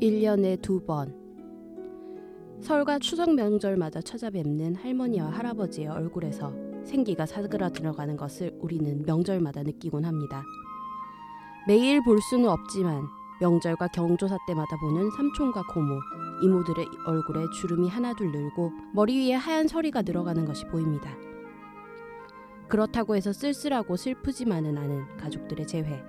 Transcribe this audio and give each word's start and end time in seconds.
1년에 0.00 0.62
두 0.62 0.80
번. 0.80 1.14
설과 2.62 2.98
추석 2.98 3.34
명절마다 3.34 4.00
찾아뵙는 4.00 4.76
할머니와 4.76 5.28
할아버지의 5.30 5.88
얼굴에서 5.88 6.54
생기가 6.84 7.26
사그라 7.26 7.68
들어가는 7.68 8.16
것을 8.16 8.56
우리는 8.60 9.02
명절마다 9.04 9.62
느끼곤 9.62 10.06
합니다. 10.06 10.42
매일 11.68 12.02
볼 12.02 12.18
수는 12.22 12.48
없지만 12.48 13.08
명절과 13.42 13.88
경조사 13.88 14.38
때마다 14.46 14.76
보는 14.78 15.10
삼촌과 15.10 15.64
고모, 15.74 15.98
이모들의 16.42 16.86
얼굴에 17.06 17.44
주름이 17.60 17.88
하나둘 17.88 18.32
늘고 18.32 18.72
머리 18.94 19.28
위에 19.28 19.34
하얀 19.34 19.68
서리가 19.68 20.02
늘어가는 20.02 20.46
것이 20.46 20.64
보입니다. 20.64 21.10
그렇다고 22.68 23.16
해서 23.16 23.34
쓸쓸하고 23.34 23.96
슬프지만은 23.96 24.78
않은 24.78 25.16
가족들의 25.18 25.66
재회. 25.66 26.02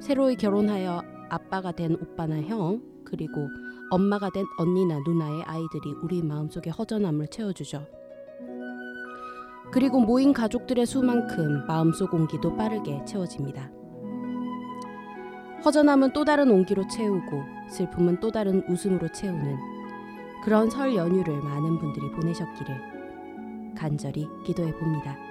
새로이 0.00 0.34
결혼하여 0.34 1.09
아빠가 1.30 1.72
된 1.72 1.94
오빠나 1.94 2.42
형, 2.42 2.82
그리고 3.04 3.48
엄마가 3.90 4.30
된 4.30 4.44
언니나 4.58 4.98
누나의 5.06 5.42
아이들이 5.44 5.92
우리 6.02 6.22
마음속에 6.22 6.70
허전함을 6.70 7.28
채워주죠. 7.28 7.86
그리고 9.72 10.00
모인 10.00 10.32
가족들의 10.32 10.84
수만큼 10.84 11.64
마음속 11.66 12.12
온기도 12.12 12.56
빠르게 12.56 13.04
채워집니다. 13.04 13.70
허전함은 15.64 16.12
또 16.12 16.24
다른 16.24 16.50
온기로 16.50 16.86
채우고 16.88 17.42
슬픔은 17.70 18.20
또 18.20 18.30
다른 18.30 18.62
웃음으로 18.68 19.08
채우는 19.12 19.56
그런 20.42 20.70
설 20.70 20.94
연휴를 20.94 21.40
많은 21.40 21.78
분들이 21.78 22.10
보내셨기를 22.12 23.74
간절히 23.76 24.26
기도해 24.44 24.72
봅니다. 24.76 25.29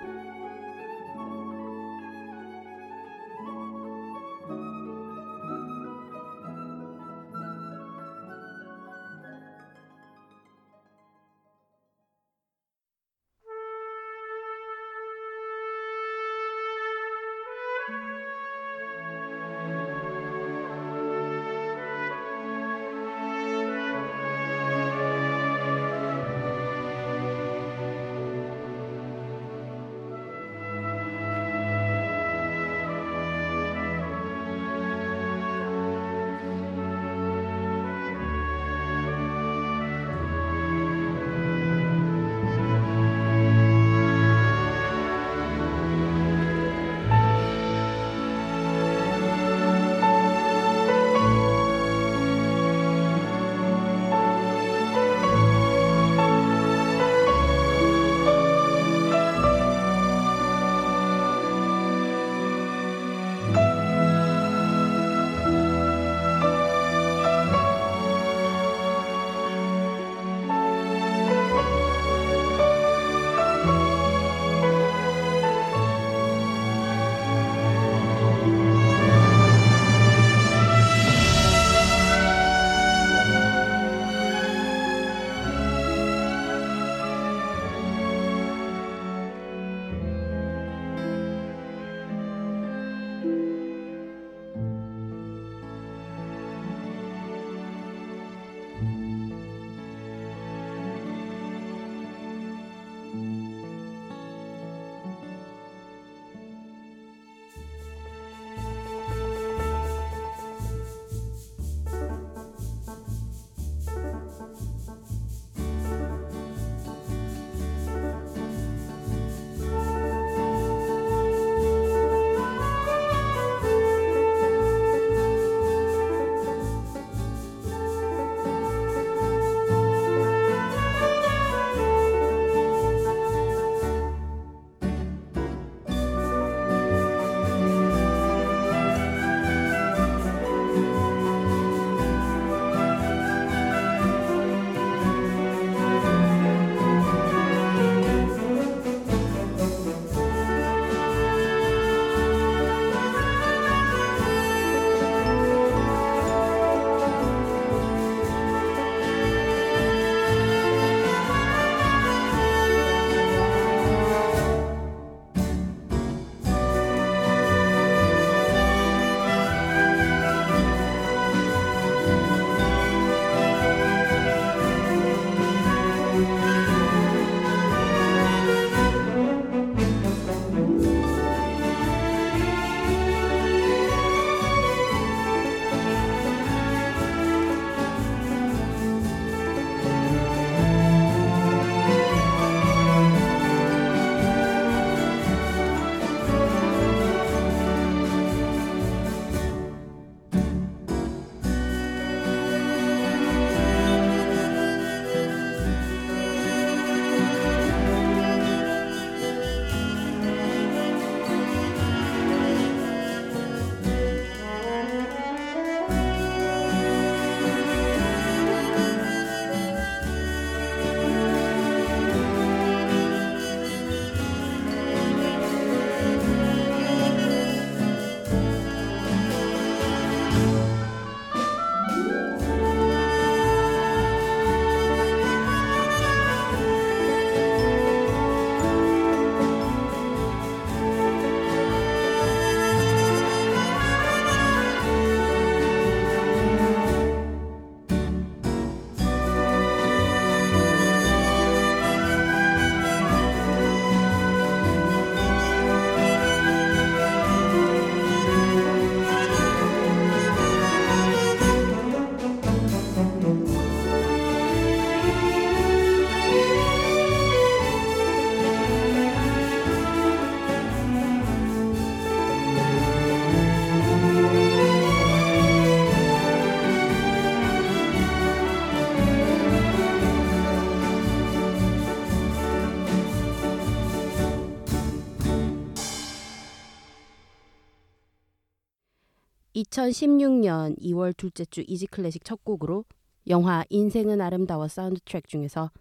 2016년 289.69 290.79
2월 290.79 291.15
둘째 291.15 291.45
주 291.45 291.63
Easy 291.67 291.87
Classic 291.87 292.25
첫 292.25 292.43
곡으로 292.43 292.85
영화 293.27 293.63
인생은 293.69 294.19
아름다워 294.19 294.67
사운드 294.67 294.99
트랙 295.05 295.27
중에서 295.27 295.71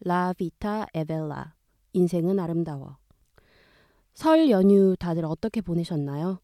La 0.00 0.34
vita 0.34 0.86
è 0.92 1.02
bella 1.02 1.54
인생은 1.94 2.38
아름다워 2.38 2.98
설 4.12 4.50
연휴 4.50 4.94
다들 4.98 5.24
어떻게 5.24 5.60
보내셨나요? 5.62 6.40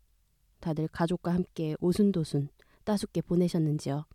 다들 0.60 0.88
가족과 0.88 1.34
함께 1.34 1.76
오순도순 1.80 2.48
따숩게 2.84 3.20
보내셨는지요? 3.22 4.06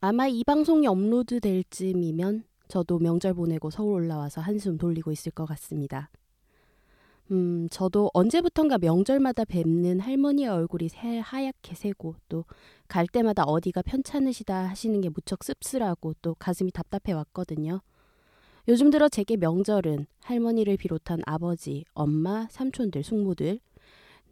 아마 0.00 0.26
이 0.26 0.42
방송이 0.44 0.86
업로드 0.88 1.40
될 1.40 1.62
쯤이면 1.70 2.44
저도 2.68 2.98
명절 2.98 3.34
보내고 3.34 3.70
서울 3.70 4.02
올라와서 4.02 4.40
한숨 4.40 4.76
돌리고 4.76 5.12
있을 5.12 5.30
것 5.30 5.46
같습니다. 5.46 6.10
음, 7.32 7.68
저도 7.70 8.10
언제부턴가 8.14 8.78
명절마다 8.78 9.44
뵙는 9.44 10.00
할머니의 10.00 10.48
얼굴이 10.48 10.88
새, 10.88 11.18
하얗게 11.18 11.74
새고 11.74 12.14
또 12.28 12.44
갈 12.88 13.06
때마다 13.06 13.42
어디가 13.44 13.82
편찮으시다 13.82 14.68
하시는 14.68 15.00
게 15.00 15.08
무척 15.08 15.44
씁쓸하고 15.44 16.14
또 16.22 16.34
가슴이 16.34 16.70
답답해 16.70 17.12
왔거든요. 17.16 17.80
요즘 18.68 18.90
들어 18.90 19.08
제게 19.08 19.36
명절은 19.36 20.06
할머니를 20.22 20.76
비롯한 20.76 21.20
아버지, 21.24 21.84
엄마, 21.94 22.46
삼촌들, 22.50 23.02
숙모들 23.02 23.60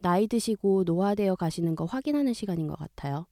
나이 0.00 0.26
드시고 0.26 0.84
노화되어 0.84 1.36
가시는 1.36 1.76
거 1.76 1.84
확인하는 1.84 2.32
시간인 2.32 2.66
것 2.66 2.76
같아요. 2.78 3.26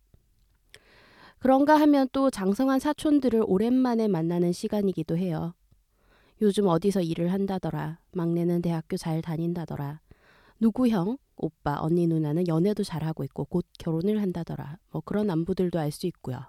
그런가 1.38 1.78
하면 1.80 2.08
또 2.12 2.30
장성한 2.30 2.78
사촌들을 2.78 3.42
오랜만에 3.46 4.06
만나는 4.06 4.52
시간이기도 4.52 5.18
해요. 5.18 5.54
요즘 6.42 6.66
어디서 6.66 7.02
일을 7.02 7.32
한다더라. 7.32 8.00
막내는 8.10 8.62
대학교 8.62 8.96
잘 8.96 9.22
다닌다더라. 9.22 10.00
누구 10.58 10.88
형, 10.88 11.16
오빠, 11.36 11.78
언니, 11.80 12.08
누나는 12.08 12.48
연애도 12.48 12.82
잘하고 12.82 13.22
있고 13.24 13.44
곧 13.44 13.64
결혼을 13.78 14.20
한다더라. 14.20 14.78
뭐 14.90 15.02
그런 15.04 15.30
안부들도 15.30 15.78
알 15.78 15.92
수 15.92 16.08
있고요. 16.08 16.40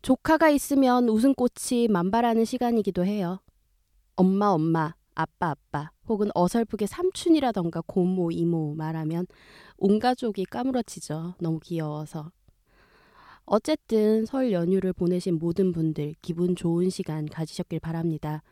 조카가 0.00 0.48
있으면 0.48 1.10
웃음꽃이 1.10 1.88
만발하는 1.90 2.46
시간이기도 2.46 3.04
해요. 3.04 3.40
엄마, 4.16 4.48
엄마, 4.48 4.94
아빠, 5.14 5.50
아빠, 5.50 5.90
혹은 6.08 6.30
어설프게 6.34 6.86
삼촌이라던가 6.86 7.82
고모, 7.86 8.30
이모 8.30 8.74
말하면 8.74 9.26
온 9.76 9.98
가족이 9.98 10.46
까무러치죠. 10.46 11.34
너무 11.40 11.60
귀여워서. 11.60 12.32
어쨌든 13.44 14.24
설 14.24 14.52
연휴를 14.52 14.94
보내신 14.94 15.38
모든 15.38 15.72
분들 15.72 16.14
기분 16.22 16.56
좋은 16.56 16.88
시간 16.88 17.26
가지셨길 17.26 17.80
바랍니다. 17.80 18.42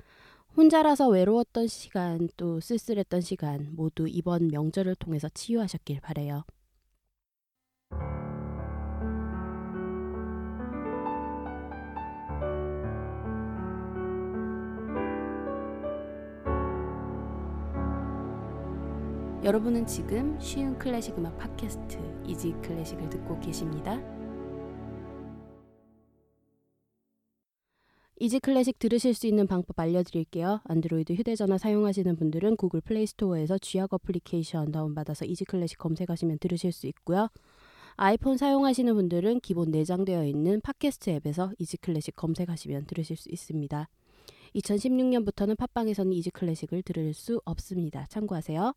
혼자라서 0.58 1.08
외로웠던 1.08 1.68
시간 1.68 2.28
또 2.36 2.58
쓸쓸했던 2.58 3.20
시간 3.20 3.68
모두 3.76 4.08
이번 4.08 4.48
명절을 4.48 4.96
통해서 4.96 5.28
치유하셨길 5.28 6.00
바래요. 6.00 6.42
여러분은 19.44 19.86
지금 19.86 20.36
쉬운 20.40 20.76
클래식 20.76 21.16
음악 21.18 21.38
팟캐스트 21.38 22.24
이지 22.26 22.56
클래식을 22.64 23.08
듣고 23.10 23.38
계십니다. 23.38 23.96
이지 28.20 28.40
클래식 28.40 28.80
들으실 28.80 29.14
수 29.14 29.28
있는 29.28 29.46
방법 29.46 29.78
알려드릴게요. 29.78 30.60
안드로이드 30.64 31.12
휴대전화 31.12 31.56
사용하시는 31.56 32.16
분들은 32.16 32.56
구글 32.56 32.80
플레이 32.80 33.06
스토어에서 33.06 33.58
쥐약 33.58 33.92
어플리케이션 33.92 34.72
다운받아서 34.72 35.24
이지 35.24 35.44
클래식 35.44 35.78
검색하시면 35.78 36.40
들으실 36.40 36.72
수 36.72 36.88
있고요. 36.88 37.28
아이폰 37.94 38.36
사용하시는 38.36 38.92
분들은 38.92 39.38
기본 39.38 39.70
내장되어 39.70 40.24
있는 40.24 40.60
팟캐스트 40.60 41.10
앱에서 41.10 41.52
이지 41.58 41.76
클래식 41.76 42.16
검색하시면 42.16 42.86
들으실 42.86 43.16
수 43.16 43.28
있습니다. 43.30 43.88
2016년부터는 44.56 45.56
팟빵에서는 45.56 46.12
이지 46.14 46.30
클래식을 46.30 46.82
들을 46.82 47.14
수 47.14 47.40
없습니다. 47.44 48.06
참고하세요. 48.08 48.74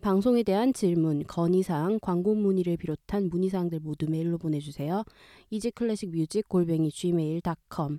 방송에 0.00 0.44
대한 0.44 0.72
질문, 0.72 1.24
건의사항, 1.24 1.98
광고 2.00 2.36
문의를 2.36 2.76
비롯한 2.76 3.28
문의사항들 3.28 3.80
모두 3.80 4.08
메일로 4.08 4.38
보내주세요. 4.38 5.04
이지클래식뮤직 5.50 6.48
골뱅이 6.48 6.90
gmail.com 6.90 7.98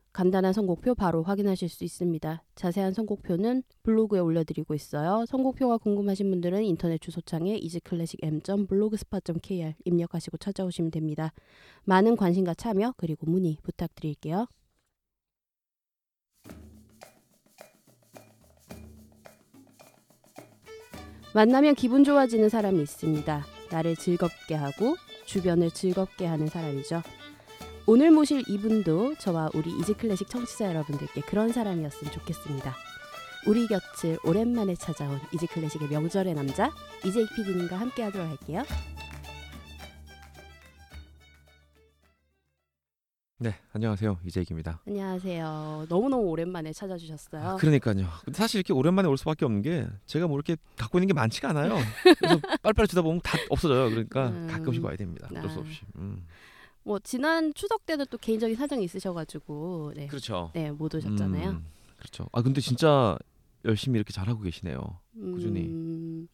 간단한 0.13 0.53
선곡표 0.53 0.95
바로 0.95 1.21
확인하실 1.23 1.69
수 1.69 1.85
있습니다. 1.85 2.43
자세한 2.55 2.93
선곡표는 2.93 3.63
블로그에 3.83 4.19
올려드리고 4.19 4.73
있어요. 4.73 5.25
선곡표가 5.27 5.77
궁금하신 5.77 6.29
분들은 6.29 6.63
인터넷 6.63 6.99
주소창에 6.99 7.57
easyclassicm.blogspot.kr 7.57 9.73
입력하시고 9.85 10.37
찾아오시면 10.37 10.91
됩니다. 10.91 11.31
많은 11.85 12.17
관심과 12.17 12.55
참여 12.55 12.95
그리고 12.97 13.29
문의 13.29 13.57
부탁드릴게요. 13.63 14.47
만나면 21.33 21.75
기분 21.75 22.03
좋아지는 22.03 22.49
사람이 22.49 22.81
있습니다. 22.81 23.45
나를 23.71 23.95
즐겁게 23.95 24.55
하고 24.55 24.97
주변을 25.25 25.71
즐겁게 25.71 26.25
하는 26.25 26.47
사람이죠. 26.47 27.01
오늘 27.93 28.09
모실 28.09 28.41
이분도 28.47 29.15
저와 29.15 29.49
우리 29.53 29.69
이지 29.79 29.95
클래식 29.95 30.29
청취자 30.29 30.69
여러분들께 30.69 31.19
그런 31.27 31.51
사람이었으면 31.51 32.13
좋겠습니다. 32.13 32.73
우리 33.45 33.67
곁을 33.67 34.17
오랜만에 34.23 34.75
찾아온 34.75 35.19
이지 35.33 35.45
클래식의 35.47 35.89
명절의 35.89 36.33
남자 36.33 36.71
이재익 37.05 37.27
PD님과 37.35 37.77
함께 37.77 38.03
하도록 38.03 38.29
할게요. 38.29 38.63
네, 43.39 43.55
안녕하세요. 43.73 44.19
이재익입니다. 44.25 44.83
안녕하세요. 44.87 45.87
너무너무 45.89 46.29
오랜만에 46.29 46.71
찾아주셨어요. 46.71 47.45
아, 47.45 47.55
그러니까요. 47.57 48.07
근데 48.23 48.37
사실 48.37 48.59
이렇게 48.59 48.71
오랜만에 48.71 49.09
올 49.09 49.17
수밖에 49.17 49.43
없는 49.43 49.63
게 49.63 49.85
제가 50.05 50.27
뭐 50.27 50.37
이렇게 50.37 50.55
갖고 50.77 50.97
있는 50.97 51.07
게 51.07 51.13
많지가 51.13 51.49
않아요. 51.49 51.77
그래서 52.19 52.39
빨리빨리 52.61 52.87
주다 52.87 53.01
보면 53.01 53.19
다 53.21 53.37
없어져요. 53.49 53.89
그러니까 53.89 54.29
음. 54.29 54.47
가끔씩 54.49 54.81
와야 54.81 54.95
됩니다. 54.95 55.27
어쩔 55.29 55.49
수 55.49 55.57
아. 55.57 55.59
없이. 55.59 55.81
음. 55.97 56.25
뭐 56.83 56.99
지난 56.99 57.53
추석 57.53 57.85
때는 57.85 58.05
또 58.09 58.17
개인적인 58.17 58.55
사정이 58.55 58.83
있으셔가지고 58.85 59.93
네, 59.95 60.07
그렇죠. 60.07 60.51
네 60.53 60.71
못 60.71 60.93
오셨잖아요. 60.95 61.49
음, 61.51 61.65
그렇죠. 61.97 62.27
아 62.31 62.41
근데 62.41 62.59
진짜 62.61 63.17
열심히 63.65 63.97
이렇게 63.97 64.11
잘하고 64.13 64.41
계시네요. 64.41 64.79
꾸준히. 65.13 65.67
음, 65.67 66.27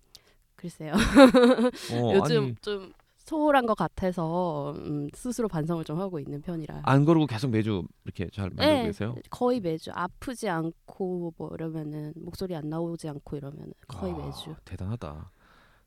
글쎄요. 0.56 0.94
어, 1.92 2.13
요즘 2.16 2.44
아니, 2.44 2.56
좀 2.62 2.94
소홀한 3.18 3.66
것 3.66 3.75
같아서 3.75 4.72
음, 4.77 5.10
스스로 5.13 5.50
반성을 5.50 5.84
좀 5.84 6.00
하고 6.00 6.18
있는 6.20 6.42
편이라. 6.42 6.84
안 6.84 7.04
그러고 7.04 7.25
계속 7.25 7.50
매주 7.50 7.84
이렇게 8.06 8.30
잘 8.32 8.46
만들고 8.51 8.74
네, 8.74 8.84
계세요? 8.86 9.16
거의 9.30 9.60
매주 9.60 9.92
아프지 9.94 10.48
않고 10.48 11.34
뭐 11.38 11.51
이러면은 11.54 12.13
목소리 12.16 12.56
안 12.56 12.70
나오지 12.70 13.10
않고 13.10 13.36
이러면은 13.36 13.74
거의 13.89 14.13
아, 14.13 14.18
매주. 14.25 14.56
대단하다. 14.63 15.30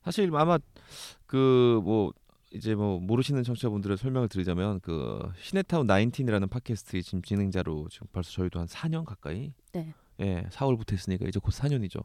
사실 0.05 0.31
아마 0.37 0.59
그 1.27 1.81
뭐 1.83 2.13
이제 2.53 2.75
뭐 2.75 2.99
모르시는 2.99 3.45
청취자분들의 3.45 3.97
설명을 3.97 4.29
드리자면 4.29 4.81
그 4.81 5.21
시네타운 5.41 5.87
19이라는 5.87 6.51
팟캐스트 6.51 7.01
지금 7.03 7.23
진행자로 7.23 7.89
지금 7.91 8.09
벌써 8.13 8.33
저희도 8.33 8.59
한 8.59 8.67
4년 8.67 9.05
가까이 9.05 9.53
네. 9.73 9.95
예, 10.21 10.45
4월부터 10.51 10.93
했으니까 10.93 11.27
이제 11.29 11.39
곧 11.41 11.53
4년이죠. 11.53 12.03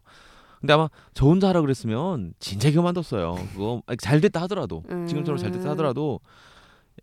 근데 0.59 0.73
아마 0.73 0.89
저 1.13 1.25
혼자 1.25 1.49
하라 1.49 1.61
그랬으면 1.61 2.33
진짜 2.39 2.71
그만뒀어요. 2.71 3.35
그거 3.53 3.81
아니, 3.87 3.97
잘 3.97 4.21
됐다 4.21 4.41
하더라도 4.43 4.83
지금처럼 5.07 5.37
잘 5.37 5.51
됐다 5.51 5.65
음. 5.65 5.71
하더라도 5.71 6.19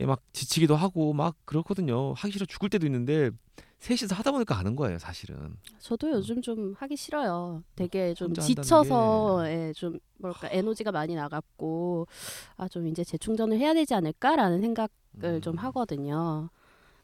예, 0.01 0.07
막 0.07 0.23
지치기도 0.33 0.77
하고 0.77 1.13
막 1.13 1.37
그렇거든요. 1.45 2.13
하기 2.15 2.33
싫어 2.33 2.47
죽을 2.47 2.71
때도 2.71 2.87
있는데 2.87 3.31
셋이서 3.83 4.15
하다 4.15 4.31
보니까 4.31 4.57
하는 4.57 4.77
거예요, 4.77 4.97
사실은. 4.99 5.57
저도 5.81 6.11
요즘 6.13 6.41
좀 6.41 6.73
하기 6.79 6.97
싫어요. 6.97 7.65
되게 7.75 8.15
좀 8.15 8.33
지쳐서 8.33 9.43
예, 9.49 9.73
좀 9.75 9.99
뭐랄까 10.19 10.49
에너지가 10.53 10.93
많이 10.93 11.17
나갔고 11.17 12.07
아 12.57 12.69
좀 12.69 12.87
이제 12.87 13.03
재충전을 13.03 13.59
해야 13.59 13.75
되지 13.75 13.95
않을까라는 13.95 14.61
생각을 14.61 14.89
음. 15.25 15.41
좀 15.41 15.57
하거든요. 15.59 16.49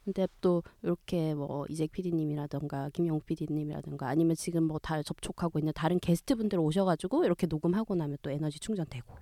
근데 0.04 0.26
또 0.40 0.62
이렇게 0.82 1.34
뭐 1.34 1.66
이재 1.68 1.88
PD님이라던가 1.88 2.90
김영욱 2.90 3.26
PD님이라던가 3.26 4.08
아니면 4.08 4.36
지금 4.36 4.62
뭐 4.64 4.78
다 4.78 5.02
접촉하고 5.02 5.58
있는 5.58 5.72
다른 5.74 5.98
게스트분들 5.98 6.58
오셔가지고 6.60 7.24
이렇게 7.24 7.46
녹음하고 7.48 7.96
나면 7.96 8.16
또 8.22 8.30
에너지 8.30 8.60
충전되고. 8.60 9.14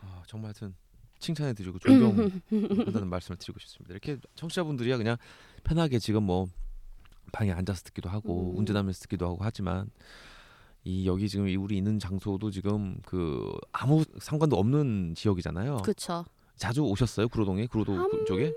아, 0.00 0.22
정말 0.26 0.48
하여튼 0.48 0.74
칭찬해드리고 1.18 1.78
존경한다는 1.78 2.40
말씀을 3.08 3.36
드리고 3.36 3.60
싶습니다. 3.60 3.92
이렇게 3.92 4.16
청취자분들이야 4.36 4.96
그냥 4.96 5.16
편하게 5.64 5.98
지금 5.98 6.22
뭐 6.24 6.46
방에 7.32 7.50
앉아서 7.52 7.82
듣기도 7.84 8.08
하고 8.08 8.52
음. 8.52 8.58
운전하면서 8.58 9.00
듣기도 9.02 9.26
하고 9.26 9.38
하지만 9.40 9.90
이 10.84 11.06
여기 11.06 11.28
지금 11.28 11.48
이 11.48 11.56
우리 11.56 11.76
있는 11.78 11.98
장소도 11.98 12.50
지금 12.50 12.96
그 13.04 13.50
아무 13.72 14.04
상관도 14.18 14.56
없는 14.56 15.14
지역이잖아요. 15.16 15.78
그쵸. 15.78 16.24
자주 16.56 16.82
오셨어요 16.82 17.28
구로동에 17.28 17.66
구로도 17.66 17.94
한- 17.94 18.10
쪽에? 18.26 18.52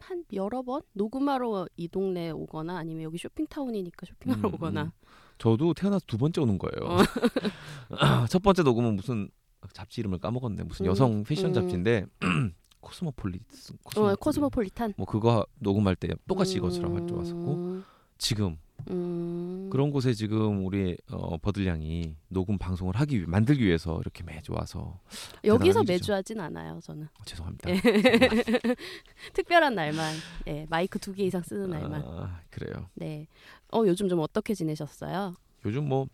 한 0.00 0.24
여러 0.32 0.62
번 0.62 0.82
녹음하러 0.94 1.66
이 1.76 1.86
동네 1.88 2.30
오거나 2.30 2.76
아니면 2.76 3.04
여기 3.04 3.18
쇼핑타운이니까 3.18 4.06
쇼핑하러 4.06 4.48
음, 4.48 4.54
오거나. 4.54 4.82
음. 4.84 4.90
저도 5.38 5.74
태어나서 5.74 6.04
두 6.06 6.18
번째 6.18 6.40
오는 6.40 6.58
거예요. 6.58 6.96
어. 6.96 6.98
첫 8.28 8.42
번째 8.42 8.62
녹음은 8.62 8.96
무슨 8.96 9.28
잡지 9.72 10.00
이름을 10.00 10.18
까먹었네. 10.18 10.64
무슨 10.64 10.86
음, 10.86 10.90
여성 10.90 11.22
패션 11.24 11.50
음. 11.50 11.54
잡지인데 11.54 12.06
코스모폴리스 12.82 13.72
어, 13.96 14.14
코스모폴리탄. 14.16 14.92
뭐 14.98 15.06
그거 15.06 15.46
녹음할 15.60 15.96
때 15.96 16.08
똑같이 16.28 16.56
이것처럼 16.58 16.94
할줄 16.96 17.16
왔었고 17.16 17.54
음, 17.54 17.84
지금 18.18 18.58
음. 18.90 19.68
그런 19.70 19.90
곳에 19.92 20.12
지금 20.12 20.66
우리 20.66 20.96
어, 21.10 21.38
버들량이 21.38 22.16
녹음 22.28 22.58
방송을 22.58 22.96
하기 22.96 23.22
위, 23.22 23.26
만들기 23.26 23.64
위해서 23.64 23.98
이렇게 24.00 24.24
매주 24.24 24.52
와서 24.52 24.98
여기서 25.44 25.84
매주. 25.84 26.12
하진 26.12 26.40
않아요. 26.40 26.80
저는 26.82 27.04
어, 27.04 27.24
죄송합니다. 27.24 27.70
예. 27.70 27.80
특별한 29.32 29.74
날만, 29.74 30.14
예, 30.48 30.66
마이크 30.68 30.98
두 30.98 31.14
개 31.14 31.24
이상 31.24 31.42
쓰는 31.42 31.70
날만. 31.70 32.02
아, 32.04 32.40
그래요. 32.50 32.88
네. 32.94 33.26
어 33.72 33.82
요즘 33.86 34.08
좀 34.08 34.18
어떻게 34.18 34.52
지내셨어요? 34.54 35.34
요즘 35.64 35.88
뭐 35.88 36.06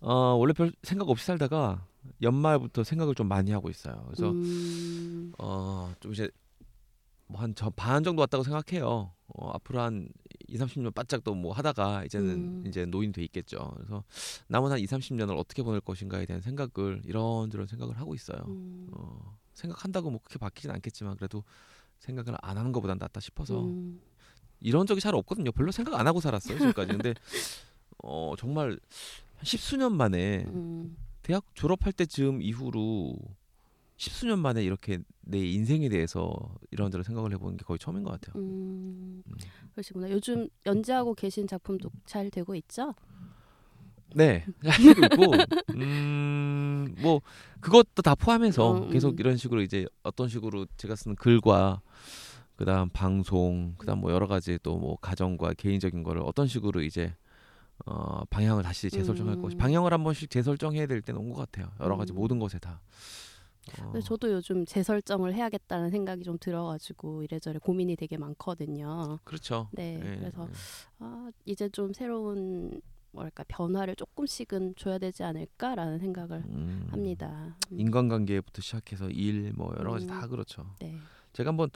어, 0.00 0.34
원래 0.34 0.52
별 0.52 0.70
생각 0.82 1.08
없이 1.08 1.24
살다가 1.24 1.86
연말부터 2.22 2.84
생각을 2.84 3.14
좀 3.14 3.28
많이 3.28 3.50
하고 3.50 3.70
있어요. 3.70 4.02
그래서 4.06 4.30
음, 4.30 5.32
어, 5.38 5.92
좀 6.00 6.12
이제 6.12 6.28
뭐 7.26 7.40
한 7.40 7.54
저 7.54 7.70
반 7.70 8.04
정도 8.04 8.20
왔다고 8.20 8.44
생각해요. 8.44 9.12
어, 9.28 9.50
앞으로 9.50 9.80
한 9.80 10.08
2, 10.46 10.58
30년 10.58 10.94
바짝 10.94 11.24
또 11.24 11.34
뭐 11.34 11.52
하다가 11.52 12.04
이제는 12.04 12.28
음. 12.30 12.64
이제 12.66 12.84
노인 12.84 13.12
돼 13.12 13.22
있겠죠. 13.24 13.72
그래서 13.76 14.04
남은 14.48 14.70
한 14.70 14.78
2, 14.78 14.84
30년을 14.84 15.36
어떻게 15.38 15.62
보낼 15.62 15.80
것인가에 15.80 16.26
대한 16.26 16.42
생각을 16.42 17.00
이런저런 17.04 17.66
생각을 17.66 17.98
하고 17.98 18.14
있어요. 18.14 18.44
음, 18.48 18.88
어, 18.92 19.36
생각한다고 19.54 20.10
뭐 20.10 20.20
그렇게 20.22 20.38
바뀌진 20.38 20.70
않겠지만 20.70 21.16
그래도 21.16 21.42
생각을 22.00 22.36
안 22.42 22.58
하는 22.58 22.72
것보단 22.72 22.98
낫다 22.98 23.20
싶어서 23.20 23.64
음, 23.64 24.00
이런 24.60 24.86
적이 24.86 25.00
잘 25.00 25.14
없거든요. 25.14 25.50
별로 25.52 25.72
생각 25.72 25.98
안 25.98 26.06
하고 26.06 26.20
살았어요 26.20 26.58
지금까지. 26.58 26.92
근데 26.92 27.14
어 28.04 28.34
정말 28.38 28.78
한 29.36 29.44
십수년 29.44 29.96
만에 29.96 30.44
음, 30.48 30.96
대학 31.24 31.42
졸업할 31.54 31.92
때쯤 31.94 32.42
이후로 32.42 33.16
십수년 33.96 34.38
만에 34.40 34.62
이렇게 34.62 34.98
내 35.22 35.38
인생에 35.38 35.88
대해서 35.88 36.30
이런저런 36.70 37.02
생각을 37.02 37.32
해보는 37.32 37.56
게 37.56 37.64
거의 37.64 37.78
처음인 37.78 38.02
것 38.04 38.10
같아요. 38.10 38.40
음, 38.40 39.22
음. 39.26 39.36
그러시구나. 39.72 40.10
요즘 40.10 40.48
연재하고 40.66 41.14
계신 41.14 41.46
작품도 41.46 41.90
잘 42.04 42.30
되고 42.30 42.54
있죠? 42.56 42.94
네, 44.14 44.44
하고 44.64 44.90
있고, 44.90 45.32
음, 45.74 46.94
뭐 47.00 47.20
그것도 47.60 48.02
다 48.02 48.14
포함해서 48.14 48.76
음, 48.76 48.82
음. 48.84 48.90
계속 48.90 49.18
이런 49.18 49.36
식으로 49.38 49.62
이제 49.62 49.86
어떤 50.02 50.28
식으로 50.28 50.66
제가 50.76 50.94
쓰는 50.94 51.16
글과 51.16 51.80
그다음 52.56 52.90
방송, 52.90 53.74
그다음 53.78 54.00
뭐 54.00 54.12
여러 54.12 54.26
가지 54.26 54.58
또 54.62 54.76
뭐 54.76 54.96
가정과 55.00 55.54
개인적인 55.54 56.02
거를 56.02 56.20
어떤 56.22 56.46
식으로 56.46 56.82
이제 56.82 57.14
어, 57.86 58.24
방향을 58.30 58.62
다시 58.62 58.88
재설정할 58.90 59.34
음. 59.36 59.42
것이 59.42 59.56
방향을 59.56 59.92
한 59.92 60.02
번씩 60.04 60.30
재설정해야 60.30 60.86
될 60.86 61.02
때는 61.02 61.20
온 61.20 61.32
것 61.32 61.40
같아요. 61.50 61.72
여러 61.80 61.96
가지 61.96 62.12
음. 62.12 62.16
모든 62.16 62.38
것에 62.38 62.58
다. 62.58 62.80
어, 63.80 63.98
저도 64.00 64.30
요즘 64.30 64.64
재설정을 64.66 65.34
해야겠다는 65.34 65.90
생각이 65.90 66.22
좀 66.22 66.36
들어가지고 66.38 67.22
이래저래 67.22 67.58
고민이 67.58 67.96
되게 67.96 68.16
많거든요. 68.18 69.18
그렇죠. 69.24 69.68
네, 69.72 69.94
예, 70.04 70.16
그래서 70.18 70.46
예. 70.48 70.52
아, 70.98 71.30
이제 71.46 71.68
좀 71.70 71.92
새로운 71.94 72.80
뭐랄까 73.12 73.44
변화를 73.48 73.96
조금씩은 73.96 74.74
줘야 74.76 74.98
되지 74.98 75.22
않을까라는 75.22 75.98
생각을 75.98 76.42
음, 76.46 76.88
합니다. 76.90 77.56
음, 77.72 77.80
인간관계부터 77.80 78.60
시작해서 78.60 79.08
일 79.08 79.52
뭐 79.56 79.72
여러 79.78 79.92
가지 79.92 80.04
음. 80.04 80.08
다 80.08 80.26
그렇죠. 80.26 80.66
네. 80.80 80.96
제가 81.32 81.48
한번 81.48 81.70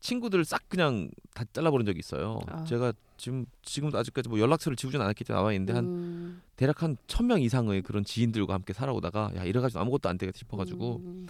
친구들 0.00 0.44
싹 0.44 0.68
그냥 0.68 1.10
다 1.34 1.44
잘라버린 1.52 1.84
적이 1.86 1.98
있어요. 1.98 2.40
아. 2.48 2.64
제가 2.64 2.92
지금 3.16 3.44
지금도 3.62 3.98
아직까지 3.98 4.28
뭐 4.30 4.38
연락처를 4.40 4.76
지우진 4.76 5.00
않았기 5.00 5.24
때문에 5.24 5.38
나와 5.40 5.52
있는데 5.52 5.72
한 5.74 5.84
음, 5.84 6.42
대략 6.56 6.82
한 6.82 6.96
천 7.06 7.26
명 7.26 7.40
이상의 7.40 7.82
그런 7.82 8.02
지인들과 8.04 8.54
함께 8.54 8.72
살아오다가 8.72 9.30
야 9.36 9.44
이래가지고 9.44 9.80
아무것도 9.80 10.08
안 10.08 10.16
되겠다 10.18 10.38
싶어가지고 10.38 10.96
음, 11.04 11.26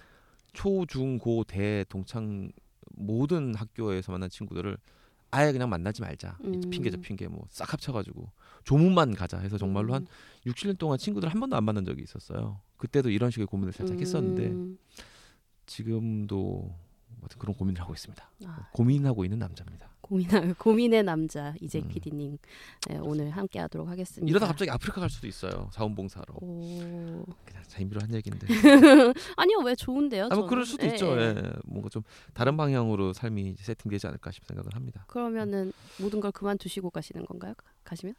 초, 0.52 0.86
중, 0.86 1.18
고, 1.18 1.42
대 1.44 1.84
동창 1.88 2.50
모든 2.96 3.54
학교에서 3.54 4.12
만난 4.12 4.30
친구들을 4.30 4.76
아예 5.32 5.52
그냥 5.52 5.68
만나지 5.68 6.00
말자. 6.02 6.38
이 6.42 6.46
음. 6.46 6.70
핑계 6.70 6.90
저 6.90 6.96
핑계 6.96 7.26
뭐 7.28 7.44
싹 7.50 7.72
합쳐가지고 7.72 8.30
조문만 8.64 9.14
가자 9.14 9.38
해서 9.38 9.58
정말로 9.58 9.94
한 9.94 10.02
음, 10.02 10.06
6, 10.46 10.54
7년 10.54 10.78
동안 10.78 10.96
친구들 10.98 11.28
한 11.28 11.38
번도 11.40 11.56
안 11.56 11.64
만난 11.64 11.84
적이 11.84 12.02
있었어요. 12.02 12.60
그때도 12.76 13.10
이런 13.10 13.30
식의 13.32 13.46
고민을 13.46 13.72
살짝 13.72 13.98
했었는데 14.00 14.46
음, 14.46 14.78
지금도 15.66 16.64
아무튼 16.68 16.89
그런 17.38 17.54
고민을 17.54 17.80
하고 17.80 17.92
있습니다. 17.92 18.30
아, 18.46 18.68
고민하고 18.72 19.24
있는 19.24 19.38
남자입니다. 19.38 19.90
고민 20.10 20.26
고민의 20.58 21.04
남자 21.04 21.54
이재 21.60 21.78
음. 21.78 21.88
PD님 21.88 22.38
네, 22.88 22.98
오늘 22.98 23.30
함께하도록 23.30 23.88
하겠습니다. 23.88 24.28
이러다 24.28 24.48
갑자기 24.48 24.70
아프리카 24.70 25.00
갈 25.00 25.08
수도 25.08 25.28
있어요. 25.28 25.70
자원봉사로. 25.72 26.34
오... 26.40 27.24
그냥 27.44 27.62
자인비로 27.68 28.00
한 28.00 28.12
얘기인데. 28.14 28.46
아니요 29.36 29.58
왜 29.64 29.76
좋은데요? 29.76 30.28
아, 30.30 30.34
뭐? 30.34 30.48
그럴 30.48 30.66
수도 30.66 30.84
예, 30.86 30.90
있죠. 30.90 31.16
예. 31.16 31.34
예. 31.36 31.52
뭔가 31.64 31.88
좀 31.88 32.02
다른 32.34 32.56
방향으로 32.56 33.12
삶이 33.12 33.54
세팅되지 33.58 34.08
않을까 34.08 34.32
싶은 34.32 34.48
생각을 34.48 34.74
합니다. 34.74 35.04
그러면은 35.06 35.72
모든 36.00 36.18
걸 36.20 36.32
그만두시고 36.32 36.90
가시는 36.90 37.26
건가요? 37.26 37.54
가시면? 37.84 38.16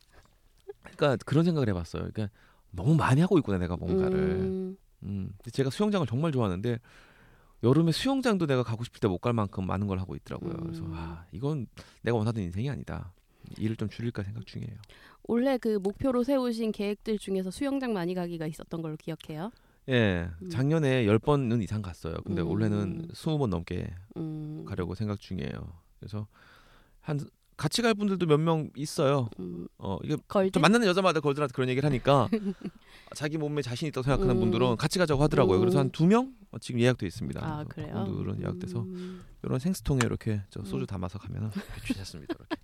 그러니까 0.83 1.17
그런 1.25 1.43
생각을 1.43 1.67
해봤어요. 1.69 2.03
그러니까 2.03 2.29
너무 2.71 2.95
많이 2.95 3.19
하고 3.19 3.37
있구나 3.37 3.57
내가 3.57 3.75
뭔가를. 3.75 4.17
음, 4.17 4.77
음. 5.03 5.33
제가 5.51 5.69
수영장을 5.69 6.07
정말 6.07 6.31
좋아하는데 6.31 6.79
여름에 7.63 7.91
수영장도 7.91 8.47
내가 8.47 8.63
가고 8.63 8.83
싶을 8.83 8.99
때 8.99 9.07
못 9.07 9.19
갈 9.19 9.33
만큼 9.33 9.65
많은 9.67 9.87
걸 9.87 9.99
하고 9.99 10.15
있더라고요. 10.15 10.53
그래서 10.53 10.83
음. 10.83 10.93
아 10.93 11.25
이건 11.31 11.67
내가 12.01 12.17
원하던 12.17 12.43
인생이 12.43 12.69
아니다. 12.69 13.13
일을 13.57 13.75
좀 13.75 13.89
줄일까 13.89 14.23
생각 14.23 14.45
중이에요. 14.45 14.75
원래 15.23 15.57
그 15.57 15.77
목표로 15.77 16.23
세우신 16.23 16.71
계획들 16.71 17.19
중에서 17.19 17.51
수영장 17.51 17.93
많이 17.93 18.13
가기가 18.13 18.47
있었던 18.47 18.81
걸로 18.81 18.95
기억해요. 18.97 19.51
예, 19.89 20.29
음. 20.41 20.49
작년에 20.49 21.05
열 21.05 21.19
번은 21.19 21.61
이상 21.61 21.81
갔어요. 21.81 22.15
근데 22.25 22.41
음. 22.41 22.47
올해는 22.47 23.09
스무 23.13 23.37
번 23.37 23.49
넘게 23.49 23.93
음, 24.17 24.63
가려고 24.65 24.95
생각 24.95 25.19
중이에요. 25.19 25.51
그래서 25.99 26.27
한 27.01 27.19
같이 27.61 27.83
갈 27.83 27.93
분들도 27.93 28.25
몇 28.25 28.39
명 28.39 28.71
있어요. 28.75 29.29
음, 29.39 29.67
어 29.77 29.99
이게? 30.03 30.17
저 30.51 30.59
만나는 30.59 30.87
여자마다 30.87 31.19
걸들한테 31.19 31.53
그런 31.53 31.69
얘기를 31.69 31.85
하니까 31.87 32.27
자기 33.15 33.37
몸에 33.37 33.61
자신 33.61 33.87
있다고 33.87 34.03
생각하는 34.03 34.35
음. 34.35 34.39
분들은 34.39 34.77
같이 34.77 34.97
가자고 34.97 35.21
하더라고요. 35.21 35.59
그래서 35.59 35.77
음. 35.77 35.81
한두 35.81 36.07
명 36.07 36.33
지금 36.59 36.79
예약돼 36.81 37.05
있습니다. 37.05 37.39
아 37.39 37.63
그래요? 37.65 38.03
그분들은 38.05 38.41
예약돼서 38.41 38.79
음, 38.81 39.21
이런 39.43 39.59
생수통에 39.59 39.99
이렇게 40.03 40.41
저 40.49 40.63
소주 40.63 40.85
음. 40.85 40.85
담아서 40.87 41.19
가면은 41.19 41.51
괜찮습니다. 41.85 42.33
이렇게. 42.39 42.55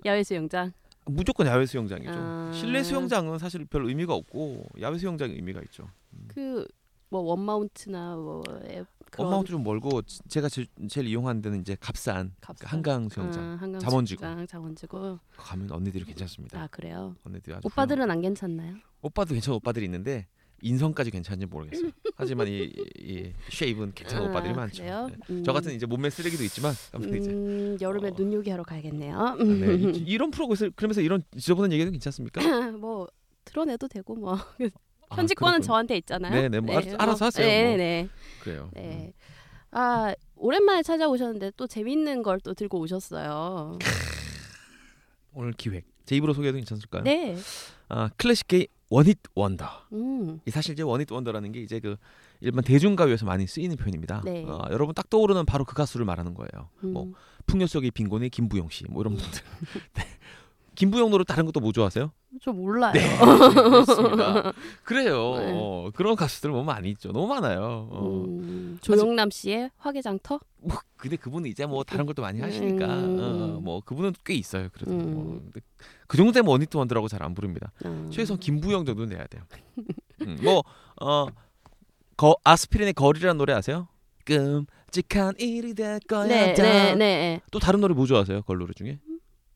야외 0.08 0.22
수영장. 0.24 0.72
무조건 1.04 1.46
야외 1.46 1.66
수영장이죠. 1.66 2.12
아. 2.14 2.52
실내 2.54 2.82
수영장은 2.82 3.38
사실 3.38 3.66
별 3.66 3.84
의미가 3.86 4.14
없고 4.14 4.64
야외 4.80 4.96
수영장이 4.96 5.34
의미가 5.34 5.60
있죠. 5.64 5.90
그 6.28 6.66
뭐 7.12 7.20
원마운트나 7.20 8.16
뭐 8.16 8.42
에- 8.64 8.84
그런 9.10 9.26
엄마도 9.26 9.44
좀 9.48 9.62
멀고 9.62 10.00
지- 10.00 10.20
제가 10.28 10.48
제, 10.48 10.64
제일 10.88 11.06
이용하는 11.08 11.42
데는 11.42 11.60
이제 11.60 11.76
갑산, 11.78 12.32
값- 12.40 12.58
그 12.58 12.66
한강 12.66 13.06
수영장 13.10 13.44
아, 13.44 13.56
한강 13.60 13.78
잠원지구. 13.80 14.22
잠원지구. 14.48 15.18
가면 15.36 15.70
언니들이 15.70 16.06
괜찮습니다. 16.06 16.58
아 16.62 16.66
그래요. 16.68 17.14
언니들이 17.22 17.54
아주 17.54 17.66
오빠들은 17.66 18.10
안 18.10 18.22
괜찮나요? 18.22 18.76
오빠도 19.02 19.34
괜찮은 19.34 19.56
오빠들이 19.56 19.84
있는데 19.84 20.26
인성까지 20.62 21.10
괜찮은지 21.10 21.44
모르겠어요. 21.44 21.90
하지만 22.16 22.48
이, 22.48 22.62
이, 22.62 22.72
이 22.98 23.32
쉐입은 23.50 23.92
괜찮은 23.94 24.28
아, 24.28 24.30
오빠들이 24.30 24.54
많죠. 24.54 24.82
그래요? 24.82 25.08
네. 25.10 25.16
음. 25.28 25.44
저 25.44 25.52
같은 25.52 25.74
이제 25.74 25.84
몸매 25.84 26.08
쓰레기도 26.08 26.42
있지만 26.44 26.72
아무튼 26.92 27.18
이제 27.20 27.30
음, 27.30 27.76
여름에 27.78 28.08
어. 28.08 28.14
눈요기 28.16 28.48
하러 28.48 28.62
가야겠네요. 28.62 29.18
아, 29.18 29.34
네. 29.34 29.42
이- 30.00 30.04
이런 30.06 30.30
프로그램에서 30.30 30.70
그러면서 30.74 31.02
이런 31.02 31.22
지저분한 31.36 31.70
얘기는 31.72 31.92
괜찮습니까? 31.92 32.40
뭐 32.80 33.06
드러내도 33.44 33.88
되고 33.88 34.14
뭐 34.14 34.36
아, 34.36 34.46
편집권은 35.16 35.52
그렇군요. 35.60 35.66
저한테 35.66 35.96
있잖아요. 35.98 36.32
네, 36.34 36.48
네, 36.48 36.60
뭐 36.60 36.74
알아서- 36.76 37.00
알아서 37.00 37.24
하세요, 37.26 37.46
네, 37.46 37.66
뭐. 37.68 37.76
네, 37.76 38.08
그래요. 38.42 38.70
음. 38.76 38.80
네. 38.80 39.12
아 39.70 40.14
오랜만에 40.36 40.82
찾아오셨는데 40.82 41.52
또 41.56 41.66
재밌는 41.66 42.22
걸 42.22 42.38
또 42.40 42.52
들고 42.54 42.78
오셨어요. 42.80 43.78
오늘 45.34 45.52
기획 45.52 45.84
제 46.04 46.16
입으로 46.16 46.34
소개해도 46.34 46.56
괜찮을까요? 46.56 47.02
네. 47.04 47.36
아 47.88 48.10
클래식 48.16 48.48
게이 48.48 48.66
원히트 48.90 49.20
원더. 49.34 49.66
음. 49.92 50.40
이 50.44 50.50
사실 50.50 50.72
이제 50.74 50.82
원히트 50.82 51.14
원더라는 51.14 51.52
게 51.52 51.60
이제 51.62 51.80
그 51.80 51.96
일반 52.40 52.62
대중가요에서 52.64 53.24
많이 53.24 53.46
쓰이는 53.46 53.76
표현입니다. 53.76 54.20
네. 54.24 54.44
어, 54.44 54.60
여러분 54.70 54.94
딱 54.94 55.08
떠오르는 55.08 55.46
바로 55.46 55.64
그 55.64 55.74
가수를 55.74 56.04
말하는 56.04 56.34
거예요. 56.34 56.68
음. 56.84 56.92
뭐 56.92 57.12
풍요 57.46 57.66
속의 57.66 57.92
빈곤의 57.92 58.28
김부영 58.30 58.68
씨, 58.68 58.84
뭐 58.90 59.00
이런 59.02 59.16
분들. 59.16 59.40
네. 59.94 60.02
김부영 60.74 61.10
노래 61.10 61.24
다른 61.24 61.44
것도 61.46 61.60
뭐 61.60 61.72
좋아하세요? 61.72 62.10
저 62.42 62.50
몰라요. 62.52 62.92
네, 62.94 63.18
그렇습니다. 63.54 64.52
그래요. 64.84 65.36
네. 65.36 65.52
어, 65.54 65.90
그런 65.94 66.16
가수들 66.16 66.50
너무 66.50 66.64
많이 66.64 66.88
있죠. 66.90 67.12
너무 67.12 67.26
많아요. 67.26 67.88
어. 67.90 68.24
음, 68.26 68.78
조영남 68.80 69.30
씨의 69.30 69.70
화개장터? 69.76 70.40
뭐 70.60 70.78
근데 70.96 71.16
그분은 71.16 71.50
이제 71.50 71.66
뭐 71.66 71.84
다른 71.84 72.06
것도 72.06 72.22
많이 72.22 72.40
하시니까 72.40 72.86
음. 72.86 73.18
어, 73.20 73.60
뭐 73.60 73.80
그분은 73.84 74.14
꽤 74.24 74.32
있어요. 74.34 74.68
그래도 74.72 74.92
음. 74.92 75.14
뭐, 75.14 75.42
그 76.06 76.16
정도 76.16 76.32
되면 76.32 76.48
원히트 76.48 76.76
원더라고 76.76 77.08
잘 77.08 77.22
안 77.22 77.34
부릅니다. 77.34 77.70
음. 77.84 78.08
최소한 78.10 78.40
김부영 78.40 78.86
정도는 78.86 79.14
내야 79.14 79.26
돼요. 79.26 79.42
음, 80.22 80.38
뭐어 80.42 82.36
아스피린의 82.44 82.94
거리라는 82.94 83.36
노래 83.36 83.52
아세요? 83.52 83.88
끔찍한 84.24 85.34
일이 85.38 85.74
될 85.74 85.98
거야. 86.00 86.26
네, 86.26 86.54
다. 86.54 86.62
네, 86.62 86.94
네. 86.94 87.40
또 87.50 87.58
다른 87.58 87.80
노래 87.80 87.92
뭐 87.94 88.06
좋아하세요? 88.06 88.42
걸 88.42 88.58
노래 88.58 88.72
중에? 88.74 89.00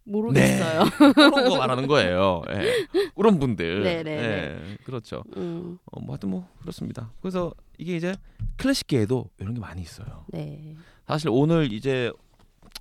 모르겠어요. 0.06 0.84
그런 1.14 1.48
거 1.48 1.58
말하는 1.58 1.86
거예요. 1.86 2.42
예. 2.50 2.86
그런 3.14 3.38
분들. 3.38 3.82
네, 3.82 4.02
네, 4.02 4.10
예, 4.12 4.76
그렇죠. 4.84 5.22
음, 5.36 5.78
어, 5.92 6.00
뭐 6.00 6.14
하여튼 6.14 6.30
뭐 6.30 6.48
그렇습니다. 6.60 7.10
그래서 7.20 7.52
이게 7.78 7.96
이제 7.96 8.14
클래식계에도 8.56 9.28
이런 9.40 9.54
게 9.54 9.60
많이 9.60 9.82
있어요. 9.82 10.24
네, 10.28 10.74
사실 11.06 11.28
오늘 11.30 11.72
이제 11.72 12.12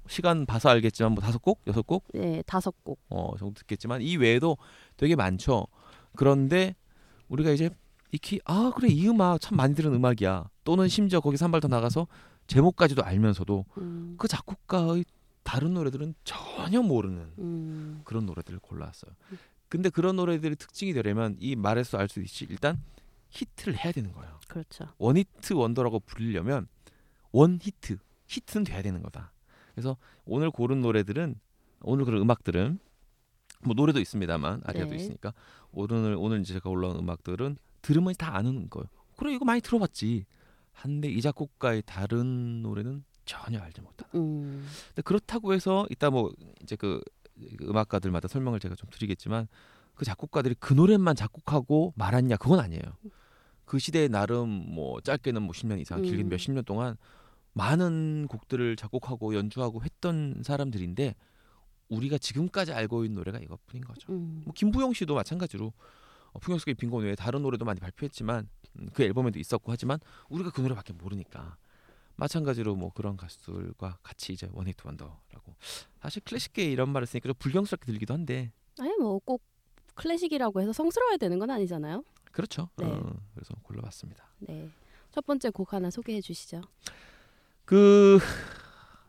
시간 0.07 0.45
봐서 0.45 0.69
알겠지만 0.69 1.13
뭐 1.13 1.21
다섯 1.23 1.41
곡, 1.41 1.61
여섯 1.67 1.81
곡 1.85 2.05
네, 2.13 2.43
다섯 2.45 2.73
곡. 2.83 2.99
어, 3.09 3.31
정도 3.39 3.55
듣겠지만 3.55 4.01
이 4.01 4.17
외에도 4.17 4.57
되게 4.97 5.15
많죠. 5.15 5.65
그런데 6.15 6.75
우리가 7.27 7.49
이제 7.51 7.69
익히 8.11 8.39
아 8.45 8.71
그래 8.75 8.87
이 8.89 9.07
음악 9.09 9.41
참 9.41 9.57
많이 9.57 9.73
들은 9.75 9.93
음악이야. 9.93 10.49
또는 10.63 10.87
심지어 10.87 11.19
거기서 11.19 11.45
한 11.45 11.51
발 11.51 11.59
더 11.59 11.67
나가서 11.67 12.07
제목까지도 12.47 13.03
알면서도 13.03 13.65
음, 13.79 14.15
그 14.19 14.27
작곡가의 14.27 15.03
다른 15.45 15.75
노래들은 15.75 16.15
전혀 16.23 16.81
모르는 16.81 17.31
음, 17.37 18.01
그런 18.03 18.25
노래들을 18.25 18.59
골라왔어요. 18.59 19.11
근데 19.69 19.89
그런 19.89 20.15
노래들이 20.15 20.55
특징이 20.55 20.91
되려면 20.91 21.35
이 21.39 21.55
말에서 21.55 21.97
알 21.99 22.09
수 22.09 22.19
있지 22.21 22.45
일단 22.49 22.81
히트를 23.29 23.77
해야 23.77 23.91
되는 23.91 24.11
거예요. 24.11 24.39
그렇죠. 24.47 24.87
one-hit 24.97 25.53
wonder라고 25.53 25.99
부르려면 26.01 26.67
one 27.31 27.59
hit 27.61 27.97
히트는 28.27 28.63
돼야 28.63 28.81
되는 28.81 29.01
거다. 29.03 29.31
그래서 29.75 29.97
오늘 30.25 30.49
고른 30.49 30.81
노래들은 30.81 31.35
오늘 31.81 32.05
그런 32.05 32.21
음악들은 32.21 32.79
뭐 33.65 33.73
노래도 33.75 33.99
있습니다만 33.99 34.61
아리아도 34.65 34.91
네. 34.91 34.95
있으니까 34.97 35.31
오늘 35.71 36.15
오늘 36.17 36.41
이제 36.41 36.53
제가 36.53 36.69
올라온 36.71 36.97
음악들은 36.97 37.57
들으면 37.83 38.15
다 38.17 38.35
아는 38.35 38.67
거예요. 38.69 38.87
그래 39.15 39.33
이거 39.35 39.45
많이 39.45 39.61
들어봤지. 39.61 40.25
한데 40.71 41.07
이 41.09 41.21
작곡가의 41.21 41.83
다른 41.85 42.61
노래는 42.63 43.03
전혀 43.25 43.59
알지 43.59 43.81
못하는. 43.81 44.11
음, 44.15 44.67
근데 44.89 45.01
그렇다고 45.01 45.53
해서 45.53 45.85
이따 45.89 46.09
뭐 46.09 46.31
이제 46.61 46.75
그 46.75 47.01
음악가들마다 47.61 48.27
설명을 48.27 48.59
제가 48.59 48.75
좀 48.75 48.89
드리겠지만 48.91 49.47
그 49.95 50.05
작곡가들이 50.05 50.55
그 50.59 50.73
노래만 50.73 51.15
작곡하고 51.15 51.93
말았냐 51.95 52.37
그건 52.37 52.59
아니에요. 52.59 52.81
그 53.65 53.79
시대에 53.79 54.07
나름 54.07 54.49
뭐 54.49 55.01
짧게는 55.01 55.41
뭐 55.41 55.51
10년 55.51 55.79
이상, 55.79 56.01
길게는 56.01 56.27
음. 56.27 56.29
몇십 56.29 56.53
년 56.53 56.63
동안 56.63 56.97
많은 57.53 58.27
곡들을 58.29 58.75
작곡하고 58.75 59.33
연주하고 59.33 59.83
했던 59.83 60.41
사람들인데 60.43 61.15
우리가 61.89 62.17
지금까지 62.17 62.73
알고 62.73 63.05
있는 63.05 63.15
노래가 63.15 63.39
이것뿐인 63.39 63.83
거죠. 63.85 64.11
음, 64.11 64.41
뭐 64.45 64.53
김부영 64.53 64.93
씨도 64.93 65.15
마찬가지로 65.15 65.71
어, 66.33 66.39
풍요 66.39 66.57
속의 66.57 66.75
빈곤 66.75 67.03
외에 67.03 67.15
다른 67.15 67.41
노래도 67.41 67.63
많이 67.63 67.79
발표했지만 67.79 68.47
음, 68.79 68.89
그 68.93 69.03
앨범에도 69.03 69.39
있었고 69.39 69.71
하지만 69.71 69.99
우리가 70.29 70.51
그 70.51 70.61
노래밖에 70.61 70.93
모르니까 70.93 71.57
마찬가지로 72.17 72.75
뭐 72.75 72.91
그런 72.93 73.17
가수들과 73.17 73.99
같이 74.03 74.33
이제 74.33 74.49
원히트 74.53 74.83
원더라고 74.85 75.55
사실 76.01 76.21
클래식계 76.23 76.63
이런 76.71 76.89
말을 76.89 77.07
쓰니까 77.07 77.27
좀 77.27 77.35
불경스럽게 77.39 77.85
들리기도 77.85 78.13
한데 78.13 78.51
아니 78.79 78.95
뭐 78.97 79.19
꼭 79.19 79.41
클래식이라고 79.95 80.61
해서 80.61 80.73
성스러워야 80.73 81.17
되는 81.17 81.39
건 81.39 81.49
아니잖아요. 81.49 82.03
그렇죠. 82.31 82.69
네. 82.75 82.85
어, 82.85 83.13
그래서 83.33 83.53
골라봤습니다. 83.63 84.25
네, 84.39 84.69
첫 85.11 85.25
번째 85.25 85.49
곡 85.49 85.73
하나 85.73 85.89
소개해 85.89 86.21
주시죠. 86.21 86.61
그 87.63 88.19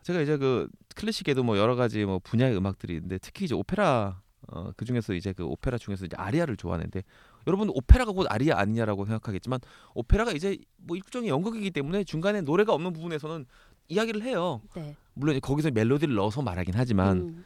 제가 0.03 0.21
이제 0.21 0.37
그 0.37 0.69
클래식에도 0.95 1.43
뭐 1.43 1.57
여러 1.57 1.75
가지 1.75 2.05
뭐 2.05 2.19
분야의 2.19 2.55
음악들이 2.55 2.95
있는데 2.95 3.17
특히 3.17 3.45
이제 3.45 3.53
오페라 3.53 4.21
어, 4.47 4.71
그 4.77 4.85
중에서 4.85 5.13
이제 5.13 5.33
그 5.33 5.43
오페라 5.43 5.77
중에서 5.77 6.05
이제 6.05 6.15
아리아를 6.17 6.55
좋아하는데 6.55 7.03
여러분 7.47 7.69
오페라가 7.73 8.11
곧 8.11 8.27
아리아 8.29 8.59
아니냐라고 8.59 9.05
생각하겠지만 9.05 9.59
오페라가 9.95 10.33
이제 10.33 10.57
뭐 10.75 10.97
일종의 10.97 11.29
연극이기 11.29 11.71
때문에 11.71 12.03
중간에 12.03 12.41
노래가 12.41 12.73
없는 12.73 12.93
부분에서는 12.93 13.45
이야기를 13.87 14.21
해요. 14.21 14.61
네, 14.75 14.95
물론 15.13 15.39
거기서 15.39 15.71
멜로디를 15.71 16.13
넣어서 16.15 16.41
말하긴 16.41 16.73
하지만 16.75 17.17
음, 17.17 17.45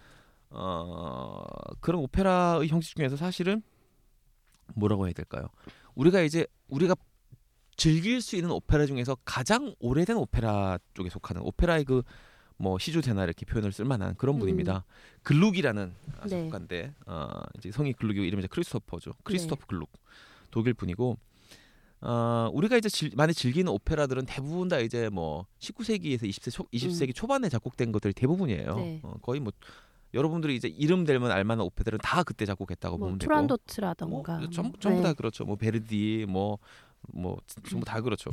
어, 0.49 1.43
그런 1.79 2.01
오페라의 2.01 2.67
형식 2.67 2.95
중에서 2.95 3.15
사실은 3.15 3.61
뭐라고 4.75 5.05
해야 5.05 5.13
될까요? 5.13 5.47
우리가 5.93 6.21
이제 6.21 6.47
우리가 6.67 6.95
즐길 7.77 8.21
수 8.21 8.35
있는 8.35 8.51
오페라 8.51 8.85
중에서 8.85 9.15
가장 9.23 9.73
오래된 9.79 10.17
오페라 10.17 10.79
쪽에 10.93 11.09
속하는 11.09 11.41
오페라의 11.43 11.85
그 11.85 12.01
뭐 12.61 12.77
시조새나 12.77 13.23
이렇게 13.23 13.45
표현을 13.45 13.71
쓸 13.71 13.85
만한 13.85 14.15
그런 14.15 14.35
음. 14.35 14.39
분입니다. 14.39 14.85
글룩이라는 15.23 15.93
네. 16.23 16.29
작곡가인데 16.29 16.93
어, 17.07 17.27
이제 17.57 17.71
성이 17.71 17.93
글룩이고 17.93 18.23
이름이 18.23 18.41
이제 18.41 18.47
크리스토퍼죠. 18.47 19.13
크리스토프 19.23 19.65
글룩 19.65 19.89
독일 20.51 20.75
분이고 20.75 21.17
어, 22.01 22.49
우리가 22.53 22.77
이제 22.77 22.87
즐- 22.89 23.11
많이 23.15 23.33
즐기는 23.33 23.67
오페라들은 23.71 24.25
대부분 24.27 24.67
다 24.67 24.77
이제 24.79 25.09
뭐 25.09 25.45
19세기에서 25.59 26.23
20세 26.29 26.51
초, 26.51 26.63
20세기 26.65 27.13
초반에 27.15 27.49
작곡된 27.49 27.91
것들이 27.91 28.13
대부분이에요. 28.13 28.71
음. 28.73 28.75
네. 28.77 28.99
어, 29.03 29.15
거의 29.21 29.39
뭐 29.39 29.51
여러분들이 30.13 30.55
이제 30.55 30.67
이름 30.67 31.03
댈 31.05 31.19
만한 31.19 31.61
오페라들은 31.61 31.99
다 32.03 32.21
그때 32.23 32.45
작곡했다고 32.45 32.97
뭐 32.97 33.07
보면 33.07 33.19
되고. 33.19 33.27
투란도트라던가 33.29 34.37
뭐 34.39 34.49
전부 34.49 34.69
뭐, 34.71 34.79
전부 34.79 34.97
네. 34.99 35.03
다 35.03 35.13
그렇죠. 35.13 35.45
뭐 35.45 35.55
베르디 35.55 36.25
뭐뭐 36.29 37.37
전부 37.67 37.85
다 37.85 38.01
그렇죠. 38.01 38.29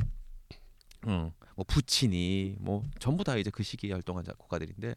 응. 1.07 1.31
뭐 1.55 1.65
부치니 1.67 2.57
뭐 2.59 2.83
전부 2.99 3.23
다 3.23 3.35
이제 3.37 3.49
그 3.49 3.63
시기에 3.63 3.91
활동한 3.91 4.23
작곡가들인데 4.23 4.95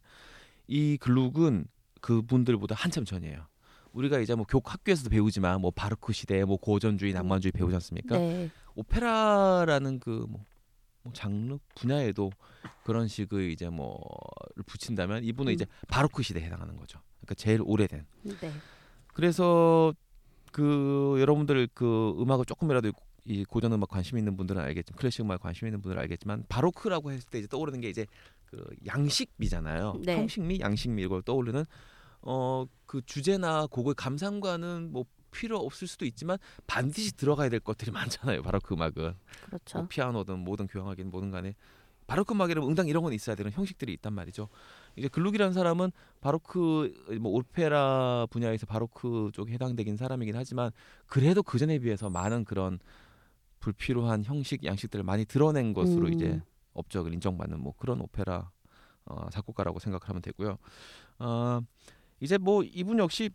이 0.69 0.97
글룩은 0.99 1.67
그분들보다 2.01 2.75
한참 2.75 3.05
전이에요. 3.05 3.47
우리가 3.93 4.19
이제 4.19 4.35
뭐 4.35 4.45
교육 4.49 4.73
학교에서도 4.73 5.11
배우지만 5.11 5.61
뭐 5.61 5.71
바르크 5.71 6.13
시대 6.13 6.45
뭐 6.45 6.57
고전주의 6.57 7.13
낭만주의 7.13 7.53
배우지 7.53 7.75
않습니까? 7.77 8.17
네, 8.17 8.51
오페라라는 8.75 10.01
그뭐 10.01 10.45
장르 11.13 11.59
분야에도 11.75 12.31
그런 12.85 13.07
식의 13.09 13.53
이제 13.53 13.69
뭐를 13.69 14.63
붙인다면 14.67 15.25
이분은 15.25 15.53
음. 15.53 15.55
이제 15.55 15.67
바로크 15.89 16.23
시대에 16.23 16.43
해당하는 16.45 16.77
거죠. 16.77 17.01
그러니까 17.21 17.35
제일 17.35 17.61
오래된. 17.63 18.07
네, 18.23 18.35
그래서 19.09 19.93
그 20.53 21.17
여러분들 21.19 21.69
그 21.75 22.17
음악을 22.21 22.45
조금이라도 22.47 22.93
이 23.25 23.45
고전 23.45 23.73
음악 23.73 23.89
관심 23.89 24.19
있는 24.19 24.37
분들은 24.37 24.61
알겠지만 24.61 24.97
클래식 24.99 25.21
음악 25.25 25.41
관심 25.41 25.67
있는 25.69 25.81
분들은 25.81 26.01
알겠지만 26.03 26.45
바로크라고 26.49 27.13
했을 27.13 27.29
때 27.31 27.39
이제 27.39 27.47
떠오르는 27.47 27.81
게 27.81 27.89
이제 27.89 28.07
그 28.47 28.65
양식미잖아요. 28.87 30.01
네. 30.05 30.17
형식미, 30.17 30.61
양식미 30.61 31.03
이걸 31.03 31.23
떠오르는 31.23 31.65
어 32.23 32.67
그 32.93 33.01
주제나 33.07 33.69
곡의 33.69 33.95
감상과는 33.95 34.93
뭐 34.93 35.07
필요 35.31 35.57
없을 35.57 35.89
수도 35.89 36.05
있지만 36.05 36.37
반드시 36.67 37.17
들어가야 37.17 37.49
될 37.49 37.59
것들이 37.61 37.91
많잖아요. 38.31 38.43
바로크 38.43 38.75
음악은 38.75 39.15
그렇죠. 39.47 39.79
뭐 39.79 39.87
피아노든 39.89 40.41
뭐든 40.41 40.67
교향악이든 40.67 41.11
뭐든 41.11 41.31
간에 41.31 41.55
바로크 42.07 42.35
음악이라면 42.35 42.69
응당 42.69 42.89
이런 42.89 43.03
건 43.03 43.15
있어야 43.15 43.35
되는 43.35 43.51
형식들이 43.51 43.95
있단 43.95 44.13
말이죠. 44.13 44.51
이제 44.97 45.09
글룩이라는 45.09 45.55
사람은 45.55 45.91
바로크 46.21 47.17
뭐 47.19 47.33
오페라 47.33 48.27
분야에서 48.29 48.67
바로크 48.67 49.31
쪽에 49.33 49.55
해당되긴 49.55 49.97
사람이긴 49.97 50.37
하지만 50.37 50.71
그래도 51.07 51.43
그 51.43 51.59
전에 51.59 51.79
비해서 51.79 52.11
많은 52.11 52.45
그런 52.45 52.79
불필요한 53.63 54.25
형식 54.25 54.65
양식들을 54.65 55.05
많이 55.05 55.25
드러낸 55.25 55.73
것으로 55.73 56.09
음. 56.09 56.13
이제 56.13 56.43
업적을 56.75 57.15
인정받는 57.15 57.61
뭐 57.61 57.73
그런 57.79 58.01
오페라 58.01 58.51
어, 59.05 59.31
작곡가라고 59.31 59.79
생각을 59.79 60.09
하면 60.09 60.21
되고요. 60.21 60.59
어, 61.21 61.61
이제 62.21 62.37
뭐 62.39 62.63
이분 62.63 62.99
역시 62.99 63.31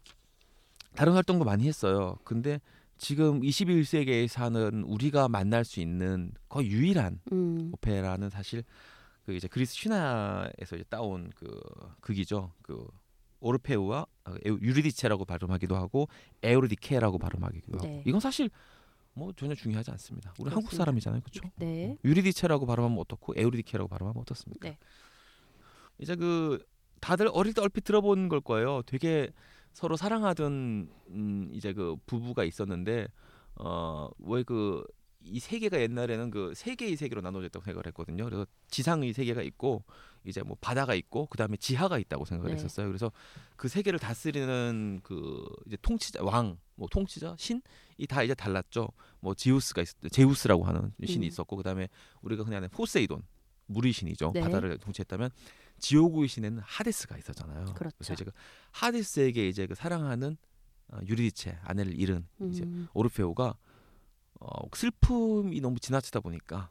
다른 0.96 1.14
활동도 1.14 1.46
많이 1.46 1.68
했어요. 1.68 2.18
근데 2.24 2.60
지금 2.98 3.42
21세기에 3.42 4.28
사는 4.28 4.84
우리가 4.84 5.30
만날 5.30 5.64
수 5.64 5.80
있는 5.80 6.32
거의 6.50 6.70
유일한 6.70 7.20
음, 7.32 7.72
오페라는 7.74 8.30
사실 8.30 8.64
그 9.26 9.34
이제 9.34 9.48
그리스 9.48 9.76
신화에서 9.76 10.76
이제 10.76 10.84
따온 10.90 11.32
그 11.36 11.60
극이죠. 12.02 12.54
그 12.62 12.88
오르페우와 13.40 14.06
아, 14.24 14.36
유리디체라고 14.46 15.26
발음하기도 15.26 15.76
하고 15.76 16.08
에우리디케라고 16.42 17.20
발음하기도 17.20 17.78
하고 17.78 17.88
네. 17.88 18.04
이건 18.06 18.20
사실 18.20 18.50
뭐 19.18 19.34
전혀 19.36 19.56
중요하지 19.56 19.92
않습니다. 19.92 20.32
우리 20.40 20.50
한국 20.50 20.70
그렇습니다. 20.70 20.78
사람이잖아요, 20.84 21.22
그렇죠? 21.22 21.42
네, 21.58 21.98
유리디체라고 22.06 22.66
발음하면 22.66 23.00
어떻고 23.00 23.34
에우리디케라고 23.36 23.88
발음하면 23.88 24.22
어떻습니까? 24.22 24.70
네. 24.70 24.78
이제 25.98 26.16
그 26.16 26.64
다들 27.02 27.28
어릴 27.34 27.54
때 27.54 27.62
얼핏 27.62 27.84
들어본 27.84 28.30
걸 28.30 28.42
거예요. 28.42 28.84
되게 28.86 29.32
서로 29.74 29.98
사랑하던 29.98 30.90
음, 31.10 31.50
이제 31.54 31.74
그 31.74 31.96
부부가 32.06 32.44
있었는데 32.44 33.08
어왜 33.56 34.44
그 34.44 34.84
이 35.30 35.40
세계가 35.40 35.80
옛날에는 35.82 36.32
그세 36.32 36.76
개의 36.76 36.96
세계로 36.96 37.22
나눠졌다고 37.22 37.64
생각을 37.64 37.88
했거든요. 37.88 38.24
그래서 38.26 38.46
지상의 38.70 39.14
세계가 39.14 39.42
있고 39.44 39.84
이제 40.28 40.42
뭐 40.44 40.58
바다가 40.60 40.94
있고 40.96 41.26
그다음에 41.28 41.58
지하가 41.58 41.98
있다고 41.98 42.26
생각을 42.26 42.52
네. 42.52 42.56
했었어요. 42.56 42.88
그래서 42.88 43.12
그 43.56 43.68
세계를 43.68 44.00
다스리는 44.00 45.00
그 45.04 45.46
이제 45.66 45.78
통치자 45.82 46.24
왕, 46.24 46.58
뭐 46.76 46.88
통치자 46.92 47.36
신이 47.38 47.62
다 48.10 48.24
이제 48.24 48.36
달랐죠. 48.36 48.90
뭐 49.20 49.34
지우스가 49.34 49.82
있, 49.82 49.88
제우스라고 50.12 50.64
하는 50.66 50.94
신이 51.06 51.26
음. 51.26 51.28
있었고 51.28 51.56
그다음에 51.56 51.88
우리가 52.22 52.44
그냥 52.44 52.58
아는 52.58 52.70
포세이돈 52.70 53.24
물의 53.68 53.94
신이죠. 53.94 54.32
네. 54.34 54.42
바다를 54.42 54.78
통치했다면 54.78 55.30
지오구의 55.80 56.28
신에는 56.28 56.62
하데스가 56.64 57.18
있었잖아요. 57.18 57.74
그렇죠. 57.76 57.96
래서 58.00 58.14
이제 58.14 58.26
그 58.26 58.32
하데스에게 58.72 59.48
이제 59.48 59.68
그 59.68 59.76
사랑하는 59.76 60.38
어, 60.90 61.00
유리디체 61.06 61.60
아내를 61.64 62.00
잃은 62.00 62.26
이제 62.50 62.64
음. 62.64 62.88
오르페오가 62.94 63.56
어, 64.40 64.48
슬픔이 64.74 65.60
너무 65.60 65.80
지나치다 65.80 66.20
보니까 66.20 66.70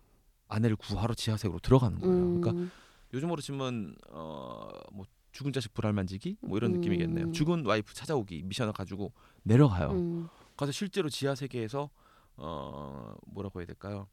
아내를 0.49 0.77
구하러 0.77 1.14
지하세계로 1.14 1.59
들어가는 1.61 1.99
거예요. 1.99 2.40
그러니까 2.40 2.51
음. 2.53 2.71
요즘으로 3.16 3.40
치면 3.40 3.96
어뭐 4.11 5.05
죽은 5.33 5.52
자식 5.52 5.74
불알 5.74 5.92
만지기 5.92 6.38
뭐 6.42 6.57
이런 6.57 6.72
음. 6.72 6.81
느낌이겠네요. 6.81 7.33
죽은 7.33 7.64
와이프 7.66 7.94
찾아오기 7.94 8.42
미션을 8.44 8.72
가지고 8.72 9.12
내려가요. 9.42 9.90
음. 9.90 10.29
가서 10.57 10.72
실제로 10.72 11.09
지하 11.09 11.35
세계에서 11.35 11.90
어 12.37 13.14
뭐라고 13.26 13.61
해야 13.61 13.66
될까요? 13.66 14.09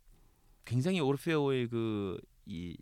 굉장히 0.66 1.00
오르페오의 1.00 1.68
그이 1.68 2.78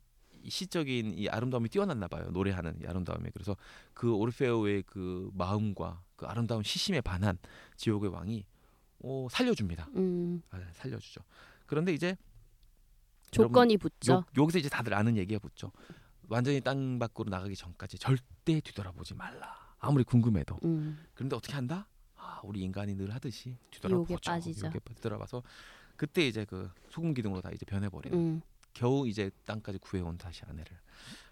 시적인 0.47 1.13
이 1.17 1.27
아름다움이 1.27 1.69
뛰어났나 1.69 2.07
봐요. 2.07 2.29
노래하는 2.31 2.79
이 2.81 2.86
아름다움이. 2.86 3.29
그래서 3.34 3.55
그 3.93 4.13
오르페오의 4.13 4.84
그 4.88 5.29
마음과 5.34 6.03
그 6.15 6.25
아름다운 6.25 6.63
시심에 6.63 7.01
반한 7.01 7.38
지옥의 7.77 8.10
왕이 8.12 8.45
어, 9.03 9.27
살려줍니다. 9.29 9.89
음. 9.95 10.41
아, 10.49 10.60
살려주죠. 10.73 11.21
그런데 11.65 11.93
이제 11.93 12.17
조건이 13.31 13.77
붙죠. 13.77 14.13
요, 14.13 14.25
여기서 14.38 14.60
이제 14.60 14.69
다들 14.69 14.93
아는 14.93 15.15
얘기가 15.17 15.39
붙죠. 15.39 15.71
완전히 16.32 16.62
땅 16.62 16.98
밖으로 16.98 17.30
나가기 17.30 17.58
전까지 17.58 17.98
절대 18.00 18.62
뒤돌아보지 18.62 19.13
말라. 19.15 19.76
아무리 19.80 20.06
궁금해도. 20.06 20.60
음. 20.63 21.04
그런데 21.13 21.36
어떻게 21.36 21.54
한다? 21.54 21.89
아, 22.15 22.39
우리 22.44 22.62
인간이 22.62 22.96
늘 22.96 23.13
하듯이 23.13 23.58
뒤돌아보죠. 23.70 24.32
빠지죠. 24.32 24.67
유혹에 24.67 24.80
뒤돌아봐서 24.96 25.44
그때 25.98 26.26
이제 26.26 26.46
그 26.46 26.72
소금 26.89 27.13
기둥으로 27.13 27.41
다 27.41 27.52
이제 27.52 27.65
변해버리는. 27.65 28.17
음. 28.17 28.41
겨우 28.74 29.10
이제 29.10 29.30
땅까지 29.46 29.80
구해온 29.80 30.17
다시 30.17 30.44
아내를. 30.46 30.72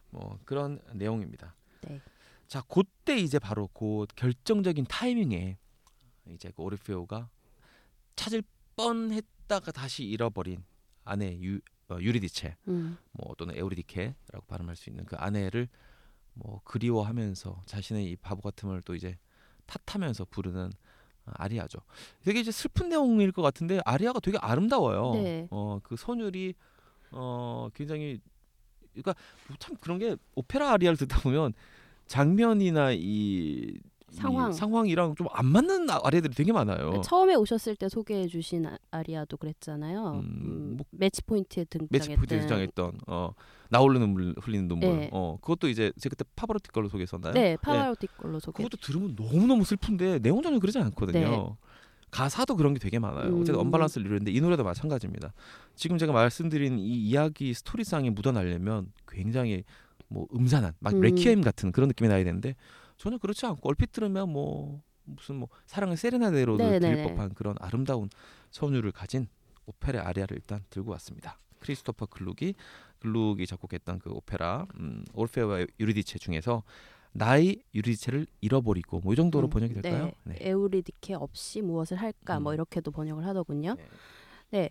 뭐 0.09 0.37
그런 0.43 0.81
내용입니다. 0.91 1.55
네. 1.81 2.01
자, 2.47 2.61
그때 2.67 3.17
이제 3.17 3.39
바로 3.39 3.67
그 3.67 4.05
결정적인 4.17 4.85
타이밍에 4.89 5.57
이제 6.27 6.51
그 6.53 6.61
오르페오가 6.61 7.29
찾을 8.17 8.43
뻔했다가 8.75 9.71
다시 9.71 10.03
잃어버린 10.03 10.61
아내 11.05 11.39
유 11.41 11.61
어, 11.89 11.97
유리디체 11.99 12.55
음. 12.67 12.97
뭐 13.11 13.33
또는 13.37 13.55
에우리디케라고 13.57 14.45
발음할 14.47 14.75
수 14.75 14.89
있는 14.89 15.05
그 15.05 15.15
아내를 15.17 15.67
뭐 16.33 16.61
그리워하면서 16.63 17.63
자신의 17.65 18.05
이 18.11 18.15
바보 18.15 18.41
같음을 18.41 18.81
또 18.83 18.95
이제 18.95 19.17
탓하면서 19.65 20.25
부르는 20.25 20.71
어, 21.25 21.31
아리아죠. 21.33 21.79
되게 22.23 22.39
이제 22.39 22.51
슬픈 22.51 22.89
내용일 22.89 23.31
것 23.31 23.41
같은데 23.41 23.79
아리아가 23.85 24.19
되게 24.19 24.37
아름다워요. 24.39 25.13
네. 25.15 25.47
어그 25.49 25.95
선율이 25.97 26.53
어 27.11 27.69
굉장히 27.73 28.19
그러니까 28.91 29.15
참 29.57 29.75
그런 29.77 29.97
게 29.97 30.15
오페라 30.35 30.71
아리아를 30.71 30.97
듣다 30.97 31.19
보면 31.21 31.53
장면이나 32.07 32.91
이 32.93 33.79
상황. 34.11 34.49
이 34.49 34.53
상황이랑 34.53 35.15
좀 35.15 35.27
안 35.31 35.45
맞는 35.45 35.89
아- 35.89 35.99
아리아들이 36.03 36.33
되게 36.33 36.51
많아요. 36.51 37.01
처음에 37.03 37.35
오셨을 37.35 37.75
때 37.75 37.87
소개해 37.89 38.27
주신 38.27 38.65
아- 38.65 38.77
아리아도 38.91 39.37
그랬잖아요. 39.37 40.11
음, 40.15 40.19
음, 40.19 40.73
뭐- 40.77 40.85
매치 40.91 41.21
포인트에 41.23 41.65
매치 41.89 42.07
등장했던 42.09 42.15
포인트 42.17 42.39
등장했던 42.39 42.99
어 43.07 43.33
남몰래 43.69 44.35
흘리는 44.41 44.67
눈물. 44.67 44.89
네. 44.89 45.09
어 45.11 45.37
그것도 45.41 45.67
이제 45.69 45.91
제가 45.99 46.15
그때 46.17 46.25
파바로티 46.35 46.69
걸로 46.71 46.89
소개했었나요? 46.89 47.33
네, 47.33 47.55
파바로티 47.57 48.07
걸로 48.17 48.39
소개. 48.39 48.63
그것도 48.63 48.77
들으면 48.81 49.15
너무 49.15 49.45
너무 49.47 49.63
슬픈데 49.63 50.19
내용 50.19 50.41
전혀 50.41 50.59
그러지 50.59 50.79
않거든요. 50.79 51.19
네. 51.19 51.55
가사도 52.11 52.55
그런 52.55 52.73
게 52.73 52.79
되게 52.79 52.97
많아요. 52.97 53.27
음. 53.29 53.41
어쨌든 53.41 53.57
언밸런스를 53.61 54.07
이루는데 54.07 54.31
이 54.31 54.41
노래도 54.41 54.63
마찬가지입니다. 54.63 55.31
지금 55.75 55.99
제가 55.99 56.11
말씀드린 56.11 56.79
이 56.79 56.87
이야기 56.87 57.53
스토리상에 57.53 58.09
묻어나려면 58.09 58.91
굉장히 59.07 59.63
뭐 60.07 60.25
음산한 60.33 60.73
막 60.79 60.93
음. 60.95 61.01
레퀴엠 61.01 61.41
같은 61.41 61.71
그런 61.71 61.87
느낌이 61.87 62.07
나야 62.09 62.23
되는데 62.23 62.55
전혀 62.99 63.17
그렇지 63.17 63.45
않고 63.47 63.67
얼핏 63.67 63.91
들으면 63.93 64.29
뭐 64.29 64.83
무슨 65.05 65.37
뭐 65.37 65.47
사랑의 65.65 65.97
세레나데로 65.97 66.57
네, 66.57 66.79
들 66.79 66.79
네, 66.81 66.95
네. 66.95 67.07
법한 67.07 67.33
그런 67.33 67.55
아름다운 67.59 68.09
선율을 68.51 68.91
가진 68.91 69.27
오페라 69.65 70.05
아리아를 70.07 70.37
일단 70.37 70.63
들고 70.69 70.91
왔습니다. 70.91 71.39
크리스토퍼 71.59 72.05
글룩이 72.07 72.53
글룩이 72.99 73.47
작곡했던 73.47 73.99
그 73.99 74.11
오페라 74.11 74.67
음, 74.75 75.05
올페와 75.13 75.65
유리디체 75.79 76.19
중에서 76.19 76.63
나의 77.13 77.63
유리디체를 77.73 78.27
잃어버리고 78.41 78.99
뭐 78.99 79.13
이 79.13 79.15
정도로 79.15 79.47
음, 79.47 79.49
번역이 79.49 79.73
될까요? 79.81 80.11
네. 80.25 80.35
에우리디케 80.41 81.15
없이 81.15 81.61
무엇을 81.61 81.97
할까 81.97 82.39
뭐 82.39 82.51
음. 82.51 82.55
이렇게도 82.55 82.91
번역을 82.91 83.25
하더군요. 83.25 83.75
네. 83.75 83.87
네. 84.51 84.69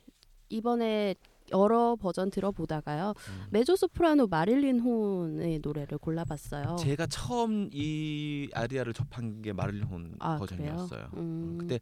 이번에 0.50 1.14
여러 1.52 1.96
버전 1.96 2.30
들어보다가요. 2.30 3.14
음. 3.16 3.46
메조소프라노 3.50 4.26
마릴린 4.26 4.80
혼의 4.80 5.60
노래를 5.62 5.98
골라봤어요. 5.98 6.76
제가 6.76 7.06
처음 7.06 7.68
이 7.72 8.48
아리아를 8.52 8.92
접한 8.92 9.42
게 9.42 9.52
마릴린 9.52 9.84
혼 9.84 10.14
아, 10.18 10.36
버전이었어요. 10.38 10.88
그래요? 10.88 11.10
음. 11.16 11.58
그때 11.58 11.80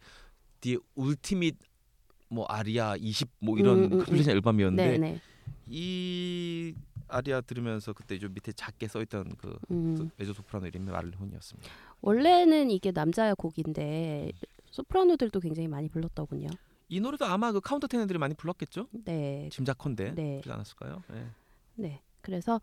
The 0.61 0.79
Ultimate 0.95 1.57
뭐 2.29 2.45
아리아 2.47 2.97
20 2.97 3.29
뭐 3.41 3.59
이런 3.59 3.79
음, 3.79 3.85
음, 3.85 3.93
음. 3.93 3.99
compilation 3.99 4.35
앨범이었는데 4.35 4.99
네네. 4.99 5.21
이 5.69 6.75
아리아 7.09 7.41
들으면서 7.41 7.93
그때 7.93 8.19
좀 8.19 8.35
밑에 8.35 8.53
작게 8.53 8.89
써있던 8.89 9.37
그 9.39 9.57
음. 9.71 10.11
메조 10.17 10.33
소프라노 10.33 10.67
이름이 10.67 10.91
마릴린 10.91 11.19
혼이었습니다. 11.19 11.69
원래는 12.01 12.71
이게 12.71 12.91
남자 12.91 13.33
곡인데 13.35 14.33
소프라노들도 14.71 15.41
굉장히 15.41 15.69
많이 15.69 15.89
불렀더군요. 15.89 16.49
이 16.89 17.01
노래도 17.01 17.25
아마 17.25 17.53
그 17.53 17.61
카운터 17.61 17.87
테너들이 17.87 18.19
많이 18.19 18.35
불렀겠죠? 18.35 18.89
네. 19.05 19.49
짐작컨대 19.51 20.15
네. 20.15 20.41
그러지 20.43 20.53
않았을까요? 20.53 21.03
네. 21.09 21.27
네. 21.75 22.03
그래서 22.21 22.61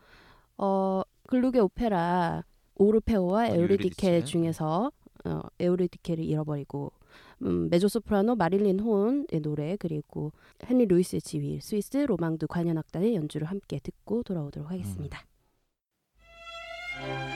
어 0.58 1.02
글룩의 1.28 1.60
오페라 1.60 2.44
오르페오와 2.76 3.50
어, 3.50 3.56
에우리디케. 3.56 4.24
중에서 4.24 4.92
어 5.26 5.42
에우리디케를 5.60 6.24
잃어버리고 6.24 6.92
음, 7.44 7.70
메조소프라노 7.70 8.36
마릴린 8.36 8.80
혼의 8.80 9.42
노래 9.42 9.76
그리고 9.78 10.32
헨리 10.70 10.86
루이스의 10.86 11.22
지휘 11.22 11.60
스위스 11.60 11.98
로망드 11.98 12.48
관현악단의 12.48 13.16
연주를 13.16 13.48
함께 13.48 13.80
듣고 13.80 14.24
돌아오도록 14.24 14.72
하겠습니다. 14.72 15.24
Le 17.02 17.33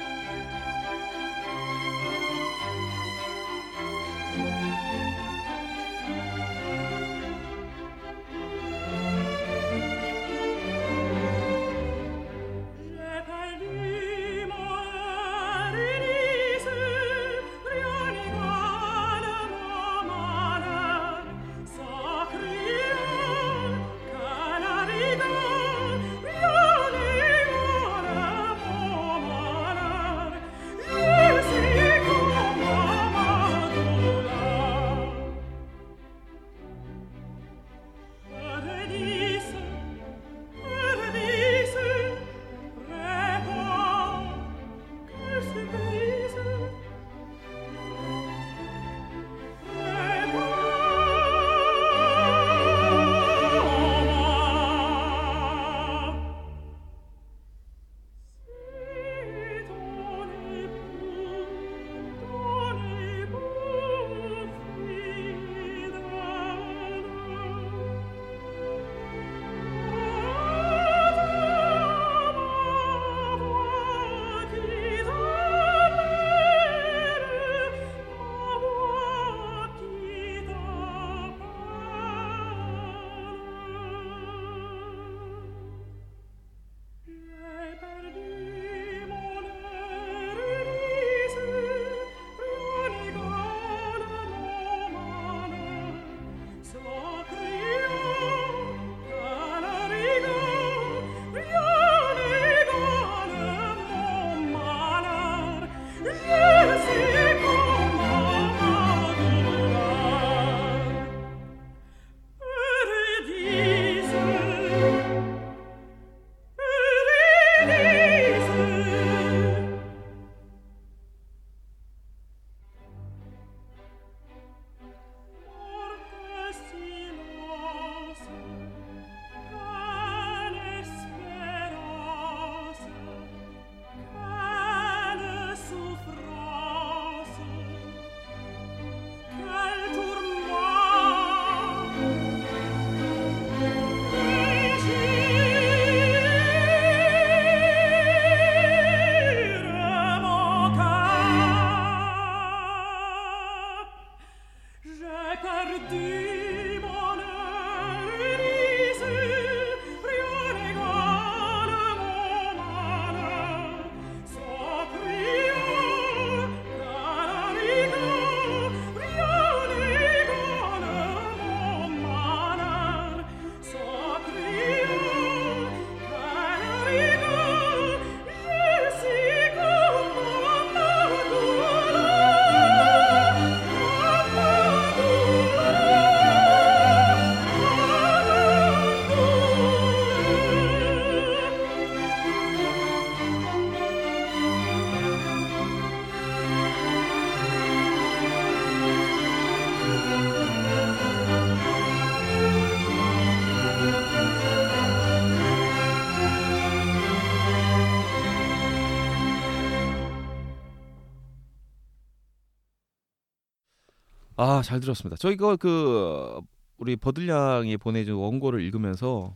아 214.57 214.61
잘 214.61 214.79
들었습니다. 214.79 215.15
저 215.17 215.31
이거 215.31 215.55
그 215.55 216.39
우리 216.77 216.95
버들량이 216.95 217.77
보내준 217.77 218.15
원고를 218.15 218.61
읽으면서 218.61 219.35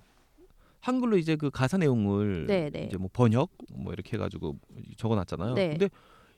한글로 0.80 1.18
이제 1.18 1.36
그 1.36 1.50
가사 1.50 1.78
내용을 1.78 2.48
네, 2.48 2.70
네. 2.70 2.86
이제 2.88 2.98
뭐 2.98 3.10
번역 3.12 3.50
뭐 3.74 3.94
이렇게 3.94 4.18
해가지고 4.18 4.58
적어놨잖아요. 4.98 5.54
네. 5.54 5.70
근데 5.70 5.90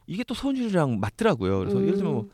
이게 0.05 0.23
또 0.23 0.33
선율이랑 0.33 0.99
맞더라고요. 0.99 1.59
그래서 1.59 1.81
예를 1.81 1.95
들면 1.95 2.13
뭐, 2.13 2.21
음. 2.23 2.29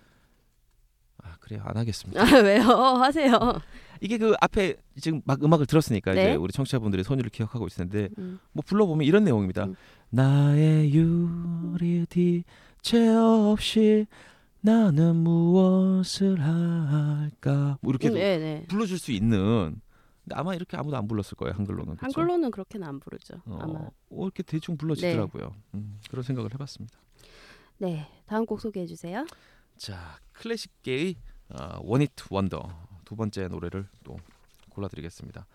아 1.23 1.35
그래요 1.39 1.62
안 1.65 1.77
하겠습니다. 1.77 2.21
아, 2.21 2.39
왜요? 2.39 2.62
하세요. 2.97 3.38
이게 4.01 4.17
그 4.17 4.33
앞에 4.41 4.75
지금 4.99 5.21
막 5.25 5.43
음악을 5.43 5.65
들었으니까 5.65 6.13
네. 6.13 6.21
이제 6.21 6.35
우리 6.35 6.51
청취자분들이 6.51 7.03
선율을 7.03 7.29
기억하고 7.29 7.67
있을 7.67 7.88
텐데 7.88 8.09
음. 8.17 8.39
뭐 8.53 8.63
불러보면 8.65 9.05
이런 9.05 9.23
내용입니다. 9.23 9.65
음. 9.65 9.75
나의 10.09 10.91
유리 10.93 12.05
뒤채 12.07 13.07
없이 13.07 14.07
나는 14.61 15.15
무엇을 15.17 16.39
할까? 16.41 17.77
뭐 17.81 17.91
이렇게 17.91 18.09
음, 18.09 18.13
네, 18.15 18.37
네. 18.37 18.65
불러줄 18.67 18.99
수 18.99 19.11
있는. 19.11 19.81
아마 20.31 20.53
이렇게 20.53 20.77
아무도 20.77 20.95
안 20.95 21.07
불렀을 21.07 21.35
거예요 21.37 21.55
한글로는. 21.55 21.95
그쵸? 21.95 22.05
한글로는 22.05 22.51
그렇게는 22.51 22.87
안 22.87 22.99
부르죠. 22.99 23.41
어, 23.45 23.57
아마. 23.61 23.79
어, 23.79 23.91
이렇게 24.11 24.43
대충 24.43 24.77
불러지더라고요. 24.77 25.55
음, 25.73 25.99
그런 26.09 26.23
생각을 26.23 26.53
해봤습니다. 26.53 26.99
네. 27.77 28.07
다음 28.25 28.45
곡 28.45 28.59
소개해 28.61 28.85
주세요. 28.85 29.25
자 29.77 30.19
클래식계의 30.33 31.15
어, 31.49 31.79
원히트 31.81 32.25
원더 32.29 32.87
두 33.05 33.15
번째 33.15 33.47
노래를 33.47 33.87
또 34.03 34.17
골라드리겠습니다. 34.69 35.47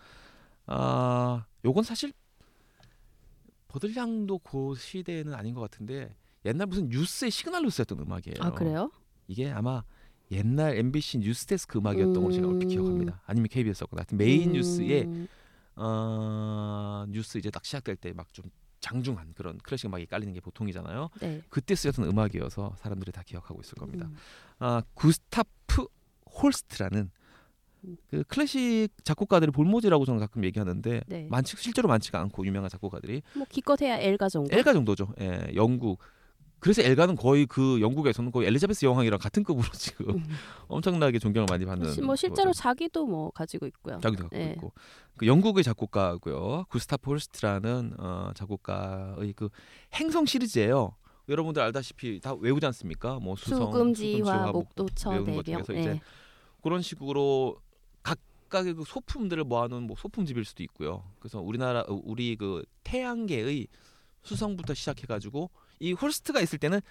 아 0.65 1.45
요건 1.63 1.83
사실 1.83 2.11
버들량도 3.67 4.39
그 4.39 4.75
시대는 4.75 5.33
아닌 5.33 5.53
것 5.53 5.61
같은데 5.61 6.15
옛날 6.45 6.67
무슨 6.67 6.89
뉴스의 6.89 7.31
시그널로 7.31 7.69
쓰였던 7.69 7.99
음악이에요. 7.99 8.35
아, 8.39 8.51
그래요? 8.51 8.91
이게 9.27 9.49
아마 9.51 9.83
옛날 10.31 10.77
MBC 10.77 11.19
뉴스데스크 11.19 11.79
음악이었던 11.79 12.13
걸로 12.13 12.31
제가 12.31 12.47
얼핏 12.47 12.65
음. 12.65 12.69
기억합니다. 12.69 13.21
아니면 13.25 13.47
KBS였거나 13.49 14.01
하여튼 14.01 14.17
메인 14.17 14.49
음. 14.49 14.53
뉴스에 14.53 15.07
어, 15.75 17.05
뉴스 17.09 17.37
이제 17.37 17.49
딱 17.49 17.65
시작될 17.65 17.95
때 17.97 18.11
막 18.13 18.27
좀 18.31 18.45
장중한 18.81 19.33
그런 19.33 19.57
클래식 19.59 19.87
음악이 19.87 20.05
깔리는 20.05 20.31
게 20.33 20.39
보통이잖아요. 20.41 21.09
네. 21.19 21.41
그때 21.49 21.73
쓰였던 21.73 22.05
음악이어서 22.07 22.75
사람들이 22.77 23.11
다 23.11 23.23
기억하고 23.25 23.59
있을 23.61 23.73
겁니다. 23.75 24.05
음. 24.05 24.15
아 24.59 24.83
구스타프 24.93 25.87
홀스트라는 26.43 27.09
음. 27.85 27.97
그 28.07 28.23
클래식 28.27 28.89
작곡가들의 29.03 29.51
불모지라고 29.53 30.05
저는 30.05 30.19
가끔 30.19 30.43
얘기하는데 30.43 31.01
네. 31.07 31.27
많지 31.31 31.55
실제로 31.57 31.87
많지가 31.87 32.19
않고 32.19 32.45
유명한 32.45 32.69
작곡가들이 32.69 33.23
뭐 33.35 33.47
기껏해야 33.49 33.97
엘가 33.97 34.29
정도. 34.29 34.55
엘가 34.55 34.73
정도죠. 34.73 35.13
예, 35.19 35.47
영국. 35.55 35.99
그래서 36.59 36.81
엘가는 36.81 37.15
거의 37.15 37.45
그 37.45 37.79
영국에서는 37.81 38.31
거의 38.31 38.47
엘리자베스 38.47 38.85
여왕이랑 38.85 39.19
같은 39.19 39.43
급으로 39.43 39.67
지금 39.73 40.15
음. 40.15 40.25
엄청나게 40.67 41.19
존경을 41.19 41.45
많이 41.49 41.65
받는. 41.65 41.91
시- 41.91 42.01
뭐 42.01 42.15
실제로 42.15 42.49
거죠. 42.49 42.59
자기도 42.61 43.05
뭐 43.05 43.29
가지고 43.31 43.67
있고요. 43.67 43.99
자기도 44.01 44.23
갖고 44.23 44.35
네. 44.37 44.51
있고 44.53 44.73
그 45.17 45.27
영국의 45.27 45.63
작곡가고요. 45.63 46.65
구스타프 46.69 47.09
홀스트라는 47.11 47.93
어, 47.99 48.31
작곡가의 48.35 49.33
그 49.35 49.49
행성 49.93 50.25
시리즈예요. 50.25 50.95
여러분들 51.29 51.61
알다시피 51.61 52.19
다 52.19 52.33
외우지 52.33 52.65
않습니까? 52.67 53.19
뭐 53.19 53.35
수성, 53.35 53.71
수금지화, 53.71 54.47
목- 54.51 54.53
목토천, 54.75 55.09
것 55.09 55.25
대령. 55.25 55.43
중에서 55.63 55.73
이제 55.73 55.89
네. 55.93 56.01
그런 56.63 56.81
식으로 56.81 57.57
각각의 58.03 58.73
그 58.73 58.83
소품들을 58.85 59.43
모아놓은 59.43 59.83
뭐 59.83 59.95
소품집일 59.99 60.45
수도 60.45 60.63
있고요. 60.63 61.03
그래서 61.19 61.39
우리나라 61.41 61.81
어, 61.81 61.99
우리 62.03 62.35
그 62.35 62.63
태양계의 62.83 63.67
수성부터 64.23 64.73
시작해가지고 64.73 65.49
이 65.79 65.93
홀스트가 65.93 66.41
있을 66.41 66.59
때는 66.59 66.81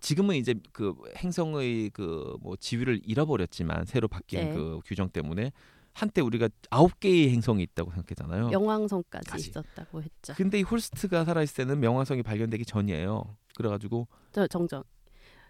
지금은 0.00 0.36
이제 0.36 0.54
그 0.72 0.94
행성의 1.16 1.90
그 1.90 2.36
뭐 2.40 2.56
지위를 2.56 3.00
잃어버렸지만 3.04 3.86
새로 3.86 4.06
바뀐 4.08 4.40
네. 4.40 4.52
그 4.54 4.80
규정 4.84 5.08
때문에 5.08 5.50
한때 5.94 6.20
우리가 6.20 6.48
아홉 6.70 6.98
개의 7.00 7.30
행성이 7.30 7.62
있다고 7.62 7.90
생각했잖아요. 7.92 8.48
명왕성까지 8.48 9.30
까지. 9.30 9.48
있었다고 9.50 10.02
했죠. 10.02 10.34
근데 10.36 10.58
이 10.58 10.62
홀스트가 10.62 11.24
살아있을 11.24 11.54
때는 11.64 11.80
명왕성이 11.80 12.22
발견되기 12.22 12.64
전이에요. 12.66 13.36
그래가지고 13.56 14.08
저 14.32 14.46
정정. 14.48 14.82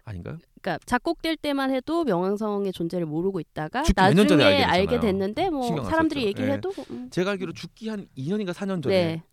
아닌가요? 0.07 0.37
그러니까 0.61 0.77
작곡될 0.85 1.35
때만 1.37 1.71
해도 1.73 2.03
명왕성의 2.03 2.71
존재를 2.73 3.07
모르고 3.07 3.39
있다가 3.39 3.81
죽기 3.81 3.99
몇년 3.99 4.27
전에 4.27 4.43
나중에 4.43 4.63
알게 4.63 4.95
알게. 4.95 4.99
됐는데 4.99 5.49
뭐 5.49 5.83
사람들이 5.83 6.21
썼죠. 6.21 6.27
얘기를 6.27 6.49
예. 6.49 6.53
해도 6.53 6.71
음, 6.91 7.09
제가 7.09 7.31
알기로 7.31 7.53
죽기 7.53 7.89
한 7.89 8.07
2년인가 8.15 8.51
4년 8.53 8.83
전에 8.83 9.05
네. 9.15 9.23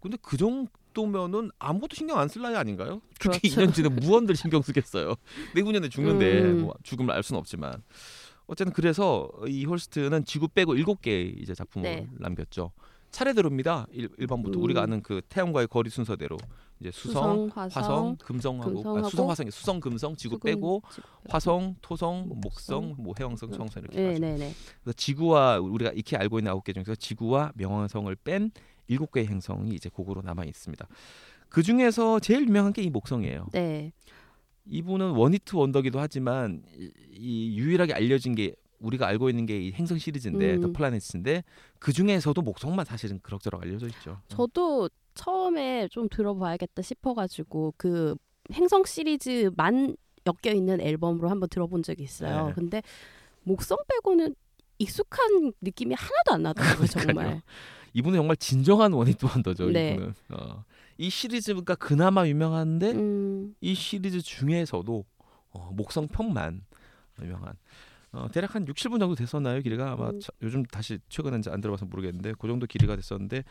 근데 0.00 0.16
그 0.22 0.38
정도 0.38 0.70
면은 1.00 1.50
아무것도 1.58 1.94
신경 1.96 2.18
안 2.18 2.28
쓸 2.28 2.42
나이 2.42 2.54
아닌가요? 2.54 3.00
그렇죠. 3.18 3.38
2년 3.40 3.74
전에 3.74 3.88
무언들 3.88 4.36
신경 4.36 4.62
쓰겠어요. 4.62 5.14
내후년에 5.54 5.88
죽는데 5.88 6.40
음. 6.42 6.62
뭐 6.62 6.74
죽음을 6.82 7.12
알 7.14 7.22
수는 7.22 7.38
없지만 7.38 7.82
어쨌든 8.46 8.72
그래서 8.72 9.30
이 9.48 9.64
홀스트는 9.64 10.24
지구 10.24 10.48
빼고 10.48 10.74
7개의 10.74 11.40
이제 11.40 11.54
작품을 11.54 11.88
네. 11.90 12.08
남겼죠. 12.18 12.72
차례대로입니다. 13.10 13.86
1, 13.92 14.26
번부터 14.26 14.58
음. 14.58 14.64
우리가 14.64 14.82
아는 14.82 15.02
그 15.02 15.20
태양과의 15.28 15.68
거리 15.68 15.90
순서대로 15.90 16.38
이제 16.80 16.90
수성, 16.90 17.48
수성, 17.48 17.50
화성, 17.54 17.82
화성, 17.82 18.16
금성하고 18.16 18.70
아, 18.70 18.72
금성하고 18.72 19.08
수성, 19.10 19.30
화성이 19.30 19.50
수성, 19.50 19.80
금성, 19.80 20.16
지구 20.16 20.36
수금, 20.36 20.50
빼고 20.50 20.82
지구. 20.92 21.06
화성, 21.28 21.76
토성, 21.82 22.26
목성, 22.42 22.94
뭐 22.98 23.12
해왕성, 23.18 23.52
청성 23.52 23.82
이렇게 23.82 23.96
네, 24.00 24.08
가죠. 24.14 24.20
네, 24.20 24.36
네. 24.38 24.54
그래서 24.82 24.96
지구와 24.96 25.58
우리가 25.60 25.92
익히 25.94 26.16
알고 26.16 26.38
있는 26.38 26.50
아홉 26.52 26.64
개 26.64 26.72
중에서 26.72 26.94
지구와 26.94 27.52
명왕성을 27.54 28.16
뺀 28.24 28.50
일곱 28.92 29.12
개의 29.12 29.26
행성이 29.26 29.74
이제 29.74 29.88
곡으로 29.88 30.22
남아 30.22 30.44
있습니다. 30.44 30.86
그 31.48 31.62
중에서 31.62 32.20
제일 32.20 32.46
유명한 32.46 32.72
게 32.72 32.82
이 32.82 32.90
목성이에요. 32.90 33.48
네. 33.52 33.92
이분은 34.66 35.10
원히트 35.10 35.56
원더기도 35.56 35.98
하지만 36.00 36.62
이, 36.76 36.90
이 37.12 37.58
유일하게 37.58 37.92
알려진 37.94 38.34
게 38.34 38.54
우리가 38.78 39.06
알고 39.06 39.28
있는 39.28 39.46
게 39.46 39.58
이 39.60 39.72
행성 39.72 39.98
시리즈인데 39.98 40.54
음. 40.56 40.60
더 40.60 40.72
플라넷인데 40.72 41.44
그 41.78 41.92
중에서도 41.92 42.40
목성만 42.40 42.84
사실은 42.84 43.20
그럭저럭 43.22 43.62
알려져 43.62 43.86
있죠. 43.88 44.20
저도 44.28 44.88
처음에 45.14 45.88
좀 45.88 46.08
들어봐야겠다 46.08 46.80
싶어가지고 46.82 47.74
그 47.76 48.14
행성 48.52 48.84
시리즈만 48.84 49.96
엮여 50.26 50.54
있는 50.54 50.80
앨범으로 50.80 51.28
한번 51.28 51.48
들어본 51.48 51.82
적이 51.82 52.04
있어요. 52.04 52.46
네. 52.48 52.52
근데 52.54 52.82
목성 53.42 53.76
빼고는 53.88 54.34
익숙한 54.78 55.52
느낌이 55.60 55.94
하나도 55.94 56.32
안 56.32 56.42
나더라고요, 56.42 56.86
정말. 56.86 57.14
그러니까요. 57.14 57.42
이분은 57.94 58.18
정말 58.18 58.36
진정한 58.36 58.92
원히트 58.92 59.26
원더죠. 59.26 59.70
네. 59.70 59.92
이분은 59.94 60.14
어. 60.30 60.64
이 60.98 61.10
시리즈가 61.10 61.74
그나마 61.74 62.26
유명한데 62.26 62.92
음, 62.92 63.54
이 63.60 63.74
시리즈 63.74 64.20
중에서도 64.20 65.04
어, 65.50 65.70
목성 65.74 66.08
편만 66.08 66.64
유명한 67.20 67.54
어, 68.12 68.28
대략 68.30 68.54
한 68.54 68.66
6, 68.66 68.76
7분 68.76 68.98
정도 68.98 69.14
됐었나요 69.14 69.60
길이가 69.62 69.92
아마 69.92 70.10
음. 70.10 70.20
차- 70.20 70.32
요즘 70.42 70.62
다시 70.64 70.98
최근에 71.08 71.40
안 71.48 71.60
들어봐서 71.60 71.86
모르겠는데 71.86 72.34
그 72.38 72.46
정도 72.46 72.66
길이가 72.66 72.94
됐었는데 72.96 73.42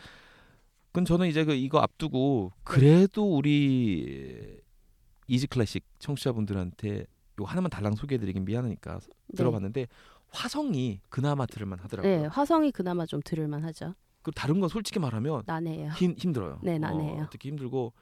그건 0.87 1.05
저는 1.05 1.27
이제 1.27 1.43
그 1.45 1.53
이거 1.53 1.79
앞두고 1.79 2.51
그래도 2.63 3.35
우리 3.35 4.59
Easy 5.27 5.47
Classic 5.47 5.83
청취자분들한테 5.99 7.05
요 7.39 7.43
하나만 7.45 7.69
달랑 7.69 7.95
소개해드리긴 7.95 8.45
미안하니까 8.45 8.99
네. 8.99 9.37
들어봤는데 9.37 9.87
화성이 10.29 10.99
그나마 11.09 11.45
들을만 11.45 11.79
하더라고요. 11.79 12.21
네, 12.21 12.25
화성이 12.27 12.71
그나마 12.71 13.05
좀 13.05 13.21
들을만 13.23 13.63
하죠. 13.65 13.95
그 14.21 14.31
다른 14.31 14.59
건 14.59 14.69
솔직히 14.69 14.99
말하면 14.99 15.43
난해해요. 15.45 15.91
힘 15.93 16.13
힘들어요. 16.17 16.59
네, 16.61 16.77
난해해요. 16.77 17.23
어, 17.23 17.27
특히 17.31 17.49
힘들고 17.49 17.93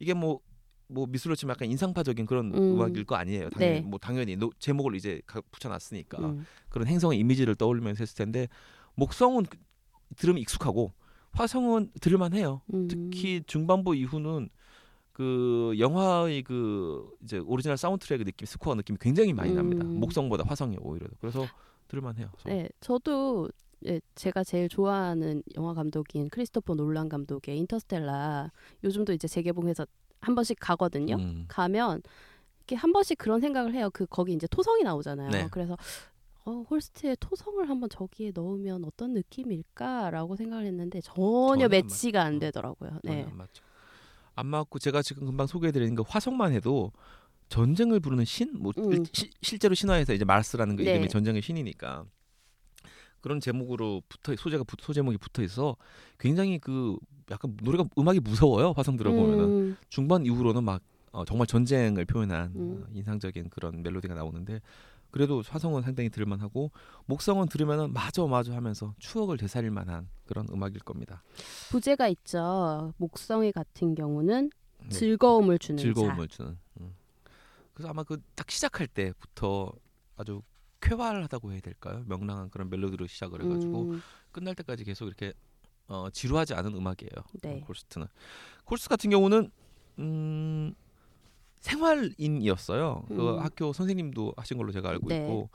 이게 0.00 0.12
뭐뭐 0.14 1.06
미술로 1.08 1.34
치면 1.36 1.54
약간 1.54 1.68
인상파적인 1.70 2.26
그런 2.26 2.52
음. 2.54 2.76
음. 2.76 2.80
악일 2.82 3.04
거 3.04 3.14
아니에요. 3.16 3.48
당연히 3.50 3.72
네. 3.74 3.80
뭐 3.80 3.98
당연히 3.98 4.36
노- 4.36 4.52
제목을 4.58 4.94
이제 4.96 5.20
가- 5.26 5.40
붙여놨으니까 5.50 6.18
음. 6.18 6.44
그런 6.68 6.86
행성의 6.88 7.18
이미지를 7.18 7.54
떠올리면서 7.54 8.02
했을 8.02 8.16
텐데 8.16 8.48
목성은 8.94 9.44
그- 9.44 9.58
들으면 10.16 10.40
익숙하고 10.40 10.92
화성은 11.32 11.92
들을만해요. 12.00 12.62
음. 12.74 12.88
특히 12.88 13.42
중반부 13.46 13.94
이후는 13.94 14.48
그 15.12 15.74
영화의 15.78 16.42
그 16.42 17.10
이제 17.22 17.38
오리지널 17.38 17.76
사운드트랙 17.76 18.24
느낌, 18.24 18.46
스코어 18.46 18.74
느낌이 18.76 18.98
굉장히 19.00 19.32
많이 19.32 19.52
납니다. 19.52 19.84
음. 19.84 19.98
목성보다 20.00 20.44
화성이 20.46 20.76
오히려 20.80 21.06
그래서 21.20 21.46
들을만해요. 21.88 22.30
저. 22.38 22.48
네, 22.48 22.68
저도 22.80 23.48
예, 23.86 24.00
제가 24.14 24.42
제일 24.44 24.68
좋아하는 24.68 25.42
영화 25.56 25.72
감독인 25.74 26.28
크리스토퍼 26.30 26.74
놀란 26.74 27.08
감독의 27.08 27.56
인터스텔라 27.58 28.50
요즘도 28.84 29.12
이제 29.12 29.28
재개봉해서 29.28 29.86
한 30.20 30.34
번씩 30.34 30.56
가거든요. 30.60 31.14
음. 31.16 31.44
가면 31.48 32.02
이렇게 32.60 32.74
한 32.76 32.92
번씩 32.92 33.18
그런 33.18 33.40
생각을 33.40 33.72
해요. 33.74 33.88
그 33.92 34.04
거기 34.06 34.32
이제 34.32 34.46
토성이 34.48 34.82
나오잖아요. 34.82 35.30
네. 35.30 35.48
그래서 35.50 35.76
어, 36.44 36.64
홀스트의 36.70 37.16
토성을 37.20 37.68
한번 37.68 37.88
저기에 37.88 38.32
넣으면 38.34 38.84
어떤 38.84 39.12
느낌일까라고 39.14 40.34
생각을 40.36 40.64
했는데 40.66 41.00
전혀 41.00 41.48
전혀 41.48 41.64
안 41.66 41.70
매치가 41.70 42.22
안 42.22 42.34
맞죠. 42.34 42.40
되더라고요. 42.40 42.90
네. 43.04 43.24
안 43.30 43.36
맞죠. 43.36 43.62
안 44.34 44.46
맞고 44.46 44.78
제가 44.78 45.02
지금 45.02 45.26
금방 45.26 45.46
소개해드린 45.46 45.94
그 45.94 46.02
화성만 46.06 46.52
해도 46.52 46.92
전쟁을 47.48 48.00
부르는 48.00 48.24
신, 48.24 48.52
뭐 48.58 48.72
음. 48.78 48.92
일- 48.92 49.04
시- 49.12 49.30
실제로 49.42 49.74
신화에서 49.74 50.12
이제 50.14 50.24
마르스라는 50.24 50.76
그 50.76 50.82
네. 50.82 50.92
이름이 50.92 51.08
전쟁의 51.08 51.42
신이니까 51.42 52.04
그런 53.20 53.40
제목으로 53.40 54.02
붙어 54.08 54.34
소재가 54.36 54.64
붙- 54.64 54.80
소제목이 54.80 55.18
붙어 55.18 55.42
있어 55.42 55.76
굉장히 56.18 56.58
그 56.58 56.96
약간 57.30 57.56
노래가 57.62 57.84
음악이 57.98 58.20
무서워요 58.20 58.72
화성 58.76 58.96
들어보면은 58.96 59.44
음, 59.44 59.76
중반 59.88 60.24
이후로는 60.24 60.64
막 60.64 60.82
어, 61.12 61.24
정말 61.24 61.46
전쟁을 61.46 62.04
표현한 62.04 62.52
음. 62.54 62.82
어, 62.84 62.86
인상적인 62.94 63.50
그런 63.50 63.82
멜로디가 63.82 64.14
나오는데 64.14 64.60
그래도 65.10 65.42
화성은 65.46 65.80
상당히 65.82 66.10
들을만하고 66.10 66.70
목성은 67.06 67.48
들으면은 67.48 67.92
맞아 67.94 68.26
맞아 68.26 68.54
하면서 68.54 68.94
추억을 68.98 69.38
되살릴 69.38 69.70
만한 69.70 70.06
그런 70.26 70.46
음악일 70.52 70.80
겁니다. 70.80 71.22
부제가 71.70 72.08
있죠. 72.08 72.92
목성이 72.98 73.50
같은 73.50 73.94
경우는 73.94 74.50
네. 74.82 74.88
즐거움을 74.90 75.58
주는 75.58 75.78
즐거움을 75.82 76.28
주는. 76.28 76.58
음. 76.80 76.94
그래서 77.72 77.88
아마 77.88 78.02
그 78.02 78.20
딱 78.34 78.50
시작할 78.50 78.86
때부터 78.86 79.72
아주 80.16 80.42
쾌활하다고 80.80 81.52
해야 81.52 81.60
될까요? 81.60 82.04
명랑한 82.06 82.50
그런 82.50 82.70
멜로디로 82.70 83.06
시작을 83.06 83.38
자. 83.38 83.44
해가지고 83.44 83.82
음, 83.90 84.02
끝날 84.32 84.54
때까지 84.54 84.84
계속 84.84 85.06
이렇게 85.06 85.32
어, 85.88 86.08
지루하지 86.10 86.54
않은 86.54 86.74
음악이에요. 86.74 87.10
네. 87.42 87.60
어, 87.60 87.66
콜스트는 87.66 88.06
콜스 88.64 88.88
같은 88.88 89.10
경우는 89.10 89.50
음, 89.98 90.74
생활인이었어요. 91.60 93.04
그 93.08 93.36
음. 93.36 93.38
학교 93.40 93.72
선생님도 93.72 94.34
하신 94.36 94.56
걸로 94.58 94.70
제가 94.72 94.90
알고 94.90 95.08
네. 95.08 95.16
있고 95.16 95.50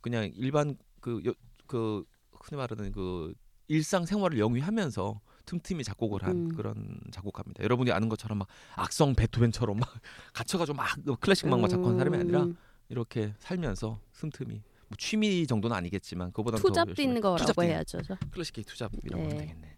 그냥 0.00 0.30
일반 0.34 0.76
그, 1.00 1.20
여, 1.26 1.34
그 1.66 2.04
흔히 2.32 2.56
말하는 2.56 2.92
그 2.92 3.34
일상 3.68 4.06
생활을 4.06 4.38
영위하면서 4.38 5.20
틈틈이 5.46 5.84
작곡을 5.84 6.22
한 6.22 6.36
음. 6.36 6.48
그런 6.54 7.00
작곡가입니다. 7.10 7.64
여러분이 7.64 7.90
아는 7.90 8.08
것처럼 8.08 8.38
막 8.38 8.48
악성 8.76 9.14
베토벤처럼 9.14 9.78
막 9.78 9.88
갇혀가지고 10.34 10.76
막 10.76 10.86
클래식 11.20 11.46
음악만 11.46 11.68
작곡한 11.68 11.98
사람이 11.98 12.16
아니라 12.16 12.44
음, 12.44 12.56
이렇게 12.92 13.32
살면서 13.38 13.98
틈틈이 14.12 14.50
뭐 14.88 14.96
취미 14.98 15.46
정도는 15.46 15.74
아니겠지만 15.74 16.30
그보다 16.32 16.58
투잡도 16.58 17.00
있는 17.00 17.20
거라고 17.22 17.62
해야죠. 17.64 18.02
저. 18.02 18.16
클래식 18.30 18.54
투잡이라고 18.66 19.16
네. 19.22 19.28
하면 19.28 19.38
되겠네. 19.38 19.76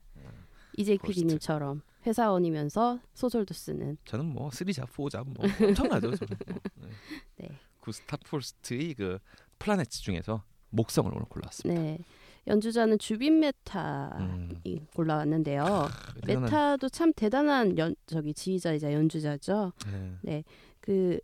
이재익 0.76 1.00
홀스트. 1.02 1.20
PD님처럼 1.20 1.82
회사원이면서 2.04 2.98
소설도 3.14 3.54
쓰는. 3.54 3.96
저는 4.04 4.26
뭐 4.26 4.50
three 4.50 4.74
job, 4.74 4.92
four 4.92 5.11
job 5.11 5.24
뭐 5.28 5.46
엄청나죠. 5.62 6.16
저는. 6.16 6.36
뭐. 6.48 6.58
네. 6.76 6.88
네. 7.36 7.48
구스타프 7.78 8.16
홀스트의 8.26 8.94
그 8.94 9.18
Planet 9.60 9.88
중에서 9.88 10.42
목성을 10.70 11.08
오늘 11.14 11.24
골라왔습니다. 11.26 11.80
네. 11.80 11.98
연주자는 12.48 12.98
주빈 12.98 13.38
메타이 13.38 14.10
음. 14.18 14.60
골라왔는데요. 14.96 15.88
대단한- 16.26 16.40
메타도 16.42 16.88
참 16.88 17.12
대단한 17.14 17.78
연, 17.78 17.94
저기 18.06 18.34
지휘자이자 18.34 18.92
연주자죠. 18.92 19.72
네. 20.22 20.42
그 20.80 21.20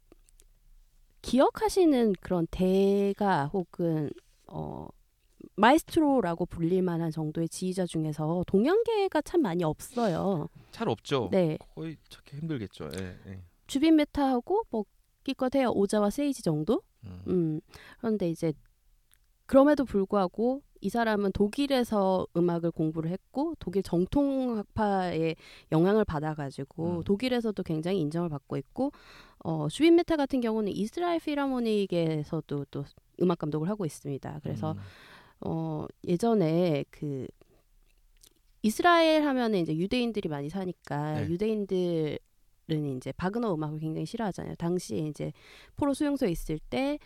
기억하시는 1.23 2.15
그런 2.21 2.47
대가 2.51 3.47
혹은 3.47 4.11
어 4.47 4.89
마에스트로라고 5.57 6.47
불릴 6.47 6.83
만한 6.83 7.11
정도의 7.11 7.49
지휘자 7.49 7.87
중에서 7.87 8.45
동양계가 8.47 9.23
참 9.23 9.43
많이 9.43 9.65
없어요. 9.65 10.49
잘 10.71 10.89
없죠. 10.89 11.29
네. 11.31 11.59
거의 11.75 11.97
찾기 12.09 12.37
힘들겠죠. 12.37 12.89
예, 12.99 13.17
예. 13.27 13.43
주빈 13.67 13.97
메타하고 13.97 14.65
뭐 14.71 14.85
기껏 15.23 15.55
해야 15.55 15.69
오자와 15.69 16.11
세이지 16.11 16.43
정도? 16.43 16.83
음. 17.05 17.23
음. 17.29 17.61
그런데 17.99 18.31
이제 18.31 18.53
그럼에도 19.47 19.85
불구하고 19.85 20.63
이 20.81 20.89
사람은 20.89 21.33
독일에서 21.33 22.27
음악을 22.37 22.71
공부를 22.71 23.11
했고 23.11 23.55
독일 23.59 23.83
정통 23.83 24.57
학파의 24.59 25.37
영향을 25.73 26.05
받아가지고 26.05 26.99
음. 26.99 27.05
독일에서도 27.05 27.63
굉장히 27.63 28.01
인정을 28.01 28.29
받고 28.29 28.57
있고 28.57 28.93
어, 29.41 29.69
주빈 29.69 29.97
메타 29.97 30.17
같은 30.17 30.41
경우는 30.41 30.73
이스라엘 30.73 31.21
필하모닉에서도 31.21 32.67
또 32.71 32.85
음악 33.21 33.39
감독을 33.39 33.69
하고 33.69 33.85
있습니다. 33.85 34.41
그래서 34.43 34.73
음. 34.73 34.79
어, 35.43 35.87
예전에 36.07 36.85
그 36.91 37.27
이스라엘 38.63 39.25
하면은 39.25 39.61
이제 39.61 39.77
유대인들이 39.77 40.29
많이 40.29 40.51
사니까 40.51 41.21
네. 41.21 41.29
유대인들 41.29 42.19
은 42.71 42.97
이제 42.97 43.11
바그너 43.13 43.53
음악을 43.55 43.81
굉장히 43.81 44.07
싫어하잖아요. 44.07 44.55
당시에 44.55 44.99
이제 45.09 45.33
포로 45.77 45.93
수용소에 45.93 46.31
있을 46.31 46.61
때 46.71 47.01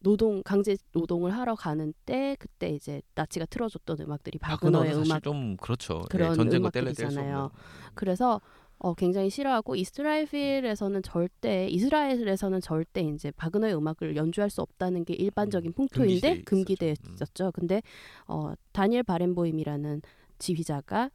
노동 0.00 0.42
강제 0.42 0.76
노동을 0.92 1.34
하러 1.34 1.54
가는 1.54 1.92
때 2.04 2.36
그때 2.38 2.70
이제 2.70 3.02
나치가 3.14 3.46
틀어줬던 3.46 3.98
음악들이 4.00 4.38
바그너의 4.38 4.94
사실 4.94 5.04
음악 5.04 5.22
좀 5.22 5.56
그렇죠. 5.56 6.04
그런 6.10 6.32
예, 6.32 6.34
전쟁과 6.34 6.70
음악들이잖아요. 6.74 7.50
그래서 7.94 8.40
어, 8.78 8.94
굉장히 8.94 9.30
싫어하고 9.30 9.74
이스라엘에서는 9.74 11.02
절대 11.02 11.66
이스라엘에서는 11.68 12.60
절대 12.60 13.00
이제 13.00 13.30
바그너의 13.30 13.74
음악을 13.74 14.16
연주할 14.16 14.50
수 14.50 14.60
없다는 14.60 15.04
게 15.04 15.14
일반적인 15.14 15.70
음, 15.70 15.72
풍토인데 15.72 16.42
금기돼 16.42 16.90
있었죠. 16.92 17.04
금기되었죠. 17.14 17.52
근데 17.52 17.82
어, 18.26 18.52
다니엘 18.72 19.02
바렌보임이라는 19.02 20.02
지휘자가 20.38 21.10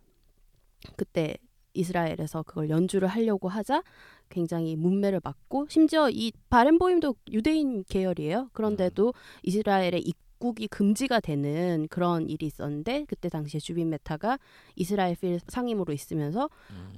그때 0.95 1.37
이스라엘에서 1.73 2.43
그걸 2.43 2.69
연주를 2.69 3.07
하려고 3.07 3.49
하자 3.49 3.83
굉장히 4.29 4.75
뭇매를 4.75 5.21
맞고 5.23 5.67
심지어 5.69 6.09
이 6.09 6.31
바렌보임도 6.49 7.15
유대인 7.31 7.83
계열이에요. 7.83 8.49
그런데도 8.53 9.13
이스라엘의 9.43 10.01
입국이 10.01 10.67
금지가 10.67 11.19
되는 11.19 11.87
그런 11.89 12.29
일이 12.29 12.45
있었는데 12.45 13.05
그때 13.07 13.29
당시에 13.29 13.59
주빈 13.59 13.89
메타가 13.89 14.39
이스라엘 14.75 15.15
필 15.15 15.39
상임으로 15.47 15.93
있으면서 15.93 16.49
음. 16.71 16.89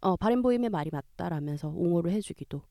어, 0.00 0.16
바렌보임의 0.16 0.70
말이 0.70 0.90
맞다라면서 0.92 1.68
옹호를 1.68 2.12
해주기도 2.12 2.62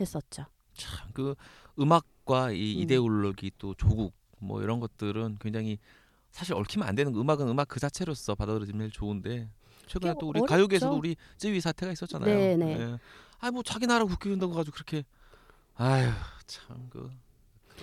했었죠. 0.00 0.44
참 0.74 1.10
그 1.12 1.34
음악과 1.78 2.52
이 2.52 2.76
음. 2.76 2.82
이데올로기 2.82 3.52
또 3.58 3.74
조국 3.74 4.12
뭐 4.38 4.62
이런 4.62 4.80
것들은 4.80 5.38
굉장히 5.40 5.78
사실 6.30 6.54
얽히면 6.54 6.86
안 6.88 6.94
되는 6.94 7.12
거. 7.12 7.20
음악은 7.20 7.46
음악 7.48 7.68
그 7.68 7.78
자체로서 7.80 8.34
받아들이면 8.34 8.90
좋은데 8.90 9.48
최근에 9.92 10.14
또 10.20 10.28
우리 10.28 10.38
어렵죠. 10.40 10.54
가요계에서도 10.54 10.96
우리 10.96 11.16
쯔위 11.36 11.60
사태가 11.60 11.92
있었잖아요. 11.92 12.34
네, 12.34 12.56
네. 12.56 12.96
아뭐 13.40 13.62
자기 13.64 13.86
나라 13.86 14.04
국기 14.04 14.30
운다고 14.30 14.52
가지고 14.54 14.74
그렇게 14.74 15.04
아휴 15.74 16.10
참그 16.46 17.10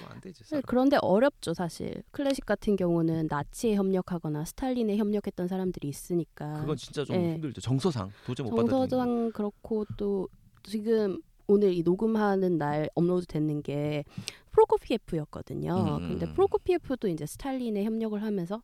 안 0.10 0.22
되지. 0.22 0.44
네, 0.44 0.50
사람. 0.50 0.62
그런데 0.66 0.98
어렵죠 1.02 1.54
사실. 1.54 2.04
클래식 2.12 2.46
같은 2.46 2.76
경우는 2.76 3.28
나치에 3.30 3.76
협력하거나 3.76 4.46
스탈린에 4.46 4.96
협력했던 4.98 5.48
사람들이 5.48 5.88
있으니까. 5.90 6.62
그건 6.62 6.78
진짜 6.78 7.04
좀 7.04 7.18
네. 7.18 7.34
힘들죠. 7.34 7.60
정서상 7.62 8.12
도저히 8.26 8.46
못 8.50 8.56
받아들이는. 8.56 8.88
정서상 8.90 9.32
그렇고 9.34 9.86
또 9.98 10.28
지금 10.64 11.20
오늘 11.48 11.74
이 11.74 11.82
녹음하는 11.84 12.58
날 12.58 12.90
업로드 12.96 13.26
됐는 13.26 13.62
게 13.64 14.06
프로코피에프였거든요. 14.52 15.98
음. 16.00 16.08
근데 16.10 16.32
프로코피에프도 16.34 17.08
이제 17.08 17.26
스탈린에 17.26 17.84
협력을 17.84 18.22
하면서 18.22 18.62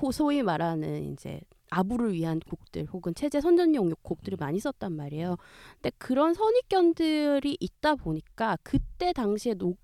호- 0.00 0.12
소위 0.12 0.42
말하는 0.42 1.12
이제 1.12 1.40
아부를 1.70 2.12
위한 2.12 2.40
곡들 2.40 2.86
혹은 2.92 3.14
체제 3.14 3.40
선전용 3.40 3.90
곡들을 4.02 4.36
많이 4.38 4.58
썼단 4.60 4.92
말이에요. 4.92 5.36
근데 5.74 5.90
그런 5.98 6.34
선입견들이 6.34 7.56
있다 7.60 7.96
보니까 7.96 8.56
그때 8.62 9.12
당시에 9.12 9.54
녹 9.54 9.78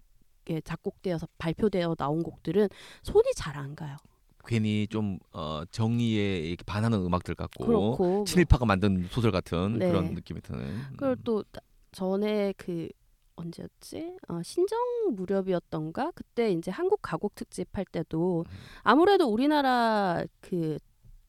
예, 0.50 0.60
작곡되어서 0.60 1.28
발표되어 1.38 1.94
나온 1.94 2.22
곡들은 2.22 2.68
손이 3.02 3.32
잘 3.36 3.56
안 3.56 3.76
가요. 3.76 3.96
괜히 4.44 4.88
좀 4.88 5.18
어, 5.32 5.62
정의에 5.70 6.56
반하는 6.66 7.00
음악들 7.04 7.36
같고 7.36 7.64
그렇고 7.64 7.96
뭐 7.96 8.24
친일파가 8.24 8.64
만든 8.66 9.06
소설 9.08 9.30
같은 9.30 9.78
네. 9.78 9.88
그런 9.88 10.14
느낌이 10.14 10.40
드는. 10.40 10.80
그리고 10.96 11.14
또 11.22 11.44
나- 11.52 11.60
전에 11.92 12.52
그 12.56 12.88
언제였지? 13.36 14.16
어, 14.28 14.42
신정 14.42 14.78
무렵이었던가 15.14 16.10
그때 16.14 16.50
이제 16.50 16.70
한국 16.72 17.00
가곡 17.02 17.34
특집 17.36 17.68
할 17.76 17.84
때도 17.84 18.44
음. 18.48 18.52
아무래도 18.82 19.26
우리나라 19.28 20.24
그 20.40 20.78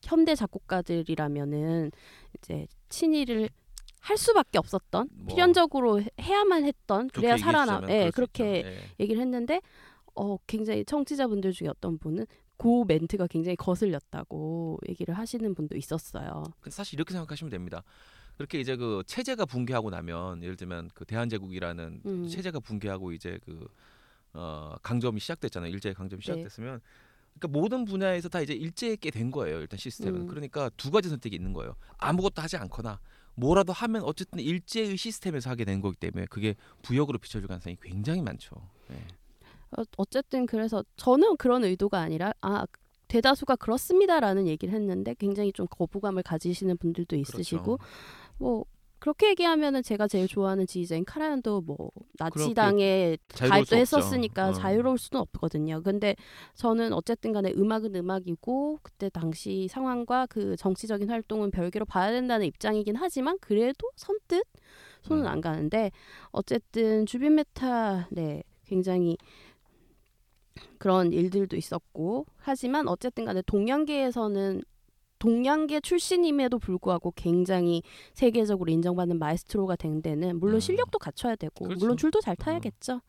현대 0.04 0.36
작곡가들이라면은 0.36 1.91
이제 2.38 2.68
친일을 2.89 3.49
할 3.99 4.18
수밖에 4.18 4.58
없었던 4.58 5.08
뭐 5.14 5.28
필연적으로 5.28 6.01
해- 6.01 6.10
해야만 6.20 6.66
했던 6.66 7.08
그래야 7.10 7.38
살아나 7.38 7.76
얘기해주자면 7.76 8.06
예 8.06 8.12
그렇게. 8.12 8.43
예. 8.66 8.78
얘기를 8.99 9.22
했는데 9.22 9.62
어 10.16 10.38
굉장히 10.45 10.84
청취자분들 10.84 11.54
중에 11.54 11.70
어떤 11.70 11.97
분은 11.97 12.26
그 12.58 12.84
멘트가 12.86 13.28
굉장히 13.28 13.56
거슬렸다고 13.56 14.80
얘기를 14.89 15.18
하시는 15.18 15.56
분도 15.56 15.78
있었어요. 15.78 16.43
근데 16.60 16.70
사실 16.72 16.95
이렇게 16.95 17.14
생각하시면 17.14 17.49
됩니다. 17.49 17.82
그렇게 18.36 18.60
이제 18.60 18.76
그 18.76 19.04
체제가 19.08 19.45
붕괴하고 19.45 19.89
나면 19.89 20.43
예를 20.43 20.56
들면 20.58 20.89
그 20.93 21.06
대한제국이라는 21.06 22.01
음. 22.06 22.28
체제가 22.28 22.60
붕괴하고 22.60 23.14
이제 23.14 23.39
그 23.45 23.68
어, 24.34 24.76
강점이 24.82 25.20
시작됐잖아요. 25.20 25.72
일제 25.72 25.93
강점이 25.93 26.20
네. 26.22 26.26
시작됐으면 26.26 26.82
그러니까 27.40 27.60
모든 27.60 27.86
분야에서 27.86 28.30
다 28.30 28.42
이제 28.42 28.54
일제게 28.54 29.12
된 29.12 29.32
거예요. 29.32 29.60
일단 29.60 29.78
시스템은. 29.78 30.22
음. 30.22 30.28
그러니까 30.28 30.70
두 30.78 30.92
가지 30.92 31.10
선택이 31.10 31.36
있는 31.36 31.54
거예요. 31.54 31.76
아무것도 31.98 32.42
하지 32.42 32.58
않거나 32.58 33.00
뭐라도 33.36 33.74
하면 33.74 34.04
어쨌든 34.04 34.40
일제의 34.40 34.98
시스템에서 34.98 35.50
하게 35.50 35.66
된 35.66 35.82
거기 35.82 35.96
때문에 35.98 36.28
그게 36.28 36.56
부역으로 36.84 37.18
비춰질 37.18 37.48
가능성이 37.48 37.78
굉장히 37.82 38.22
많죠. 38.22 38.56
예. 38.92 38.96
어, 39.78 39.84
어쨌든 39.98 40.46
그래서 40.46 40.84
저는 40.98 41.38
그런 41.38 41.64
의도가 41.64 42.00
아니라 42.00 42.32
아 42.42 42.66
대다수가 43.08 43.56
그렇습니다라는 43.58 44.48
얘기를 44.48 44.74
했는데 44.74 45.16
굉장히 45.16 45.52
좀 45.52 45.68
거부감을 45.70 46.24
가지시는 46.24 46.78
분들도 46.78 47.16
있으시고 47.16 47.78
그렇죠. 47.78 47.84
뭐 48.38 48.66
그렇게 49.04 49.32
얘기하면은 49.32 49.84
제가 49.84 50.08
제일 50.08 50.30
좋아하는 50.30 50.66
지휘자인 50.66 51.04
카라얀도 51.04 51.60
뭐 51.60 51.91
나치당에 52.14 53.18
가입도. 53.36 53.76
했었으니까 53.76 54.47
어. 54.47 54.54
자유로울 54.54 54.97
수는 54.97 55.20
없거든요. 55.20 55.84
근데 55.84 56.16
저는 56.54 56.93
어쨌든 56.93 57.34
간에 57.34 57.51
음악은 57.51 57.97
음악이고 57.97 58.80
그때 58.82 59.10
당시 59.10 59.68
상황과 59.70 60.28
그 60.28 60.56
정치적인 60.56 61.10
활동은 61.10 61.51
별개로 61.51 61.84
봐야 61.84 62.12
된다는 62.12 62.45
입장이긴 62.45 62.95
하지만 62.95 63.38
그래도 63.41 63.89
선뜻 63.97 64.45
손은 65.01 65.26
음. 65.26 65.28
안 65.28 65.41
가는데 65.41 65.91
어쨌든 66.32 67.06
주빈 67.06 67.36
메타 67.36 68.08
네 68.10 68.43
굉장히 68.66 69.18
그런 70.78 71.12
일들도 71.12 71.58
있었고 71.58 72.26
하지만 72.38 72.88
어쨌든 72.88 73.26
간에 73.26 73.41
동양계에서는 73.41 74.64
동양계 75.24 75.80
출신임에도 75.80 76.60
불구하고 76.60 77.14
굉장히 77.16 77.82
세계적으로 78.14 78.70
인정받는 78.70 79.20
마에스트로가 79.20 79.78
된 79.78 80.02
데는 80.02 80.38
물론 80.38 80.56
음. 80.56 80.60
실력도 80.60 81.00
갖춰야 81.00 81.38
되고 81.38 81.64
그렇죠. 81.64 81.80
물론 81.80 81.96
줄도 81.96 82.20
잘 82.20 82.36
타야겠죠. 82.36 83.00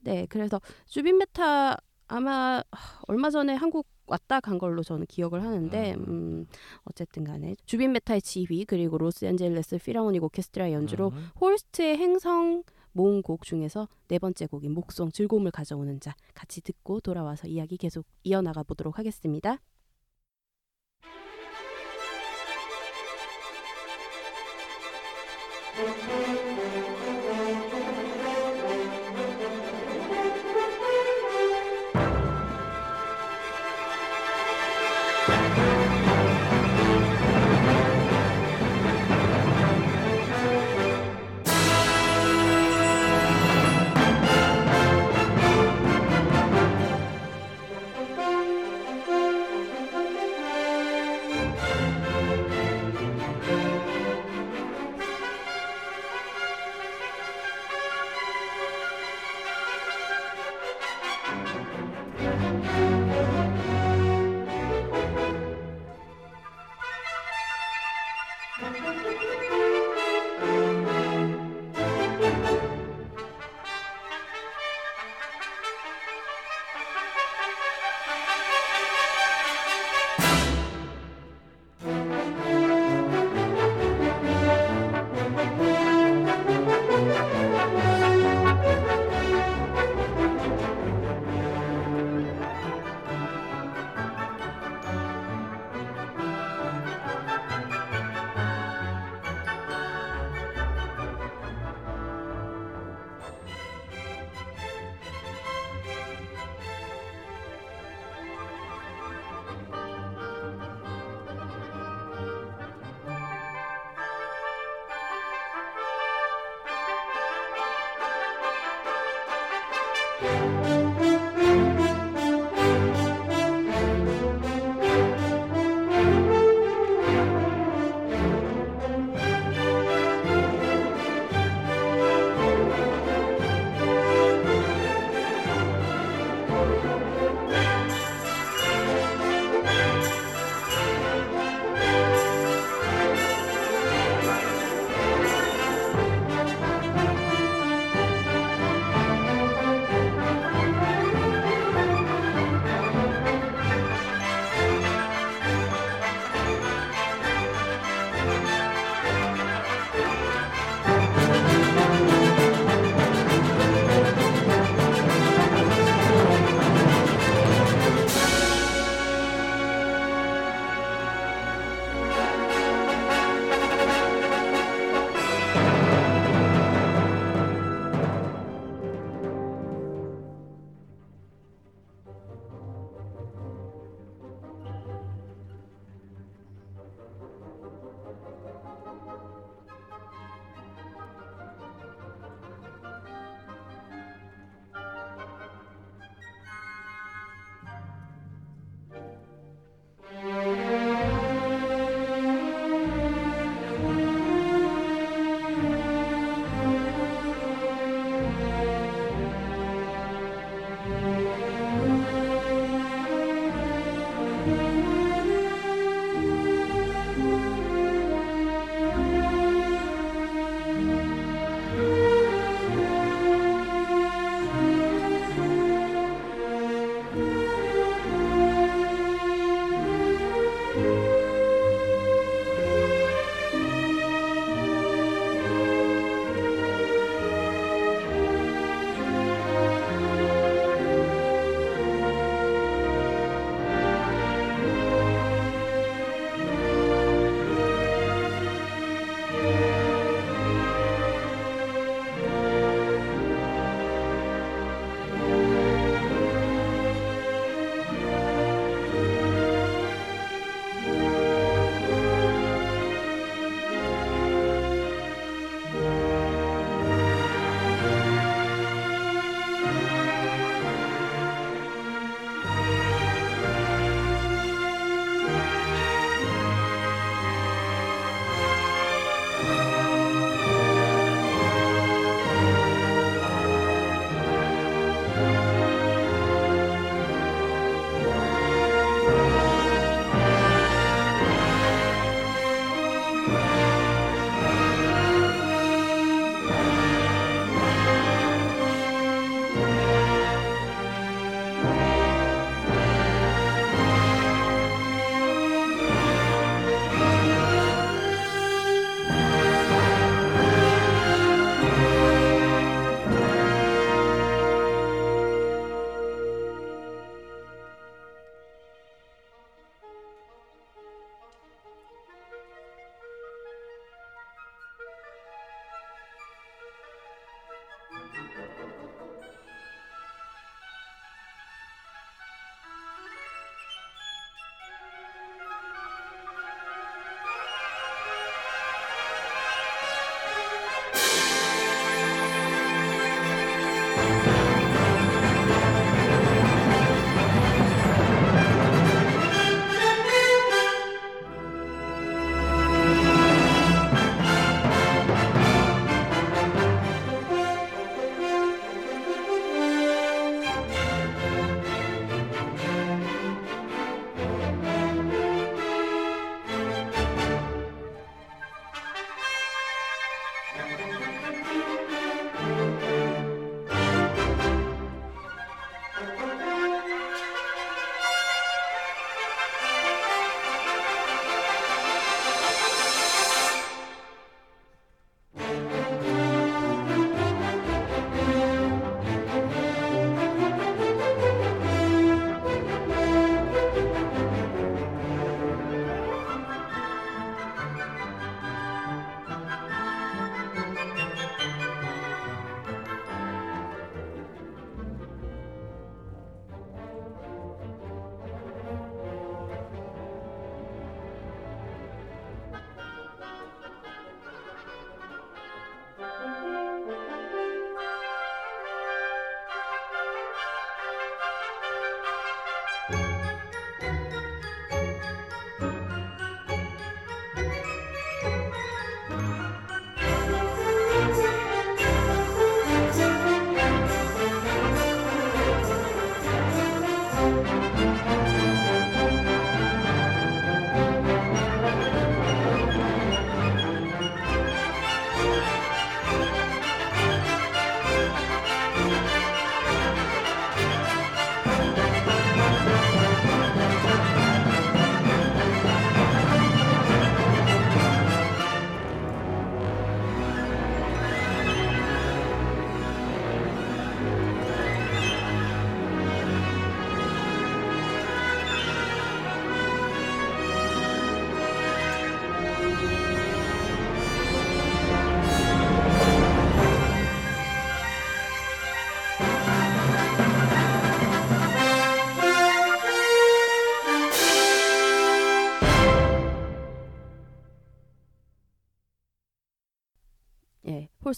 네, 0.00 0.26
그래서 0.28 0.60
주빈 0.84 1.16
메타 1.16 1.78
아마 2.08 2.62
하, 2.70 3.00
얼마 3.08 3.30
전에 3.30 3.54
한국 3.54 3.86
왔다 4.06 4.38
간 4.40 4.58
걸로 4.58 4.82
저는 4.82 5.06
기억을 5.06 5.42
하는데 5.42 5.94
음. 5.94 6.04
음, 6.08 6.46
어쨌든 6.84 7.24
간에 7.24 7.56
주빈 7.64 7.90
메타의 7.92 8.20
지휘 8.20 8.66
그리고 8.66 8.98
로스앤젤레스 8.98 9.78
필하모닉 9.78 10.22
오케스트라 10.24 10.72
연주로 10.72 11.08
음. 11.08 11.30
홀스트의 11.40 11.96
행성 11.96 12.64
모음 12.92 13.22
곡 13.22 13.44
중에서 13.44 13.88
네 14.08 14.18
번째 14.18 14.44
곡인 14.44 14.72
목송 14.72 15.10
즐거움을 15.10 15.52
가져오는 15.52 16.00
자 16.00 16.14
같이 16.34 16.60
듣고 16.60 17.00
돌아와서 17.00 17.48
이야기 17.48 17.78
계속 17.78 18.04
이어나가 18.24 18.62
보도록 18.62 18.98
하겠습니다. 18.98 19.58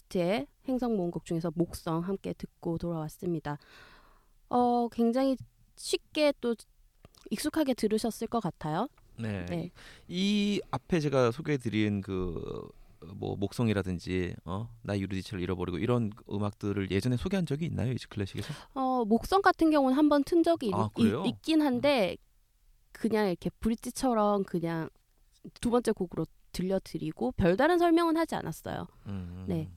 홀스트의 0.09 0.47
행성 0.67 0.97
모음곡 0.97 1.25
중에서 1.25 1.53
목성 1.55 2.01
함께 2.01 2.33
듣고 2.33 2.79
돌아왔습니다. 2.79 3.59
어, 4.51 4.89
굉장히 4.89 5.37
쉽게 5.77 6.33
또 6.41 6.55
익숙하게 7.31 7.75
들으셨을 7.75 8.27
것 8.27 8.41
같아요. 8.41 8.89
네. 9.19 9.45
네. 9.47 9.71
이 10.09 10.61
앞에 10.71 11.01
제가 11.01 11.31
소개해드린 11.31 12.01
그 12.01 12.69
뭐 13.15 13.37
목성이라든지 13.37 14.35
어나 14.43 14.99
유리디체를 14.99 15.41
잃어버리고 15.41 15.79
이런 15.79 16.11
음악들을 16.29 16.91
예전에 16.91 17.17
소개한 17.17 17.47
적이 17.47 17.67
있나요 17.67 17.93
이지 17.93 18.09
클래식에서? 18.09 18.53
어, 18.75 19.05
목성 19.05 19.41
같은 19.41 19.71
경우는 19.71 19.97
한 19.97 20.09
번 20.09 20.25
튼 20.25 20.43
적이 20.43 20.73
아, 20.75 20.89
있? 20.99 21.05
있긴 21.29 21.63
한데 21.63 22.17
그냥 22.91 23.29
이렇게 23.29 23.51
브릿지처럼 23.61 24.43
그냥 24.43 24.91
두 25.61 25.71
번째 25.71 25.93
곡으로 25.93 26.27
들려드리고 26.51 27.33
별다른 27.37 27.79
설명은 27.79 28.17
하지 28.17 28.35
않았어요. 28.35 28.89
음, 29.07 29.45
네. 29.47 29.71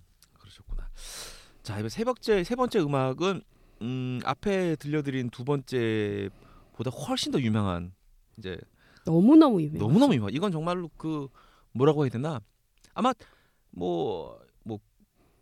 자 1.64 1.78
이번 1.78 1.90
세 1.90 2.04
번째 2.04 2.44
세 2.44 2.56
번째 2.56 2.80
음악은 2.80 3.42
음, 3.82 4.20
앞에 4.26 4.76
들려드린 4.78 5.30
두 5.30 5.44
번째보다 5.44 6.92
훨씬 7.08 7.32
더 7.32 7.40
유명한 7.42 7.94
이제 8.38 8.58
너무 9.06 9.36
너무 9.36 9.62
유명. 9.62 9.80
너무 9.80 10.00
너무 10.00 10.14
유명. 10.16 10.30
이건 10.32 10.52
정말로 10.52 10.90
그 10.98 11.28
뭐라고 11.74 12.04
해야 12.04 12.10
되나? 12.10 12.40
아마 12.94 13.14
뭐 13.72 14.40
뭐 14.64 14.80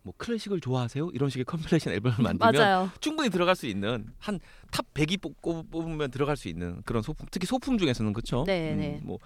뭐 0.02 0.14
클래식을 0.16 0.60
좋아하세요? 0.60 1.10
이런 1.12 1.28
식의 1.28 1.44
compilation 1.44 1.92
앨범을 1.92 2.16
만들면 2.24 2.54
맞아요. 2.54 2.90
충분히 3.00 3.28
들어갈 3.28 3.54
수 3.54 3.66
있는 3.66 4.06
한 4.18 4.40
top 4.72 4.86
100이 4.94 5.20
뽑고 5.20 5.64
뽑으면 5.64 6.10
들어갈 6.10 6.38
수 6.38 6.48
있는 6.48 6.80
그런 6.86 7.02
소품 7.02 7.26
특히 7.30 7.46
소품 7.46 7.76
중에서는 7.76 8.12
그렇죠. 8.14 8.44
네, 8.46 8.74
네. 8.74 9.00
뭐 9.02 9.18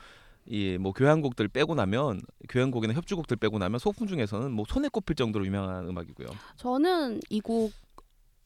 이뭐 0.46 0.92
교향곡들 0.92 1.48
빼고 1.48 1.74
나면 1.74 2.20
교향곡이나 2.48 2.92
협주곡들 2.94 3.36
빼고 3.38 3.58
나면 3.58 3.78
소품 3.78 4.06
중에서는 4.06 4.52
뭐 4.52 4.64
손에 4.68 4.88
꼽힐 4.88 5.16
정도로 5.16 5.46
유명한 5.46 5.88
음악이고요. 5.88 6.28
저는 6.56 7.20
이곡 7.30 7.72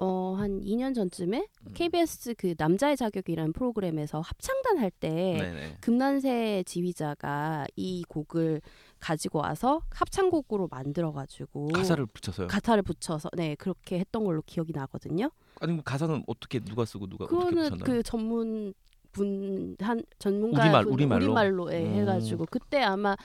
어, 0.01 0.37
한 0.39 0.61
2년 0.61 0.95
전쯤에 0.95 1.49
음. 1.67 1.73
KBS 1.75 2.35
그 2.39 2.55
남자의 2.57 2.97
자격이라는 2.97 3.53
프로그램에서 3.53 4.21
합창단 4.21 4.79
할 4.79 4.93
때. 4.93 5.77
금난세 5.81 6.63
지휘자가 6.67 7.67
이 7.75 8.05
곡을 8.09 8.61
가지고 9.01 9.41
와서 9.41 9.83
합창곡으로 9.91 10.69
만들어 10.71 11.13
가지고 11.13 11.69
가사를 11.69 12.07
붙여서요. 12.07 12.47
가사를 12.47 12.81
붙여서 12.85 13.31
네 13.37 13.57
그렇게 13.57 13.99
했던 13.99 14.25
걸로 14.25 14.41
기억이 14.47 14.73
나거든요. 14.73 15.31
아니 15.61 15.73
뭐 15.73 15.83
가사는 15.83 16.23
어떻게 16.29 16.61
누가 16.61 16.85
쓰고 16.85 17.09
누가 17.09 17.25
어떻게 17.25 17.51
붙였나요? 17.51 17.79
그 17.85 18.03
전문 18.05 18.75
분한 19.13 20.03
전문가 20.19 20.63
우리말- 20.65 20.85
분, 20.85 20.93
우리말로? 20.95 21.25
우리말로 21.25 21.73
예, 21.73 21.85
음. 21.85 21.95
해가지고 22.01 22.47
그때 22.51 22.83
아마 22.83 23.17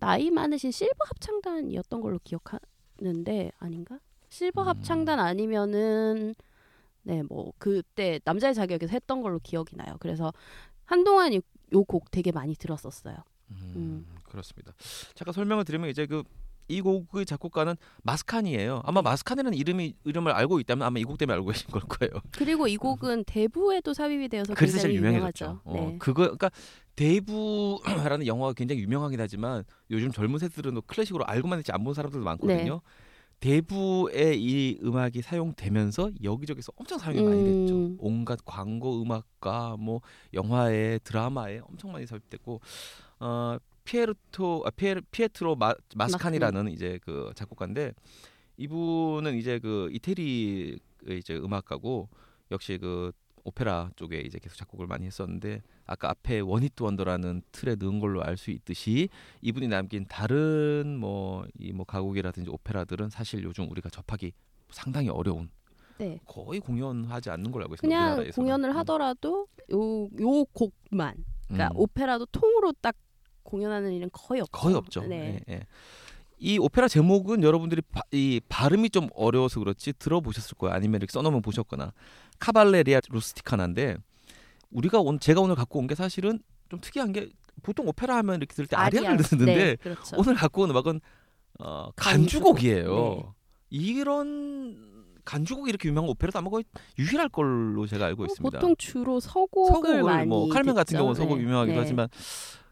나이 0.00 0.30
많으신 0.30 0.70
실버 0.70 0.94
합창단이었던 1.08 2.00
걸로 2.00 2.18
기억하는데 2.24 3.52
아닌가? 3.58 3.98
실버 4.28 4.62
음. 4.62 4.68
합창단 4.68 5.18
아니면은 5.20 6.34
네 7.02 7.22
뭐 7.22 7.52
그때 7.58 8.20
남자의 8.24 8.54
자격에서 8.54 8.92
했던 8.92 9.22
걸로 9.22 9.38
기억이 9.42 9.74
나요. 9.76 9.96
그래서 10.00 10.32
한동안 10.84 11.32
요 11.34 11.40
곡 11.86 12.10
되게 12.10 12.32
많이 12.32 12.54
들었었어요. 12.56 13.16
음, 13.52 14.04
그렇습니다. 14.24 14.72
잠깐 15.14 15.32
설명을 15.32 15.64
드리면 15.64 15.88
이제 15.88 16.04
그 16.06 16.24
이 16.70 16.80
곡의 16.80 17.26
작곡가는 17.26 17.74
마스칸이에요. 18.04 18.82
아마 18.84 19.02
마스칸이라는 19.02 19.56
이름이 19.58 19.94
이름을 20.04 20.32
알고 20.32 20.60
있다면 20.60 20.86
아마 20.86 20.98
이 20.98 21.04
곡 21.04 21.18
때문에 21.18 21.34
알고 21.34 21.48
계신 21.50 21.68
걸 21.70 21.82
거예요. 21.82 22.12
그리고 22.32 22.68
이 22.68 22.76
곡은 22.76 23.24
대부에도 23.24 23.92
삽입이 23.92 24.28
되어서 24.28 24.54
그래서 24.54 24.78
제일 24.78 24.94
굉장히 24.94 25.14
유명해졌죠. 25.16 25.60
어, 25.64 25.72
네. 25.74 25.96
그거 25.98 26.22
그러니까 26.22 26.50
대부라는 26.96 28.26
영화가 28.26 28.52
굉장히 28.54 28.82
유명하긴 28.82 29.20
하지만 29.20 29.64
요즘 29.90 30.12
젊은 30.12 30.38
세대들은 30.38 30.74
또 30.74 30.82
클래식으로 30.82 31.24
알고만 31.26 31.58
있지 31.60 31.72
안 31.72 31.80
본 31.84 31.94
사람들도 31.94 32.24
많거든요. 32.24 32.74
네. 32.74 32.80
대부의 33.40 34.38
이 34.42 34.78
음악이 34.82 35.22
사용되면서 35.22 36.10
여기저기서 36.22 36.72
엄청 36.76 36.98
사용이 36.98 37.22
많이 37.22 37.42
됐죠. 37.42 37.74
음. 37.74 37.96
온갖 37.98 38.38
광고 38.44 39.00
음악과 39.02 39.76
뭐 39.78 40.02
영화에 40.34 40.98
드라마에 41.04 41.60
엄청 41.66 41.90
많이 41.90 42.06
삽입됐고 42.06 42.60
어 43.20 43.56
피에르토 43.94 44.62
아, 44.66 44.70
피에, 44.70 44.94
피에트로 45.10 45.56
마, 45.56 45.74
마스카니라는 45.96 46.68
이제 46.70 47.00
그 47.02 47.32
작곡가인데 47.34 47.92
이분은 48.56 49.36
이제 49.36 49.58
그 49.58 49.88
이태리의 49.92 50.78
이제 51.18 51.36
음악가고 51.36 52.08
역시 52.52 52.78
그 52.78 53.10
오페라 53.42 53.90
쪽에 53.96 54.20
이제 54.20 54.38
계속 54.38 54.56
작곡을 54.56 54.86
많이 54.86 55.06
했었는데 55.06 55.62
아까 55.86 56.10
앞에 56.10 56.40
원히트 56.40 56.82
원더라는 56.82 57.42
틀에 57.52 57.74
넣은 57.74 57.98
걸로 57.98 58.22
알 58.22 58.36
수 58.36 58.50
있듯이 58.52 59.08
이분이 59.40 59.66
남긴 59.68 60.04
다른 60.06 60.98
뭐 61.00 61.44
이뭐 61.58 61.84
가곡이라든지 61.84 62.48
오페라들은 62.50 63.10
사실 63.10 63.42
요즘 63.42 63.68
우리가 63.70 63.88
접하기 63.88 64.32
상당히 64.70 65.08
어려운 65.08 65.48
네. 65.98 66.20
거의 66.26 66.60
공연하지 66.60 67.30
않는 67.30 67.50
걸로 67.50 67.64
알고 67.64 67.74
있습니다. 67.74 67.88
그냥 67.88 68.12
우리나라에서는. 68.12 68.32
공연을 68.46 68.68
음. 68.70 68.76
하더라도 68.76 69.48
요 69.72 70.08
요 70.20 70.44
곡만 70.52 71.16
그러니까 71.48 71.68
음. 71.68 71.76
오페라도 71.76 72.26
통으로 72.26 72.72
딱 72.80 72.94
공연하는 73.50 73.92
일은 73.92 74.08
거의 74.12 74.40
없죠. 74.40 74.52
거의 74.52 74.74
없죠. 74.76 75.02
네. 75.02 75.40
예, 75.48 75.54
예. 75.54 75.60
이 76.38 76.58
오페라 76.58 76.88
제목은 76.88 77.42
여러분들이 77.42 77.82
바, 77.92 78.00
이 78.12 78.40
발음이 78.48 78.90
좀 78.90 79.08
어려워서 79.14 79.60
그렇지 79.60 79.92
들어보셨을 79.98 80.56
거예요. 80.56 80.74
아니면 80.74 81.00
이렇게 81.00 81.12
써놓으면 81.12 81.42
보셨거나 81.42 81.92
카발레리아 82.38 83.00
루스티카나인데 83.10 83.96
우리가 84.70 85.00
오늘 85.00 85.18
제가 85.20 85.40
오늘 85.42 85.54
갖고 85.54 85.78
온 85.78 85.86
게 85.86 85.94
사실은 85.94 86.38
좀 86.70 86.80
특이한 86.80 87.12
게 87.12 87.28
보통 87.62 87.88
오페라 87.88 88.16
하면 88.18 88.36
이렇게 88.36 88.54
들을 88.54 88.66
때 88.66 88.76
아리아를 88.76 89.18
듣는데 89.18 89.54
네, 89.54 89.76
그렇죠. 89.76 90.16
오늘 90.18 90.34
갖고 90.34 90.62
온 90.62 90.70
음악은 90.70 91.00
어, 91.58 91.90
간주곡. 91.96 92.54
간주곡이에요. 92.56 93.14
네. 93.16 93.22
이런 93.70 94.88
간주곡이 95.24 95.68
이렇게 95.68 95.88
유명한 95.88 96.08
오페라도 96.10 96.38
아마 96.38 96.48
거의 96.48 96.64
유일할 96.98 97.28
걸로 97.28 97.86
제가 97.86 98.06
알고 98.06 98.22
어, 98.22 98.26
있습니다. 98.26 98.58
보통 98.58 98.74
주로 98.78 99.20
서곡을, 99.20 99.74
서곡을 99.74 100.02
많이 100.04 100.26
뭐 100.26 100.48
칼멘 100.48 100.74
같은. 100.74 100.96
경우는 100.96 101.14
서곡 101.16 101.36
네. 101.36 101.44
유명하기도 101.44 101.74
네. 101.74 101.80
하지만 101.80 102.08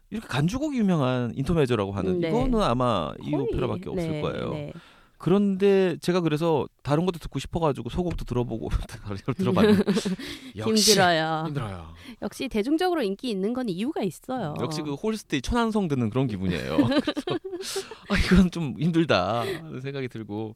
이렇게 0.09 0.27
간주곡이 0.27 0.77
유명한 0.77 1.31
인터메조라고 1.35 1.91
하는 1.91 2.19
네. 2.19 2.29
이거는 2.29 2.61
아마 2.61 3.13
이 3.21 3.31
거의, 3.31 3.43
오페라밖에 3.43 3.89
없을 3.89 4.11
네, 4.11 4.21
거예요. 4.21 4.53
네. 4.53 4.73
그런데 5.19 5.97
제가 5.99 6.21
그래서 6.21 6.67
다른 6.81 7.05
것도 7.05 7.19
듣고 7.19 7.39
싶어가지고 7.39 7.89
서곡도 7.89 8.23
들어보고 8.23 8.69
들어봤는데 9.35 9.83
힘들어요. 10.55 11.43
힘들어요. 11.47 11.93
역시 12.21 12.47
대중적으로 12.47 13.03
인기 13.03 13.29
있는 13.29 13.53
건 13.53 13.67
이유가 13.67 14.01
있어요. 14.01 14.55
역시 14.61 14.81
그 14.81 14.93
홀스테이 14.93 15.41
천안성 15.41 15.89
듣는 15.89 16.09
그런 16.09 16.27
기분이에요. 16.27 16.77
그래서 16.87 17.81
아, 18.09 18.17
이건 18.17 18.49
좀 18.49 18.75
힘들다 18.79 19.41
하는 19.41 19.81
생각이 19.81 20.07
들고 20.07 20.55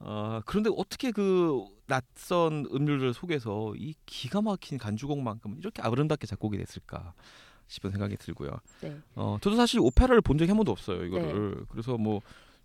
아 0.00 0.42
그런데 0.44 0.70
어떻게 0.76 1.10
그 1.10 1.64
낯선 1.86 2.66
음률들 2.74 3.14
속에서 3.14 3.72
이 3.76 3.94
기가 4.04 4.42
막힌 4.42 4.76
간주곡만큼 4.76 5.56
이렇게 5.60 5.80
아름답게 5.80 6.26
작곡이 6.26 6.58
됐을까 6.58 7.14
싶은 7.66 7.90
생각이 7.90 8.16
들고요. 8.16 8.50
네. 8.82 8.96
어 9.14 9.38
저도 9.40 9.56
사실 9.56 9.80
오페라를 9.80 10.20
본 10.20 10.38
적이 10.38 10.50
한 10.50 10.56
번도 10.58 10.72
없어요 10.72 11.04
이거를 11.04 11.64
그래서 11.68 11.96
뭐 11.96 12.20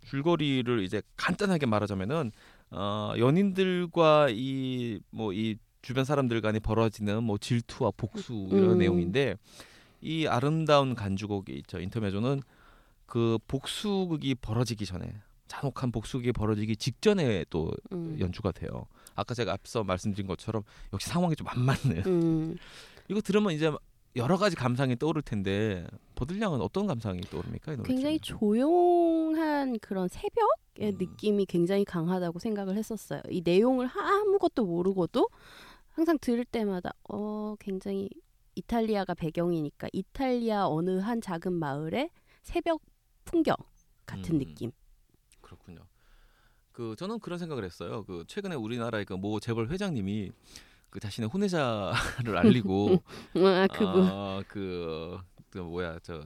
줄거리를 0.06 0.82
이제 0.82 1.02
간단하게 1.16 1.66
말하자면은 1.66 2.32
어 2.70 3.12
연인들과 3.18 4.28
이뭐 4.30 5.32
이 5.32 5.56
주변 5.82 6.04
사람들 6.04 6.40
간에 6.40 6.58
벌어지는 6.58 7.22
뭐 7.24 7.38
질투와 7.38 7.92
복수 7.96 8.48
이런 8.52 8.72
음. 8.72 8.78
내용인데 8.78 9.36
이 10.02 10.26
아름다운 10.26 10.94
간주곡이 10.94 11.52
있죠 11.58 11.80
인터메조는 11.80 12.42
그 13.06 13.38
복수극이 13.48 14.36
벌어지기 14.36 14.86
전에 14.86 15.12
잔혹한 15.48 15.90
복수극이 15.90 16.32
벌어지기 16.32 16.76
직전에 16.76 17.44
또 17.50 17.72
음. 17.92 18.16
연주가 18.20 18.52
돼요. 18.52 18.86
아까 19.16 19.34
제가 19.34 19.52
앞서 19.52 19.82
말씀드린 19.82 20.28
것처럼 20.28 20.62
역시 20.92 21.08
상황이 21.08 21.34
좀 21.34 21.48
안 21.48 21.60
맞는. 21.60 22.06
음. 22.06 22.56
이거 23.10 23.20
들으면 23.20 23.52
이제 23.52 23.72
여러 24.16 24.36
가지 24.36 24.56
감상이 24.56 24.96
떠오를 24.96 25.22
텐데 25.22 25.86
보들량은 26.16 26.60
어떤 26.60 26.86
감상이 26.86 27.20
떠오릅니까? 27.22 27.76
굉장히? 27.76 28.18
조용한 28.20 29.78
그런 29.78 30.08
새벽의 30.08 30.92
음. 30.94 30.98
느낌이 30.98 31.46
굉장히 31.46 31.84
강하다고 31.84 32.38
생각을 32.40 32.76
했었어요. 32.76 33.22
이 33.30 33.40
내용을 33.44 33.88
아무것도 33.88 34.64
모르고도 34.64 35.28
항상 35.90 36.18
들을 36.20 36.44
때마다 36.44 36.92
어 37.08 37.54
굉장히 37.60 38.08
이탈리아가 38.56 39.14
배경이니까 39.14 39.88
이탈리아 39.92 40.66
어느 40.66 40.98
한 40.98 41.20
작은 41.20 41.52
마을의 41.52 42.10
새벽 42.42 42.80
풍경 43.24 43.54
같은 44.06 44.34
음. 44.34 44.38
느낌. 44.40 44.72
그렇군요. 45.40 45.86
그 46.72 46.96
저는 46.96 47.20
그런 47.20 47.38
생각을 47.38 47.64
했어요. 47.64 48.04
그 48.04 48.24
최근에 48.26 48.56
우리나라의 48.56 49.04
그 49.04 49.14
모 49.16 49.38
재벌 49.38 49.68
회장님이 49.68 50.32
그 50.90 51.00
자신의 51.00 51.30
혼외자를 51.30 52.36
알리고 52.36 53.02
아, 53.36 53.66
그분. 53.72 54.08
어, 54.10 54.42
그, 54.48 55.18
그 55.50 55.58
뭐야 55.58 55.98
저 56.02 56.22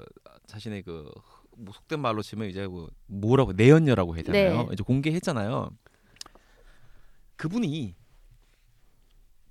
자신의 0.46 0.82
그 0.82 1.10
뭐 1.56 1.72
속된 1.72 2.00
말로 2.00 2.22
치면 2.22 2.48
이제 2.48 2.66
뭐 2.66 2.88
뭐라고 3.06 3.52
내연녀라고 3.52 4.14
되나요? 4.14 4.64
네. 4.64 4.68
이제 4.72 4.82
공개했잖아요. 4.82 5.70
그분이 7.36 7.94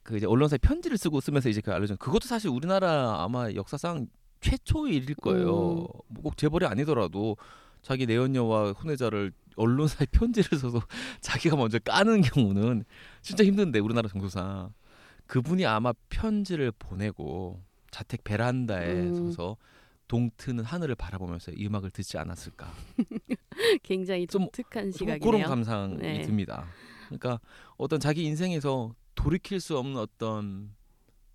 그 0.03 0.18
이제 0.18 0.26
언론사에 0.26 0.57
편지를 0.57 0.97
쓰고 0.97 1.22
쓰면서 1.22 1.49
이제 1.49 1.61
그 1.61 1.72
알려준 1.72 1.97
그것도 1.97 2.28
사실 2.28 2.49
우리나라 2.49 3.24
아마 3.24 3.51
역사상 3.53 4.07
최초의 4.41 4.95
일일 4.95 5.16
거예요. 5.16 5.80
음. 5.82 5.88
뭐꼭 6.09 6.38
재벌이 6.38 6.66
아니더라도 6.66 7.38
자기 7.82 8.05
내연녀와 8.05 8.74
혼외자를 8.74 9.32
언론사에 9.55 10.07
편지를 10.11 10.57
써서 10.57 10.82
자기가 11.22 11.55
먼저 11.55 11.80
까는 11.80 12.22
경우는 12.22 12.84
진짜 13.22 13.43
힘든데 13.43 13.80
우리나라 13.80 14.09
정서상 14.09 14.74
그분이 15.34 15.65
아마 15.65 15.93
편지를 16.09 16.71
보내고 16.71 17.59
자택 17.89 18.23
베란다에 18.23 19.07
음. 19.07 19.15
서서 19.15 19.57
동트는 20.07 20.63
하늘을 20.63 20.93
바라보면서 20.93 21.53
이 21.53 21.65
음악을 21.65 21.89
듣지 21.89 22.19
않았을까 22.19 22.71
굉장히 23.81 24.27
좀 24.27 24.43
독특한 24.43 24.91
그런 24.91 24.91
시각이네요. 24.91 25.47
감상이 25.47 25.97
네. 25.97 26.21
듭니다. 26.21 26.67
그러니까 27.07 27.39
어떤 27.77 27.99
자기 27.99 28.25
인생에서 28.25 28.93
돌이킬 29.15 29.59
수 29.59 29.75
없는 29.75 29.97
어떤 29.97 30.75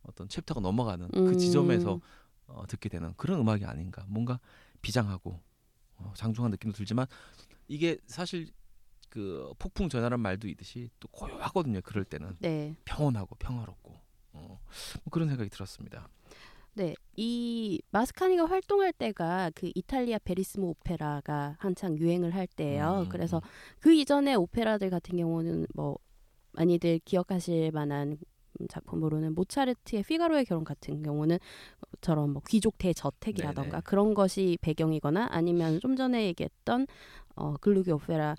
어떤 0.02 0.28
챕터가 0.28 0.60
넘어가는 0.60 1.08
그 1.10 1.30
음. 1.30 1.36
지점에서 1.36 2.00
어, 2.46 2.66
듣게 2.68 2.88
되는 2.88 3.12
그런 3.16 3.40
음악이 3.40 3.64
아닌가. 3.64 4.04
뭔가 4.06 4.38
비장하고 4.80 5.40
어, 5.96 6.12
장중한 6.14 6.52
느낌도 6.52 6.76
들지만 6.76 7.06
이게 7.66 7.98
사실 8.06 8.46
그 9.08 9.52
폭풍 9.58 9.88
전야란 9.88 10.20
말도 10.20 10.48
있듯이 10.48 10.90
또 11.00 11.08
고요하거든요. 11.08 11.80
그럴 11.82 12.04
때는 12.04 12.36
네. 12.40 12.76
평온하고 12.84 13.34
평화롭고 13.36 13.94
어, 14.32 14.60
뭐 15.02 15.10
그런 15.10 15.28
생각이 15.28 15.50
들었습니다. 15.50 16.08
네, 16.74 16.94
이 17.16 17.82
마스카니가 17.90 18.46
활동할 18.46 18.92
때가 18.92 19.50
그 19.54 19.70
이탈리아 19.74 20.18
베리스모 20.18 20.68
오페라가 20.68 21.56
한창 21.58 21.98
유행을 21.98 22.34
할 22.34 22.46
때예요. 22.46 23.04
음. 23.06 23.08
그래서 23.08 23.42
그 23.80 23.92
이전의 23.92 24.36
오페라들 24.36 24.88
같은 24.88 25.16
경우는 25.16 25.66
뭐 25.74 25.98
많이들 26.52 27.00
기억하실 27.04 27.72
만한 27.72 28.18
작품으로는 28.68 29.34
모차르트의 29.34 30.04
피가로의 30.04 30.44
결혼 30.44 30.64
같은 30.64 31.02
경우는 31.02 31.38
저런 32.00 32.30
뭐 32.30 32.42
귀족 32.48 32.78
대저택이라던가 32.78 33.70
네네. 33.70 33.82
그런 33.84 34.14
것이 34.14 34.58
배경이거나 34.60 35.28
아니면 35.30 35.80
좀 35.80 35.96
전에 35.96 36.26
얘기했던 36.26 36.86
어 37.36 37.56
글루기 37.60 37.92
오페라 37.92 38.34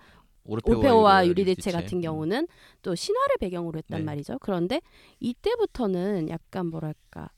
오페오와 0.50 1.28
유리대체 1.28 1.72
같은 1.72 2.02
경우는 2.02 2.48
또 2.82 2.96
신화를 2.96 3.38
배경으로 3.40 3.78
했단 3.78 4.00
네. 4.00 4.06
말이죠. 4.06 4.38
그런데 4.40 4.82
이때부터는 5.20 6.30
약간 6.30 6.68
뭐랄까 6.68 7.30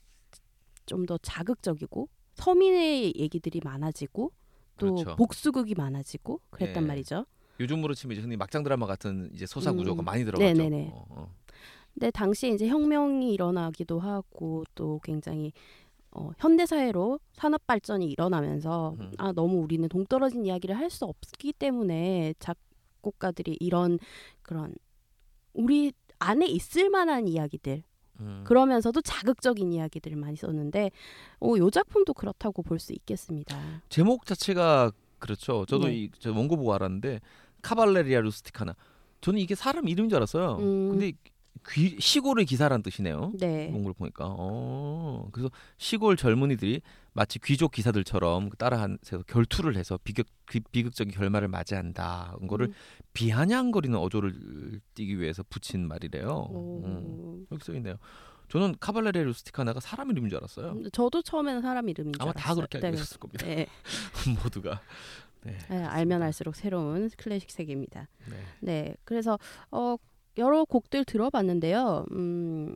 좀 0.86 1.06
더 1.06 1.18
자극적이고 1.18 2.08
서민의 2.34 3.14
얘기들이 3.16 3.60
많아지고 3.62 4.32
또 4.78 4.94
그렇죠. 4.94 5.16
복수극이 5.16 5.74
많아지고 5.74 6.40
그랬단 6.50 6.84
네. 6.84 6.88
말이죠. 6.88 7.26
요즘으로 7.60 7.94
치면 7.94 8.16
이제 8.16 8.22
흔히 8.22 8.36
막장 8.36 8.62
드라마 8.62 8.86
같은 8.86 9.30
이제 9.34 9.46
서사 9.46 9.72
구조가 9.72 10.02
음. 10.02 10.04
많이 10.04 10.24
들어가죠. 10.24 10.44
네네네. 10.44 10.90
어, 10.92 11.04
어. 11.10 11.34
근데 11.94 12.10
당시에 12.10 12.50
이제 12.50 12.66
혁명이 12.68 13.32
일어나기도 13.32 14.00
하고 14.00 14.64
또 14.74 14.98
굉장히 15.04 15.52
어, 16.10 16.30
현대 16.38 16.66
사회로 16.66 17.20
산업 17.34 17.66
발전이 17.66 18.06
일어나면서 18.10 18.96
음. 18.98 19.12
아 19.18 19.32
너무 19.32 19.58
우리는 19.58 19.88
동떨어진 19.88 20.44
이야기를 20.46 20.76
할 20.76 20.90
수 20.90 21.04
없기 21.04 21.52
때문에 21.54 22.34
작 22.38 22.56
곡가들이 23.02 23.56
이런 23.60 23.98
그런 24.42 24.74
우리 25.52 25.92
안에 26.18 26.46
있을 26.46 26.88
만한 26.88 27.28
이야기들 27.28 27.82
음. 28.20 28.44
그러면서도 28.46 29.00
자극적인 29.02 29.72
이야기들을 29.72 30.16
많이 30.16 30.36
썼는데 30.36 30.90
어, 31.40 31.54
요 31.58 31.70
작품도 31.70 32.14
그렇다고 32.14 32.62
볼 32.62 32.78
수 32.78 32.92
있겠습니다. 32.92 33.82
제목 33.88 34.24
자체가 34.24 34.92
그렇죠. 35.18 35.64
저도 35.66 35.88
네. 35.88 35.94
이저 36.04 36.32
원고 36.32 36.56
보고 36.56 36.72
알았는데 36.74 37.20
카발레리아 37.62 38.20
루스티카나. 38.20 38.74
저는 39.20 39.38
이게 39.38 39.54
사람 39.54 39.88
이름인 39.88 40.08
줄 40.08 40.16
알았어요. 40.16 40.56
음. 40.58 40.88
근데 40.90 41.12
귀, 41.70 41.96
시골의 42.00 42.44
기사란 42.46 42.82
뜻이네요. 42.82 43.32
네. 43.38 43.70
원고를 43.72 43.94
보니까. 43.94 44.26
어. 44.28 45.28
그래서 45.30 45.48
시골 45.78 46.16
젊은이들이 46.16 46.80
마치 47.14 47.38
귀족 47.38 47.72
기사들처럼 47.72 48.50
따라해서 48.58 49.22
결투를 49.26 49.76
해서 49.76 49.98
비극 50.02 50.26
비- 50.48 50.60
비극적인 50.60 51.12
결말을 51.12 51.48
맞이한다. 51.48 52.36
이거를 52.42 52.68
음. 52.68 52.74
비아냥거리는 53.12 53.96
어조를 53.98 54.80
띠기 54.94 55.20
위해서 55.20 55.42
붙인 55.48 55.86
말이래요. 55.86 56.28
오. 56.50 56.82
음. 56.84 57.46
여기 57.52 57.62
써 57.64 57.74
있네요. 57.74 57.96
저는 58.48 58.74
카발레리아 58.80 59.22
루스티카나가 59.24 59.80
사람 59.80 60.10
이름인 60.10 60.28
줄 60.30 60.38
알았어요. 60.38 60.72
음, 60.72 60.84
저도 60.92 61.22
처음에는 61.22 61.62
사람 61.62 61.88
이름인 61.88 62.12
줄 62.14 62.22
아마 62.22 62.30
알았어요. 62.32 62.44
다 62.48 62.54
그렇게 62.54 62.78
알고 62.78 62.88
네. 62.88 62.94
있었을 62.94 63.18
겁니다. 63.18 63.46
네. 63.46 63.66
모두가. 64.42 64.80
네. 65.44 65.58
네, 65.70 65.84
알면 65.84 66.22
알수록 66.22 66.54
새로운 66.54 67.10
클래식 67.16 67.50
세계입니다. 67.50 68.08
네. 68.30 68.36
네, 68.60 68.96
그래서 69.04 69.38
어, 69.70 69.96
여러 70.38 70.64
곡들 70.64 71.04
들어봤는데요. 71.04 72.06
음, 72.12 72.74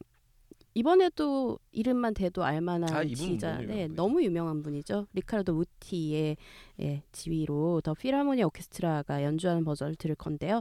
이번에도 0.76 1.58
이름만 1.72 2.12
대도 2.12 2.44
알만한 2.44 2.94
아, 2.94 3.02
지휘자, 3.02 3.60
네, 3.60 3.66
분이죠. 3.66 3.94
너무 3.94 4.22
유명한 4.22 4.62
분이죠. 4.62 5.06
리카르도 5.14 5.54
무티의 5.54 6.36
예, 6.82 7.02
지휘로 7.12 7.80
더 7.80 7.94
필하모니 7.94 8.42
오케스트라가 8.42 9.22
연주하는 9.22 9.64
버전을 9.64 9.94
들을 9.94 10.14
건데요. 10.14 10.60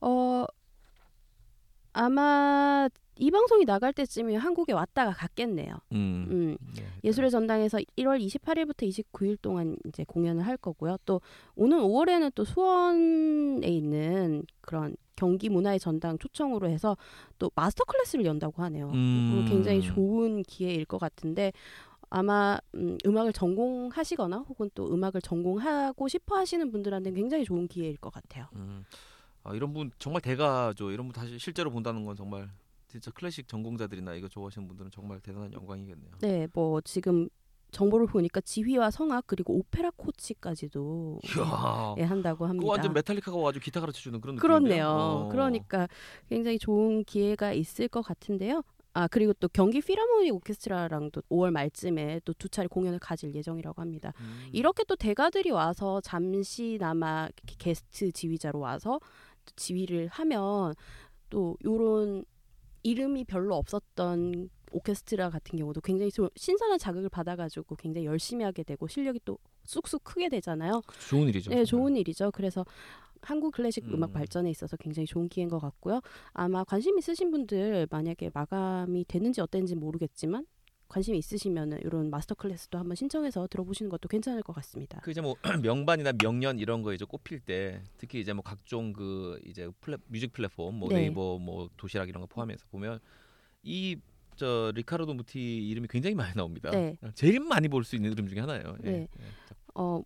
어, 0.00 0.46
아마 1.92 2.88
이 3.18 3.30
방송이 3.30 3.66
나갈 3.66 3.92
때쯤이면 3.92 4.40
한국에 4.40 4.72
왔다가 4.72 5.10
갔겠네요. 5.12 5.74
음. 5.92 6.26
음, 6.30 6.56
네. 6.74 6.86
예술의 7.04 7.30
전당에서 7.30 7.80
1월 7.98 8.18
28일부터 8.18 8.88
29일 8.88 9.36
동안 9.42 9.76
이제 9.84 10.04
공연을 10.04 10.46
할 10.46 10.56
거고요. 10.56 10.96
또 11.04 11.20
오는 11.54 11.78
5월에는 11.80 12.32
또 12.34 12.46
수원에 12.46 13.68
있는 13.68 14.42
그런 14.62 14.96
경기 15.20 15.50
문화의 15.50 15.78
전당 15.78 16.16
초청으로 16.16 16.68
해서 16.70 16.96
또 17.38 17.50
마스터 17.54 17.84
클래스를 17.84 18.24
연다고 18.24 18.62
하네요. 18.62 18.90
음. 18.92 19.44
굉장히 19.46 19.82
좋은 19.82 20.42
기회일 20.44 20.86
것 20.86 20.96
같은데 20.96 21.52
아마 22.08 22.58
음, 22.74 22.96
음악을 23.04 23.34
전공하시거나 23.34 24.38
혹은 24.48 24.70
또 24.74 24.92
음악을 24.92 25.20
전공하고 25.20 26.08
싶어 26.08 26.36
하시는 26.36 26.70
분들한테는 26.72 27.14
굉장히 27.14 27.44
좋은 27.44 27.68
기회일 27.68 27.98
것 27.98 28.10
같아요. 28.10 28.46
음. 28.56 28.84
아, 29.44 29.54
이런 29.54 29.74
분 29.74 29.90
정말 29.98 30.22
대가죠. 30.22 30.90
이런 30.90 31.06
분 31.06 31.12
다시 31.12 31.38
실제로 31.38 31.70
본다는 31.70 32.04
건 32.06 32.16
정말 32.16 32.48
진짜 32.88 33.10
클래식 33.10 33.46
전공자들이나 33.46 34.14
이거 34.14 34.26
좋아하시는 34.26 34.66
분들은 34.66 34.90
정말 34.90 35.20
대단한 35.20 35.52
영광이겠네요. 35.52 36.12
네, 36.20 36.48
뭐 36.54 36.80
지금 36.80 37.28
정보를 37.70 38.06
보니까 38.06 38.40
지휘와 38.40 38.90
성악 38.90 39.26
그리고 39.26 39.54
오페라 39.54 39.90
코치까지도. 39.96 41.20
예, 41.98 42.02
한다고 42.02 42.46
합니다. 42.46 42.68
완전 42.68 42.92
메탈리카가 42.92 43.36
와가지고 43.36 43.62
기타 43.62 43.80
가르쳐 43.80 44.00
주는 44.00 44.20
그런. 44.20 44.36
그렇네요. 44.36 44.88
어. 44.88 45.28
그러니까 45.30 45.88
굉장히 46.28 46.58
좋은 46.58 47.04
기회가 47.04 47.52
있을 47.52 47.88
것 47.88 48.02
같은데요. 48.02 48.62
아 48.92 49.06
그리고 49.06 49.32
또 49.34 49.46
경기 49.48 49.80
필하모니 49.80 50.32
오케스트라랑도 50.32 51.22
5월 51.30 51.52
말쯤에 51.52 52.22
또 52.24 52.32
두 52.34 52.48
차례 52.48 52.66
공연을 52.66 52.98
가질 52.98 53.32
예정이라고 53.34 53.80
합니다. 53.80 54.12
음. 54.20 54.48
이렇게 54.52 54.82
또 54.84 54.96
대가들이 54.96 55.50
와서 55.52 56.00
잠시나마 56.00 57.28
게스트 57.58 58.10
지휘자로 58.10 58.58
와서 58.58 58.98
또 59.44 59.52
지휘를 59.54 60.08
하면 60.08 60.74
또 61.28 61.56
요런 61.64 62.24
이름이 62.82 63.24
별로 63.26 63.54
없었던 63.56 64.50
오케스트라 64.72 65.30
같은 65.30 65.58
경우도 65.58 65.80
굉장히 65.80 66.10
좀 66.10 66.28
신선한 66.36 66.78
자극을 66.78 67.08
받아가지고 67.08 67.76
굉장히 67.76 68.06
열심히 68.06 68.44
하게 68.44 68.62
되고 68.62 68.86
실력이 68.86 69.20
또 69.24 69.38
쑥쑥 69.64 70.04
크게 70.04 70.28
되잖아요. 70.28 70.82
좋은 71.08 71.28
일이죠. 71.28 71.50
네, 71.50 71.64
정말. 71.64 71.66
좋은 71.66 71.96
일이죠. 71.96 72.30
그래서 72.32 72.64
한국 73.22 73.52
클래식 73.52 73.84
음. 73.86 73.94
음악 73.94 74.12
발전에 74.12 74.50
있어서 74.50 74.76
굉장히 74.76 75.06
좋은 75.06 75.28
기회인 75.28 75.48
것 75.48 75.58
같고요. 75.58 76.00
아마 76.32 76.64
관심 76.64 76.98
있으신 76.98 77.30
분들 77.30 77.88
만약에 77.90 78.30
마감이 78.32 79.04
되는지 79.06 79.40
어땠는지 79.40 79.74
모르겠지만 79.74 80.46
관심 80.88 81.14
있으시면은 81.14 81.78
이런 81.82 82.10
마스터 82.10 82.34
클래스도 82.34 82.76
한번 82.76 82.96
신청해서 82.96 83.46
들어보시는 83.46 83.88
것도 83.90 84.08
괜찮을 84.08 84.42
것 84.42 84.52
같습니다. 84.54 85.00
그 85.02 85.12
이제 85.12 85.20
뭐 85.20 85.36
명반이나 85.62 86.12
명연 86.20 86.58
이런 86.58 86.82
거 86.82 86.92
이제 86.92 87.04
꼽힐 87.04 87.38
때 87.38 87.80
특히 87.96 88.20
이제 88.20 88.32
뭐 88.32 88.42
각종 88.42 88.92
그 88.92 89.40
이제 89.46 89.70
플랫 89.80 90.00
music 90.08 90.32
플랫폼 90.32 90.74
뭐 90.74 90.88
네. 90.88 90.96
네이버 90.96 91.38
뭐 91.38 91.70
도시락 91.76 92.08
이런 92.08 92.20
거 92.22 92.26
포함해서 92.26 92.66
보면 92.72 92.98
이 93.62 93.96
저 94.40 94.72
리카르도 94.74 95.12
무티 95.12 95.68
이름이 95.68 95.86
굉장히 95.90 96.14
많이 96.16 96.32
나옵니다. 96.34 96.70
네. 96.70 96.96
제일 97.14 97.40
많이 97.40 97.68
볼 97.68 97.84
수 97.84 97.94
있는 97.94 98.10
이름 98.12 98.26
중에 98.26 98.40
하나예요. 98.40 98.74
예. 98.84 98.90
네. 98.90 99.08
예. 99.20 99.26
어. 99.74 100.00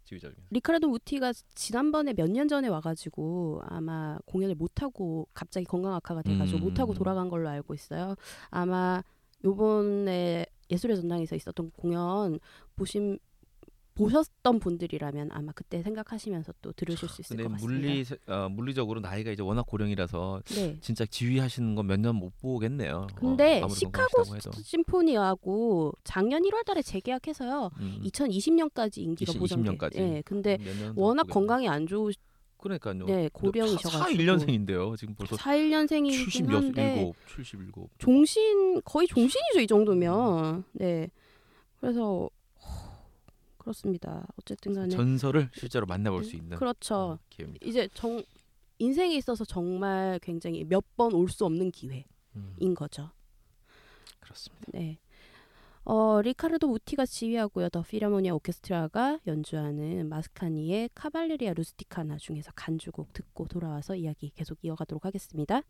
리카르도 0.50 0.88
무티가 0.88 1.32
지난번에 1.54 2.12
몇 2.14 2.28
년 2.28 2.48
전에 2.48 2.66
와가지고 2.66 3.62
아마 3.66 4.18
공연을 4.26 4.56
못 4.56 4.82
하고 4.82 5.28
갑자기 5.34 5.64
건강 5.66 5.94
악화가 5.94 6.22
돼가지고 6.22 6.58
음. 6.58 6.62
못 6.64 6.80
하고 6.80 6.94
돌아간 6.94 7.28
걸로 7.28 7.48
알고 7.48 7.74
있어요. 7.74 8.16
아마 8.50 9.02
요번에 9.44 10.46
예술의 10.68 10.96
전당에서 10.96 11.36
있었던 11.36 11.70
공연 11.76 12.40
보신 12.74 13.18
보셨던 13.94 14.58
분들이라면 14.58 15.30
아마 15.32 15.52
그때 15.52 15.82
생각하시면서 15.82 16.52
또 16.62 16.72
들으실 16.72 17.08
수 17.08 17.20
있을 17.20 17.36
것 17.36 17.50
같습니다. 17.52 17.78
물리 17.80 18.04
어, 18.26 18.48
물리적으로 18.50 19.00
나이가 19.00 19.30
이제 19.30 19.42
워낙 19.42 19.64
고령이라서 19.66 20.42
네. 20.56 20.76
진짜 20.80 21.06
지휘하시는 21.06 21.74
건 21.76 21.86
몇 21.86 22.00
년 22.00 22.16
못 22.16 22.36
보겠네요. 22.38 23.06
근데 23.14 23.62
어, 23.62 23.68
시카고. 23.68 24.24
심포니하고 24.62 25.92
작년 26.04 26.42
1월달에 26.42 26.84
재계약해서 26.84 27.70
음. 27.78 28.00
2020년까지 28.04 28.98
임기가 28.98 29.30
20 29.30 29.40
보장돼. 29.40 29.60
20 29.62 29.64
년까지. 29.70 29.98
네, 30.00 30.22
근데 30.24 30.58
워낙. 30.96 31.24
건강이 31.24 31.68
안 31.68 31.86
좋으. 31.86 32.10
그러니까요. 32.58 33.04
네, 33.04 33.28
고령이셔가지고. 33.32 33.98
4 33.98 34.06
1년생인데요. 34.08 34.96
지금 34.96 35.14
벌써 35.14 35.36
41년생이긴 35.36 36.50
한데 36.50 37.12
77, 37.28 37.58
77. 37.58 37.84
종신 37.98 38.80
거의 38.84 39.06
종신이죠 39.06 39.60
이 39.60 39.66
정도면. 39.66 40.64
네. 40.72 41.08
그래서 41.80 42.28
그렇습니다. 43.64 44.26
어쨌든 44.38 44.74
간에 44.74 44.88
전설을 44.90 45.48
실제로 45.54 45.86
만나볼 45.86 46.22
수 46.24 46.36
있는 46.36 46.56
그렇죠. 46.58 46.94
어, 46.94 47.18
기회입니다. 47.30 47.66
이제 47.66 47.88
정 47.94 48.22
인생에 48.78 49.16
있어서 49.16 49.44
정말 49.44 50.18
굉장히 50.22 50.64
몇 50.64 50.84
번 50.96 51.14
올 51.14 51.28
수 51.30 51.44
없는 51.46 51.70
기회인 51.70 52.04
음, 52.36 52.74
거죠. 52.74 53.10
그렇습니다. 54.20 54.66
네. 54.72 54.98
어, 55.86 56.20
리카르도 56.22 56.70
우티가 56.72 57.04
지휘하고요. 57.06 57.68
더 57.70 57.82
피라모니아 57.82 58.34
오케스트라가 58.34 59.18
연주하는 59.26 60.08
마스카니의 60.08 60.90
카발레리아 60.94 61.52
루스티카나 61.54 62.16
중에서 62.16 62.52
간주곡 62.54 63.12
듣고 63.12 63.46
돌아와서 63.48 63.94
이야기 63.94 64.30
계속 64.34 64.58
이어가도록 64.62 65.04
하겠습니다. 65.04 65.62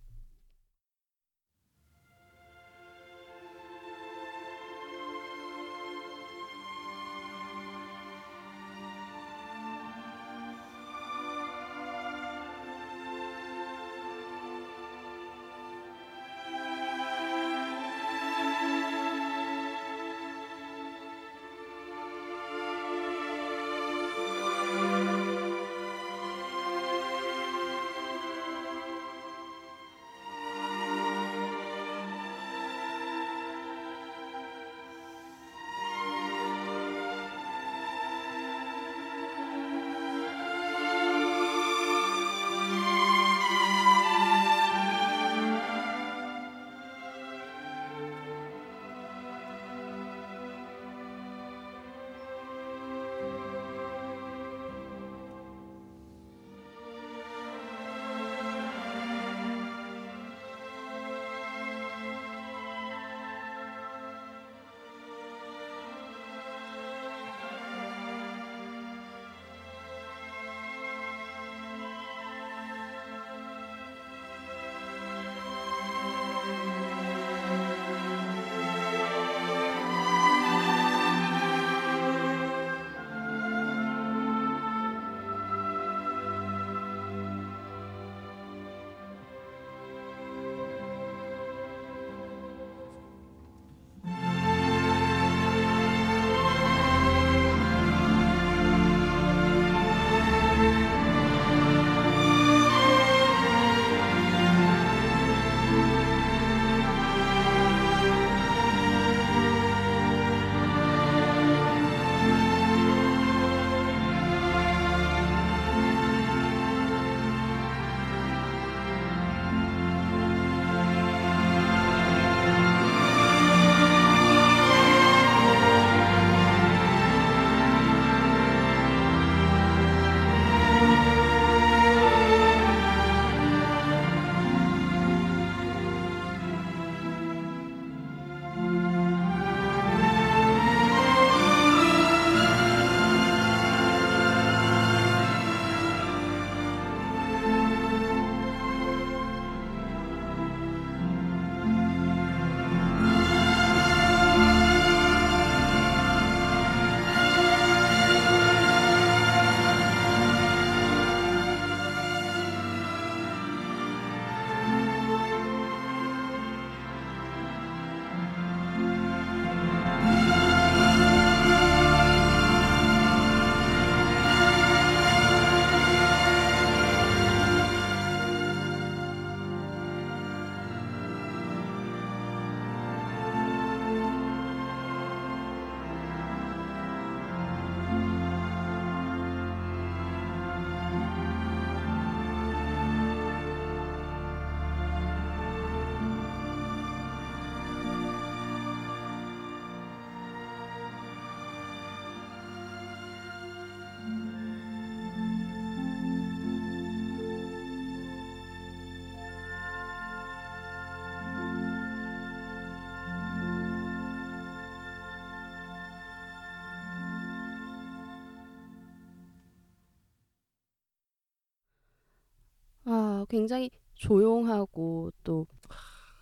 아, 223.25 223.27
굉장히 223.29 223.71
조용하고 223.95 225.11
또 225.23 225.47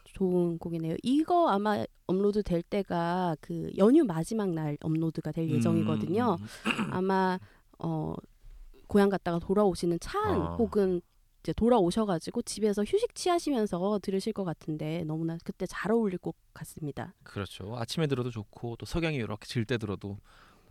좋은 0.04 0.58
곡이네요. 0.58 0.96
이거 1.02 1.48
아마 1.48 1.84
업로드 2.06 2.42
될 2.42 2.62
때가 2.62 3.36
그 3.40 3.70
연휴 3.78 4.04
마지막 4.04 4.50
날 4.50 4.76
업로드가 4.80 5.32
될 5.32 5.48
예정이거든요. 5.48 6.36
음, 6.38 6.92
아마 6.92 7.38
어 7.78 8.14
고향 8.88 9.08
갔다가 9.08 9.38
돌아오시는 9.38 9.98
차안 10.00 10.40
아. 10.40 10.54
혹은 10.56 11.00
이제 11.42 11.52
돌아오셔가지고 11.54 12.42
집에서 12.42 12.84
휴식 12.84 13.14
취하시면서 13.14 13.98
들으실 14.02 14.32
것 14.32 14.44
같은데 14.44 15.02
너무나 15.04 15.38
그때 15.44 15.66
잘 15.66 15.90
어울릴 15.90 16.18
것 16.18 16.34
같습니다. 16.52 17.14
그렇죠. 17.24 17.74
아침에 17.76 18.06
들어도 18.06 18.30
좋고 18.30 18.76
또 18.76 18.86
석양이 18.86 19.16
이렇게 19.16 19.46
질 19.46 19.64
때 19.64 19.78
들어도 19.78 20.18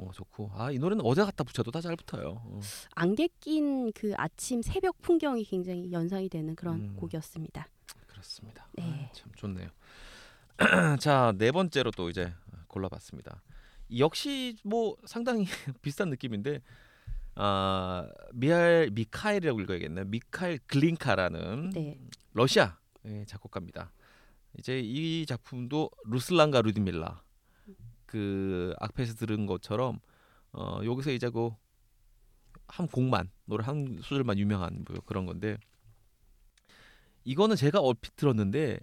뭔가 0.01 0.13
좋고 0.13 0.49
아 0.55 0.71
이 0.71 0.79
노래는 0.79 1.03
어제 1.05 1.23
갖다 1.23 1.43
붙여도 1.43 1.69
다 1.71 1.79
잘 1.81 1.95
붙어요. 1.95 2.41
어. 2.43 2.59
안개 2.95 3.27
낀 3.39 3.91
그 3.93 4.13
아침 4.17 4.61
새벽 4.61 4.99
풍경이 5.01 5.43
굉장히 5.45 5.91
연상이 5.91 6.27
되는 6.29 6.55
그런 6.55 6.75
음. 6.81 6.95
곡이었습니다. 6.95 7.67
그렇습니다. 8.07 8.67
네. 8.73 9.09
아, 9.09 9.13
참 9.13 9.31
좋네요. 9.35 9.69
자 10.99 11.33
네 11.37 11.51
번째로 11.51 11.91
또 11.91 12.09
이제 12.09 12.33
골라봤습니다. 12.67 13.41
역시 13.97 14.55
뭐 14.63 14.95
상당히 15.05 15.45
비슷한 15.81 16.09
느낌인데 16.09 16.61
아 17.35 18.07
미하엘 18.33 18.91
미카엘이라고 18.91 19.59
읽어야겠네요. 19.61 20.05
미카엘 20.05 20.59
글린카라는 20.67 21.69
네. 21.71 21.99
러시아 22.33 22.77
의 23.03 23.25
작곡가입니다. 23.25 23.91
이제 24.59 24.79
이 24.79 25.25
작품도 25.25 25.89
루슬란과 26.05 26.61
루디밀라 26.61 27.21
그 28.11 28.73
앞에서 28.81 29.13
들은 29.13 29.45
것처럼 29.45 30.01
어 30.51 30.81
여기서 30.83 31.11
이제 31.11 31.29
그한 31.29 32.89
곡만 32.91 33.31
노래 33.45 33.63
한 33.63 33.99
소절만 34.01 34.37
유명한 34.37 34.83
뭐 34.85 34.99
그런 35.05 35.25
건데 35.25 35.57
이거는 37.23 37.55
제가 37.55 37.79
얼핏 37.79 38.17
들었는데 38.17 38.79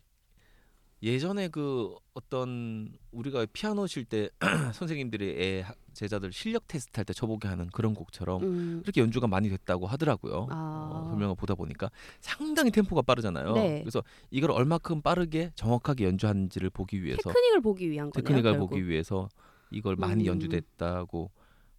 예전에 1.03 1.49
그 1.49 1.94
어떤 2.14 2.92
우리가 3.12 3.46
피아노 3.53 3.86
칠 3.86 4.05
때 4.05 4.30
선생님들이 4.74 5.36
애 5.38 5.61
하- 5.61 5.72
제자들 5.92 6.32
실력 6.32 6.66
테스트 6.66 6.99
할 6.99 7.05
때 7.05 7.12
쳐보게 7.12 7.46
하는 7.46 7.68
그런 7.68 7.94
곡처럼 7.94 8.42
음. 8.42 8.80
그렇게 8.82 9.01
연주가 9.01 9.26
많이 9.28 9.49
됐다고 9.49 9.86
하더라고요. 9.86 10.49
아. 10.51 10.90
어, 10.92 11.09
설명을 11.11 11.36
보다 11.36 11.55
보니까 11.55 11.90
상당히 12.20 12.70
템포가 12.72 13.03
빠르잖아요. 13.03 13.53
네. 13.55 13.80
그래서 13.80 14.03
이걸 14.30 14.51
얼마큼 14.51 15.03
빠르게 15.03 15.53
정확하게 15.55 16.05
연주하는지를 16.05 16.70
보기 16.70 17.03
위해서 17.05 17.22
테크닉을 17.22 17.61
보기 17.61 17.90
위한 17.90 18.11
거네요. 18.11 18.22
테크닉을 18.24 18.53
결국. 18.53 18.70
보기 18.70 18.88
위해서 18.88 19.28
이걸 19.70 19.94
많이 19.96 20.24
음. 20.24 20.26
연주됐다고 20.26 21.30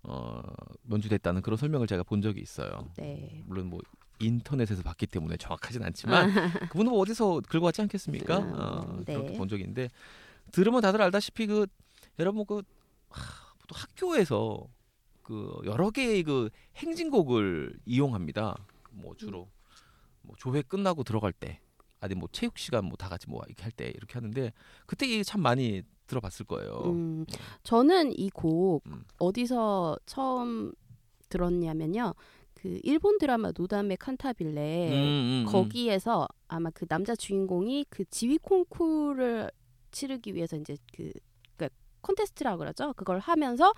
어 0.03 0.41
연주됐다는 0.89 1.41
그런 1.41 1.57
설명을 1.57 1.88
제가 1.88 2.03
본 2.03 2.22
적이 2.22 2.39
있어요. 2.41 2.88
네. 2.97 3.43
물론 3.47 3.67
뭐 3.67 3.82
인터넷에서 4.20 4.84
봤기 4.84 5.07
때문에 5.07 5.38
정확하진 5.38 5.84
않지만 5.84 6.30
그분은 6.72 6.91
뭐 6.91 6.99
어디서 7.01 7.41
긁어 7.47 7.65
왔지 7.65 7.82
않겠습니까? 7.82 8.36
아, 8.36 8.86
어, 8.86 9.01
네. 9.05 9.13
그렇게 9.15 9.38
본 9.38 9.49
있는데 9.51 9.89
들으면 10.51 10.82
다들 10.82 11.01
알다시피 11.01 11.47
그 11.47 11.67
여러분 12.20 12.45
그 12.45 12.61
하, 13.09 13.53
또 13.67 13.76
학교에서 13.76 14.67
그 15.24 15.59
여러 15.65 15.89
개의 15.91 16.24
그 16.24 16.49
행진곡을 16.76 17.80
이용합니다. 17.86 18.57
뭐 18.91 19.15
주로 19.15 19.47
뭐 20.22 20.36
조회 20.38 20.61
끝나고 20.61 21.03
들어갈 21.03 21.32
때 21.34 21.59
아니 21.99 22.15
뭐 22.15 22.28
체육 22.32 22.57
시간 22.57 22.86
뭐 22.86 22.95
다 22.97 23.09
같이 23.09 23.30
뭐 23.30 23.41
이렇게 23.47 23.63
할 23.63 23.72
때 23.72 23.89
이렇게 23.95 24.13
하는데 24.13 24.51
그때 24.86 25.05
이게 25.07 25.24
참 25.24 25.41
많이 25.41 25.84
들어봤을 26.07 26.45
거예요. 26.47 26.82
음, 26.86 27.26
저는 27.63 28.17
이곡 28.17 28.84
음. 28.88 29.03
어디서 29.20 29.97
처음 30.07 30.72
들었냐면요. 31.30 32.13
그 32.62 32.80
일본 32.84 33.18
드라마 33.18 33.51
노담의 33.57 33.97
칸타빌레 33.97 34.89
음, 34.89 34.93
음, 34.93 35.45
음. 35.47 35.51
거기에서 35.51 36.28
아마 36.49 36.70
그 36.72 36.86
남자 36.88 37.16
주인공이 37.16 37.86
그 37.89 38.03
지휘 38.10 38.38
콩쿠르를 38.38 39.49
치르기 39.91 40.36
위해서 40.36 40.57
이제 40.57 40.76
그 40.93 41.12
그러니까 41.55 41.76
콘테스트라고 42.01 42.60
그러죠. 42.60 42.93
그걸 42.97 43.20
하면서 43.20 43.74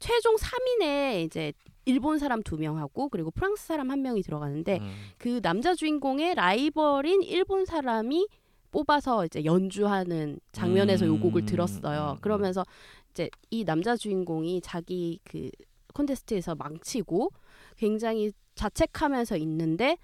최종 0.00 0.34
3인에 0.34 1.24
이제 1.24 1.52
일본 1.84 2.18
사람 2.18 2.42
두 2.42 2.56
명하고 2.56 3.08
그리고 3.08 3.30
프랑스 3.30 3.66
사람 3.66 3.90
한 3.90 4.02
명이 4.02 4.22
들어가는데 4.22 4.78
음. 4.80 4.90
그 5.16 5.40
남자 5.40 5.74
주인공의 5.74 6.34
라이벌인 6.34 7.22
일본 7.22 7.64
사람이 7.64 8.26
뽑아서 8.72 9.26
이제 9.26 9.44
연주하는 9.44 10.40
장면에서 10.50 11.06
요 11.06 11.20
곡을 11.20 11.42
음, 11.42 11.46
들었어요. 11.46 12.16
음, 12.16 12.20
그러면서 12.20 12.64
이제 13.12 13.30
이 13.50 13.64
남자 13.64 13.96
주인공이 13.96 14.60
자기 14.60 15.20
그 15.22 15.50
콘테스트에서 15.94 16.56
망치고 16.56 17.30
굉장히 17.76 18.32
자책하면서 18.54 19.36
있는데 19.38 19.98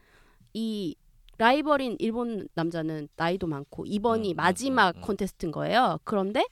이 0.53 0.97
라이벌인 1.39 1.97
일본 1.99 2.49
남자는 2.55 3.09
나이도 3.17 3.47
많고 3.47 3.87
이번이 3.87 4.33
음, 4.33 4.35
음, 4.35 4.37
마지막 4.37 4.97
음, 4.97 5.01
음. 5.01 5.03
콘테스트인 5.03 5.53
거예요. 5.53 5.99
그런데 6.05 6.45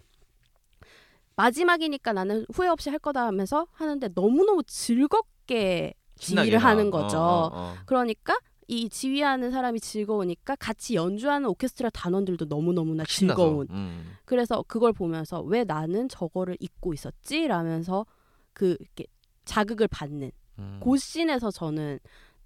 마지막이니까 1.36 2.12
나는 2.12 2.46
후회 2.52 2.68
없이 2.68 2.90
할 2.90 2.98
거다 2.98 3.26
하면서 3.26 3.66
하는데 3.72 4.08
너무너무 4.14 4.62
즐겁게 4.64 5.94
지휘를 6.16 6.58
막, 6.58 6.64
하는 6.64 6.88
어, 6.88 6.90
거죠. 6.90 7.18
어, 7.18 7.50
어. 7.52 7.74
그러니까 7.86 8.36
이 8.66 8.88
지휘하는 8.88 9.50
사람이 9.50 9.80
즐거우니까 9.80 10.56
같이 10.56 10.94
연주하는 10.94 11.48
오케스트라 11.48 11.90
단원들도 11.90 12.46
너무너무나 12.46 13.04
신나서. 13.06 13.40
즐거운. 13.40 13.66
음. 13.70 14.16
그래서 14.24 14.64
그걸 14.66 14.92
보면서 14.92 15.40
왜 15.42 15.64
나는 15.64 16.08
저거를 16.08 16.56
잊고 16.60 16.92
있었지? 16.92 17.46
라면서 17.46 18.04
그 18.52 18.76
이렇게 18.80 19.04
자극을 19.44 19.88
받는 19.88 20.30
음. 20.58 20.80
그 20.82 20.96
씬에서 20.96 21.50
저는 21.50 21.98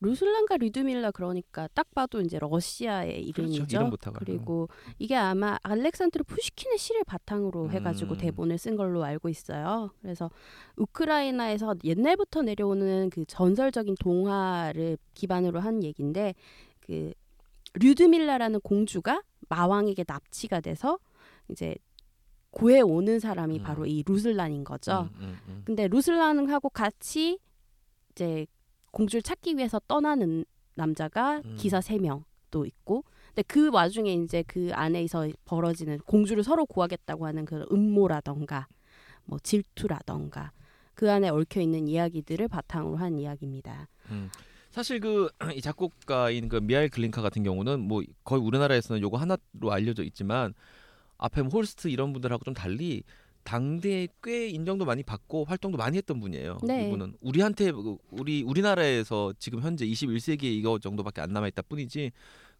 루슬랑과 0.00 0.58
류드밀라 0.58 1.10
그러니까 1.10 1.68
딱 1.72 1.94
봐도 1.94 2.20
이제 2.20 2.38
러시아의 2.38 3.24
이름이죠. 3.28 3.66
그렇죠. 3.66 4.12
그리고 4.12 4.68
이게 4.98 5.14
아마 5.16 5.58
알렉산드르 5.62 6.24
푸시킨의 6.24 6.76
시를 6.76 7.02
바탕으로 7.04 7.64
음. 7.64 7.70
해가지고 7.70 8.18
대본을 8.18 8.58
쓴 8.58 8.76
걸로 8.76 9.04
알고 9.04 9.30
있어요. 9.30 9.90
그래서 10.02 10.30
우크라이나에서 10.76 11.76
옛날부터 11.82 12.42
내려오는 12.42 13.08
그 13.08 13.24
전설적인 13.26 13.94
동화를 13.98 14.98
기반으로 15.14 15.60
한 15.60 15.82
얘기인데 15.82 16.34
그 16.80 17.12
류드밀라라는 17.74 18.60
공주가 18.60 19.22
마왕에게 19.48 20.04
납치가 20.06 20.60
돼서 20.60 20.98
이제 21.50 21.74
구해 22.50 22.80
오는 22.80 23.20
사람이 23.20 23.58
음. 23.58 23.62
바로 23.62 23.86
이 23.86 24.02
루슬란인 24.06 24.64
거죠. 24.64 25.10
음, 25.16 25.20
음, 25.20 25.38
음. 25.48 25.62
근데 25.64 25.88
루슬란하고 25.88 26.70
같이 26.70 27.38
이제 28.12 28.46
공주를 28.92 29.22
찾기 29.22 29.56
위해서 29.56 29.80
떠나는 29.86 30.44
남자가 30.74 31.42
음. 31.44 31.56
기사 31.58 31.80
세 31.80 31.98
명도 31.98 32.64
있고 32.64 33.04
근데 33.28 33.42
그 33.42 33.70
와중에 33.70 34.14
이제 34.14 34.42
그 34.46 34.70
안에서 34.72 35.28
벌어지는 35.44 35.98
공주를 36.06 36.42
서로 36.42 36.64
구하겠다고 36.64 37.26
하는 37.26 37.44
그 37.44 37.66
음모라던가 37.70 38.68
뭐 39.24 39.38
질투라던가 39.38 40.52
그 40.94 41.12
안에 41.12 41.28
얽혀 41.28 41.60
있는 41.60 41.88
이야기들을 41.88 42.48
바탕으로 42.48 42.96
한 42.96 43.18
이야기입니다. 43.18 43.88
음. 44.10 44.30
사실 44.70 45.00
그 45.00 45.28
이 45.54 45.60
작곡가인 45.60 46.48
그 46.48 46.56
미하일 46.56 46.88
글린카 46.88 47.20
같은 47.20 47.42
경우는 47.42 47.80
뭐 47.80 48.02
거의 48.24 48.42
우리나라에서는 48.42 49.02
요거 49.02 49.18
하나로 49.18 49.70
알려져 49.70 50.02
있지만 50.04 50.54
앞에 51.18 51.42
뭐 51.42 51.50
홀스트 51.50 51.88
이런 51.88 52.12
분들하고 52.12 52.44
좀 52.44 52.54
달리 52.54 53.02
당대에 53.44 54.08
꽤 54.22 54.48
인정도 54.48 54.84
많이 54.84 55.02
받고 55.04 55.44
활동도 55.44 55.78
많이 55.78 55.96
했던 55.96 56.18
분이에요. 56.20 56.58
네. 56.64 56.88
이분은 56.88 57.14
우리한테 57.20 57.70
그 57.70 57.96
우리 58.10 58.42
우리나라에서 58.42 59.32
지금 59.38 59.60
현재 59.60 59.86
21세기에 59.86 60.44
이거 60.44 60.78
정도밖에 60.78 61.20
안 61.20 61.32
남아 61.32 61.46
있다 61.48 61.62
뿐이지 61.62 62.10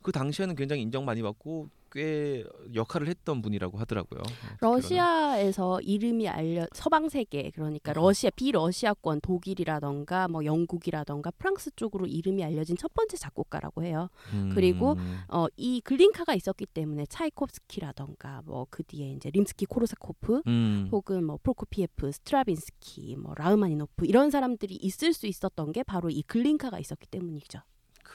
그 0.00 0.12
당시에는 0.12 0.54
굉장히 0.54 0.82
인정 0.82 1.04
많이 1.04 1.22
받고 1.22 1.68
꽤 1.96 2.44
역할을 2.74 3.08
했던 3.08 3.42
분이라고 3.42 3.78
하더라고요. 3.78 4.20
어. 4.20 4.56
러시아에서 4.60 5.80
이름이 5.80 6.28
알려 6.28 6.66
서방 6.72 7.08
세계 7.08 7.50
그러니까 7.50 7.92
음. 7.92 7.94
러시아 7.94 8.30
비러시아권 8.36 9.20
독일이라던가 9.20 10.28
뭐 10.28 10.44
영국이라던가 10.44 11.30
프랑스 11.32 11.70
쪽으로 11.74 12.06
이름이 12.06 12.44
알려진 12.44 12.76
첫 12.76 12.92
번째 12.94 13.16
작곡가라고 13.16 13.82
해요. 13.82 14.08
그리고 14.54 14.92
음. 14.92 15.18
어, 15.28 15.46
이 15.56 15.80
글린카가 15.80 16.34
있었기 16.34 16.66
때문에 16.66 17.06
차이콥스키라던가 17.06 18.42
뭐 18.44 18.66
그 18.76 18.82
뒤에 18.84 19.12
이제 19.12 19.30
림스키 19.30 19.64
코르사코프 19.64 20.42
음. 20.46 20.88
혹은 20.92 21.24
뭐 21.24 21.38
프로코피에프, 21.42 22.12
스트라빈스키, 22.12 23.16
뭐 23.16 23.34
라흐마니노프 23.34 24.04
이런 24.04 24.30
사람들이 24.30 24.74
있을 24.74 25.14
수 25.14 25.26
있었던 25.26 25.72
게 25.72 25.82
바로 25.82 26.10
이 26.10 26.22
글린카가 26.22 26.78
있었기 26.78 27.06
때문이죠. 27.08 27.60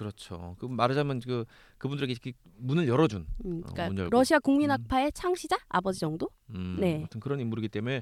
그렇죠. 0.01 0.55
그 0.57 0.65
말하자면 0.65 1.19
그 1.19 1.45
그분들에게 1.77 2.33
문을 2.57 2.87
열어준 2.87 3.27
음, 3.45 3.61
어, 3.63 3.69
그러니까 3.71 3.87
문 3.87 3.97
열고. 3.99 4.09
러시아 4.09 4.39
국민악파의 4.39 5.11
창시자 5.11 5.57
아버지 5.69 5.99
정도? 5.99 6.27
음, 6.55 6.77
네. 6.79 6.97
아무튼 6.97 7.19
그런 7.19 7.39
인물이기 7.39 7.69
때문에 7.69 8.01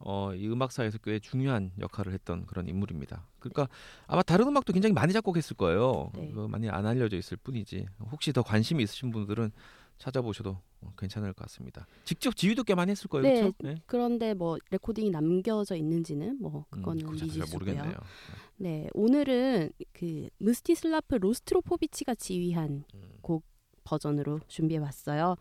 어, 0.00 0.34
이 0.34 0.48
음악사에서 0.48 0.98
꽤 0.98 1.20
중요한 1.20 1.70
역할을 1.78 2.12
했던 2.12 2.46
그런 2.46 2.66
인물입니다. 2.68 3.24
그러니까 3.38 3.68
아마 4.08 4.22
다른 4.22 4.48
음악도 4.48 4.72
굉장히 4.72 4.92
많이 4.92 5.12
작곡했을 5.12 5.56
거예요. 5.56 6.10
네. 6.16 6.32
그 6.34 6.48
많이 6.48 6.68
안 6.68 6.84
알려져 6.84 7.16
있을 7.16 7.36
뿐이지. 7.36 7.86
혹시 8.10 8.32
더 8.32 8.42
관심이 8.42 8.82
있으신 8.82 9.12
분들은 9.12 9.52
찾아보셔도 9.98 10.58
어, 10.80 10.92
괜찮을 10.98 11.32
것 11.32 11.42
같습니다. 11.44 11.86
직접 12.04 12.36
지휘도 12.36 12.64
꽤 12.64 12.74
많이 12.74 12.90
했을 12.90 13.08
거예요. 13.08 13.22
네. 13.22 13.40
그렇죠? 13.40 13.56
네. 13.60 13.82
그런데 13.86 14.34
뭐 14.34 14.58
레코딩이 14.70 15.10
남겨져 15.10 15.74
있는지는 15.76 16.38
뭐 16.40 16.66
그거는 16.70 17.02
음, 17.02 17.06
그거 17.06 17.16
잘 17.18 17.26
미지수고요. 17.28 17.52
모르겠네요. 17.52 17.94
네, 18.58 18.88
오늘은 18.94 19.70
그 19.92 20.28
무스티슬라프 20.38 21.16
로스트로포비치가 21.16 22.14
지휘한 22.14 22.84
음. 22.94 23.16
버전으로 23.86 24.40
준비해 24.48 24.80
봤어요. 24.80 25.36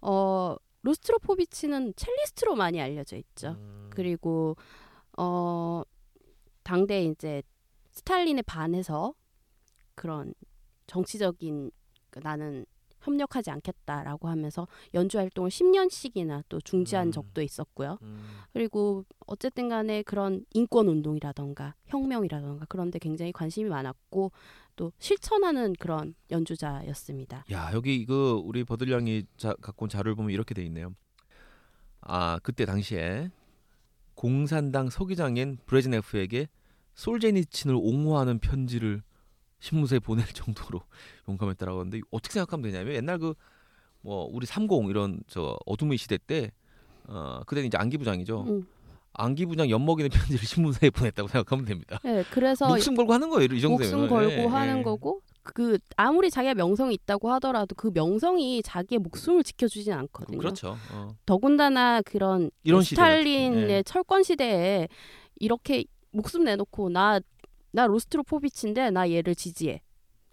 어, 0.00 0.56
로스트로포비치는 0.82 1.94
첼리스트로 1.94 2.56
많이 2.56 2.80
알려져 2.80 3.16
있죠. 3.16 3.50
음. 3.50 3.90
그리고 3.90 4.56
어 5.16 5.82
당대 6.62 7.04
이제 7.04 7.42
스탈린에 7.92 8.42
반해서 8.42 9.14
그런 9.94 10.34
정치적인 10.86 11.70
그 12.10 12.18
나는 12.20 12.64
협력하지 13.02 13.50
않겠다라고 13.50 14.28
하면서 14.28 14.66
연주 14.94 15.18
활동을 15.18 15.50
10년씩이나 15.50 16.44
또 16.48 16.60
중지한 16.60 17.08
음. 17.08 17.12
적도 17.12 17.42
있었고요. 17.42 17.98
음. 18.02 18.20
그리고 18.52 19.04
어쨌든 19.26 19.68
간에 19.68 20.02
그런 20.02 20.44
인권 20.52 20.88
운동이라던가 20.88 21.74
혁명이라던가 21.86 22.66
그런 22.68 22.90
데 22.90 22.98
굉장히 22.98 23.32
관심이 23.32 23.68
많았고 23.68 24.32
또 24.76 24.92
실천하는 24.98 25.74
그런 25.78 26.14
연주자였습니다. 26.30 27.44
야 27.52 27.70
여기 27.74 27.96
이거 27.96 28.40
우리 28.42 28.64
버들량이 28.64 29.24
자, 29.36 29.54
갖고 29.60 29.84
온 29.84 29.88
자료를 29.88 30.14
보면 30.14 30.30
이렇게 30.30 30.54
돼 30.54 30.64
있네요. 30.64 30.94
아 32.00 32.38
그때 32.42 32.64
당시에 32.64 33.30
공산당 34.14 34.90
서기장인 34.90 35.58
브레즈네프에게 35.66 36.48
솔제니친을 36.94 37.74
옹호하는 37.74 38.38
편지를 38.38 39.02
신문사에 39.62 40.00
보낼 40.00 40.26
정도로 40.34 40.82
용감했다라고 41.28 41.80
하는데 41.80 42.00
어떻게 42.10 42.34
생각하면 42.34 42.70
되냐면 42.70 42.94
옛날 42.94 43.18
그 43.18 43.34
뭐 44.02 44.28
우리 44.30 44.46
30 44.46 44.90
이런 44.90 45.20
저 45.28 45.56
어둠의 45.64 45.96
시대 45.96 46.18
때 46.18 46.52
어, 47.06 47.40
그때는 47.46 47.68
이제 47.68 47.78
안기 47.78 47.98
부장이죠. 47.98 48.44
음. 48.48 48.66
안기 49.14 49.46
부장 49.46 49.68
엿먹이는 49.68 50.10
편지를 50.10 50.40
신문사에 50.46 50.90
보냈다고 50.90 51.28
생각하면 51.28 51.64
됩니다. 51.64 52.00
네, 52.02 52.24
그래서 52.30 52.68
목숨 52.68 52.94
걸고 52.94 53.12
하는 53.12 53.28
거예요, 53.28 53.44
이 53.52 53.60
정도면. 53.60 53.90
목숨 53.90 54.08
걸고 54.08 54.32
예, 54.32 54.46
하는 54.46 54.78
예. 54.78 54.82
거고 54.82 55.20
그 55.42 55.78
아무리 55.96 56.30
자기가 56.30 56.54
명성이 56.54 56.94
있다고 56.94 57.30
하더라도 57.32 57.74
그 57.74 57.90
명성이 57.92 58.62
자기의 58.62 59.00
목숨을 59.00 59.44
지켜주진 59.44 59.92
않거든요. 59.92 60.38
그렇죠. 60.38 60.76
어. 60.92 61.14
더군다나 61.26 62.00
그런 62.02 62.50
이런 62.64 62.82
스탈린의 62.82 63.70
예. 63.70 63.82
철권 63.82 64.22
시대에 64.22 64.88
이렇게 65.36 65.84
목숨 66.10 66.44
내놓고 66.44 66.88
나 66.88 67.20
나 67.72 67.86
로스트로포비치인데 67.86 68.90
나 68.90 69.10
얘를 69.10 69.34
지지해. 69.34 69.80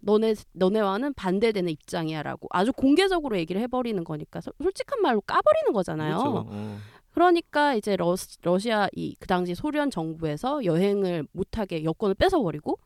너네 0.02 0.36
너네와는 0.54 1.14
반대되는 1.14 1.70
입장이야라고 1.72 2.48
아주 2.52 2.72
공개적으로 2.72 3.38
얘기를 3.38 3.60
해버리는 3.62 4.02
거니까 4.06 4.40
서- 4.40 4.52
솔직한 4.62 5.02
말로 5.02 5.20
까버리는 5.22 5.74
거잖아요. 5.74 6.18
그렇죠. 6.18 6.46
어. 6.50 6.78
그러니까 7.12 7.76
이제 7.76 7.98
러시, 7.98 8.38
러시아 8.42 8.88
이 8.94 9.16
그 9.20 9.28
당시 9.28 9.56
소련 9.56 9.90
정부에서 9.92 10.64
여행을 10.64 11.28
못하게 11.34 11.84
여권을 11.84 12.16
뺏어버리고 12.16 12.78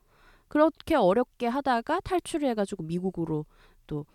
그렇게 0.48 0.96
어렵게 0.96 1.46
하다가 1.46 2.00
탈출을 2.00 2.48
해가지고 2.50 2.82
미국으로 2.84 3.44
또 3.86 4.06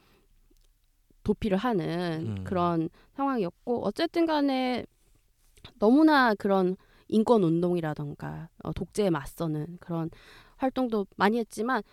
도피를 1.23 1.57
하는 1.57 2.37
음. 2.39 2.43
그런 2.43 2.89
상황이었고 3.15 3.85
어쨌든 3.85 4.25
간에 4.25 4.85
너무나 5.79 6.33
그런 6.35 6.75
인권 7.09 7.43
운동이라던가 7.43 8.49
어, 8.63 8.71
독재에 8.71 9.09
맞서는 9.09 9.77
그런 9.79 10.09
활동도 10.57 11.07
많이 11.17 11.37
했지만 11.39 11.83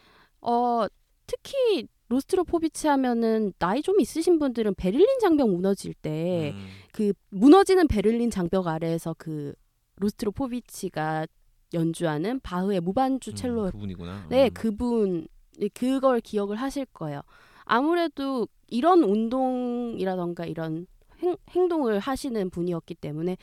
어 0.40 0.86
특히 1.26 1.88
로스트로포비치 2.08 2.86
하면은 2.86 3.52
나이 3.58 3.82
좀 3.82 4.00
있으신 4.00 4.38
분들은 4.38 4.74
베를린 4.74 5.18
장벽 5.20 5.50
무너질 5.50 5.92
때 5.94 6.52
음. 6.54 6.66
그 6.92 7.12
무너지는 7.30 7.88
베를린 7.88 8.30
장벽 8.30 8.68
아래에서 8.68 9.14
그 9.18 9.54
로스트로포비치가 9.96 11.26
연주하는 11.74 12.38
바흐의 12.40 12.80
무반주 12.80 13.34
첼로 13.34 13.64
음, 13.64 13.70
그분이구나. 13.72 14.26
네 14.28 14.44
음. 14.44 14.50
그분 14.54 15.26
그걸 15.74 16.20
기억을 16.20 16.56
하실 16.56 16.84
거예요. 16.86 17.22
아무래도 17.64 18.46
이런 18.68 19.02
운동이라던가 19.02 20.46
이런 20.46 20.86
행, 21.18 21.36
행동을 21.50 21.98
하시는 21.98 22.50
분이었기 22.50 22.94
때문에 22.94 23.36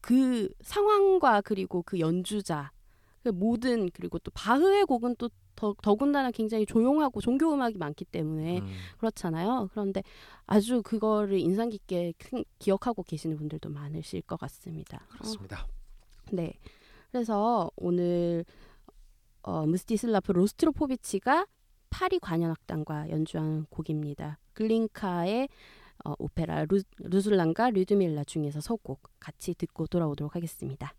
그 0.00 0.48
상황과 0.62 1.40
그리고 1.42 1.82
그 1.82 1.98
연주자 2.00 2.70
그 3.22 3.28
모든 3.28 3.90
그리고 3.90 4.18
또 4.18 4.30
바흐의 4.32 4.84
곡은 4.86 5.16
또 5.18 5.28
더, 5.54 5.74
더군다나 5.82 6.30
굉장히 6.30 6.64
조용하고 6.64 7.20
종교 7.20 7.52
음악이 7.52 7.76
많기 7.76 8.06
때문에 8.06 8.60
음. 8.60 8.66
그렇잖아요. 8.96 9.68
그런데 9.72 10.02
아주 10.46 10.80
그거를 10.82 11.38
인상 11.38 11.68
깊게 11.68 12.14
큰- 12.16 12.44
기억하고 12.58 13.02
계시는 13.02 13.36
분들도 13.36 13.68
많으실 13.68 14.22
것 14.22 14.38
같습니다. 14.40 15.04
어, 15.04 15.12
그렇습니다. 15.12 15.66
네. 16.32 16.54
그래서 17.12 17.70
오늘 17.76 18.46
어, 19.42 19.66
무스티슬라프 19.66 20.32
로스트로포비치가 20.32 21.46
파리 21.90 22.18
관현악단과 22.20 23.10
연주한 23.10 23.66
곡입니다. 23.68 24.38
글린카의 24.54 25.48
어, 26.04 26.14
오페라 26.18 26.64
루, 26.64 26.80
루술란과 26.98 27.70
류드밀라 27.70 28.24
중에서 28.24 28.60
서곡 28.60 29.02
같이 29.18 29.54
듣고 29.54 29.86
돌아오도록 29.86 30.34
하겠습니다. 30.34 30.94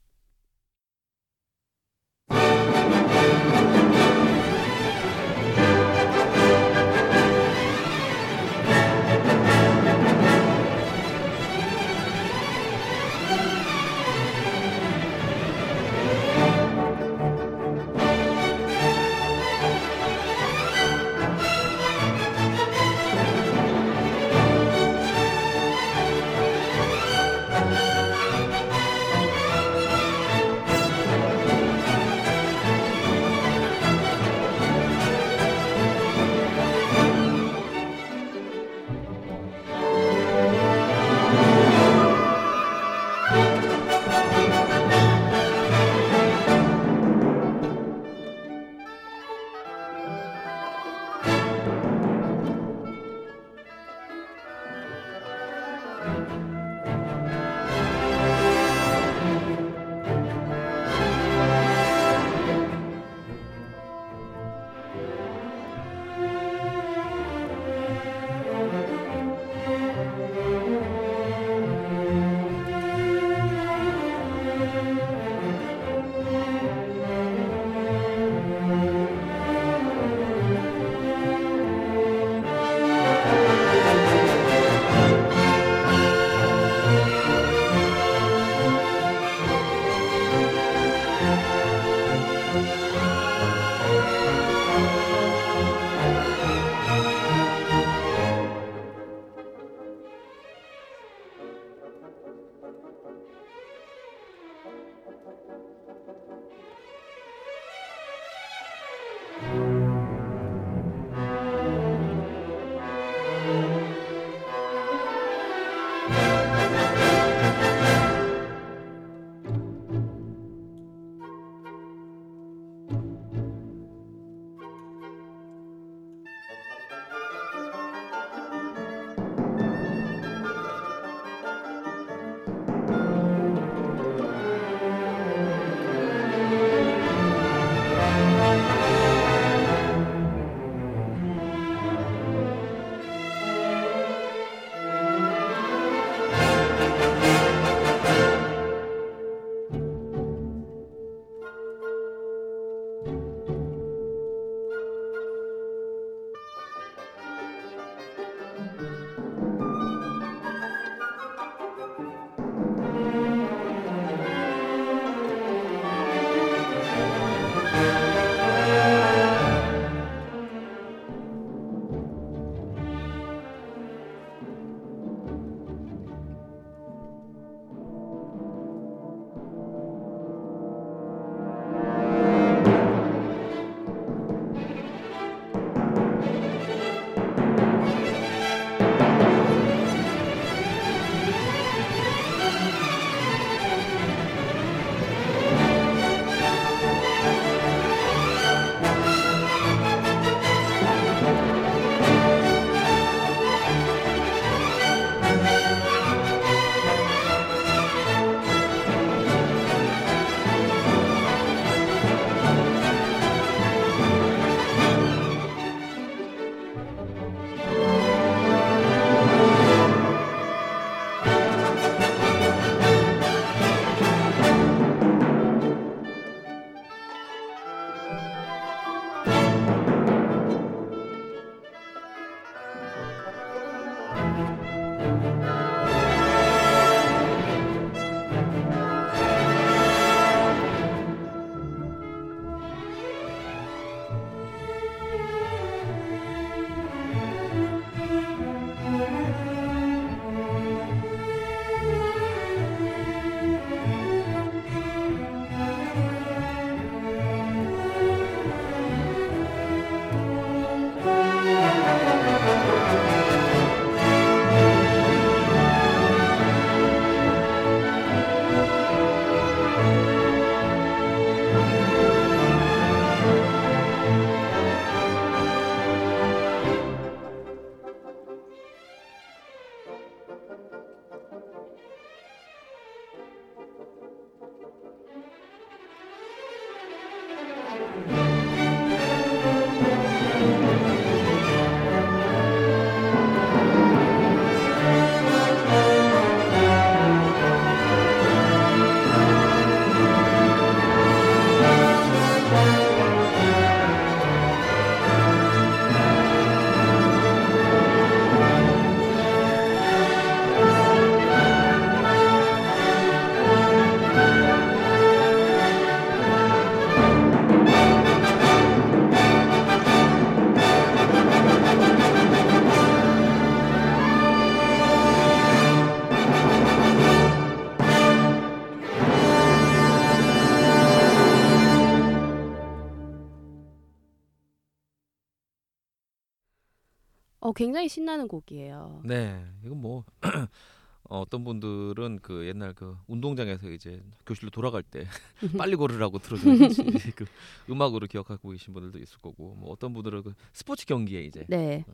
굉장히 337.61 337.87
신나는 337.87 338.27
곡이에요. 338.27 339.01
네, 339.05 339.45
이건 339.63 339.79
뭐 339.79 340.03
어, 341.09 341.19
어떤 341.19 341.43
분들은 341.43 342.19
그 342.23 342.47
옛날 342.47 342.73
그 342.73 342.97
운동장에서 343.05 343.69
이제 343.69 344.01
교실로 344.25 344.49
돌아갈 344.49 344.81
때 344.81 345.05
빨리 345.59 345.75
걸으라고 345.75 346.17
틀어주는 346.17 346.57
그 347.15 347.25
음악으로 347.69 348.07
기억하고 348.07 348.49
계신 348.49 348.73
분들도 348.73 348.97
있을 348.97 349.19
거고 349.19 349.53
뭐 349.59 349.71
어떤 349.71 349.93
분들은 349.93 350.23
그 350.23 350.33
스포츠 350.53 350.87
경기에 350.87 351.21
이제 351.21 351.45
네. 351.49 351.85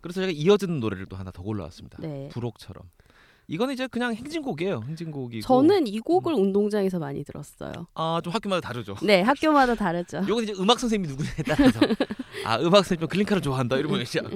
그래서 0.00 0.22
제가 0.22 0.32
이어지는 0.32 0.80
노래를 0.80 1.04
또 1.06 1.16
하나 1.16 1.30
더 1.30 1.42
골라왔습니다. 1.42 1.98
네. 2.00 2.30
부록처럼 2.32 2.88
이거는 3.50 3.74
이제 3.74 3.88
그냥 3.88 4.14
행진곡이에요. 4.14 4.82
행진곡이고 4.86 5.42
저는 5.42 5.86
이 5.88 5.98
곡을 5.98 6.32
운동장에서 6.34 6.98
많이 7.00 7.24
들었어요. 7.24 7.72
아 7.94 8.20
좀 8.22 8.32
학교마다 8.32 8.60
다르죠. 8.68 8.94
네, 9.02 9.22
학교마다 9.22 9.74
다르죠. 9.74 10.18
요건 10.28 10.44
이제 10.44 10.52
음악 10.58 10.78
선생님이 10.78 11.12
누구냐에 11.12 11.34
따라서 11.44 11.80
아 12.46 12.58
음악 12.60 12.84
선생님 12.84 13.08
글린카를 13.08 13.42
좋아한다 13.42 13.76
이러면 13.78 14.02
이제 14.02 14.20
아, 14.20 14.28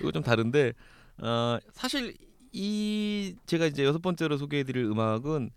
이거 0.00 0.12
좀 0.12 0.22
다른데 0.22 0.74
어 1.22 1.58
사실 1.72 2.14
이 2.52 3.34
제가 3.46 3.64
이제 3.66 3.82
여섯 3.84 4.00
번째로 4.02 4.36
소개해드릴 4.36 4.84
음악은 4.84 5.50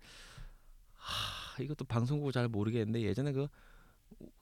하, 0.96 1.62
이것도 1.62 1.84
방송국 1.84 2.32
잘 2.32 2.48
모르겠는데 2.48 3.02
예전에 3.02 3.32
그 3.32 3.48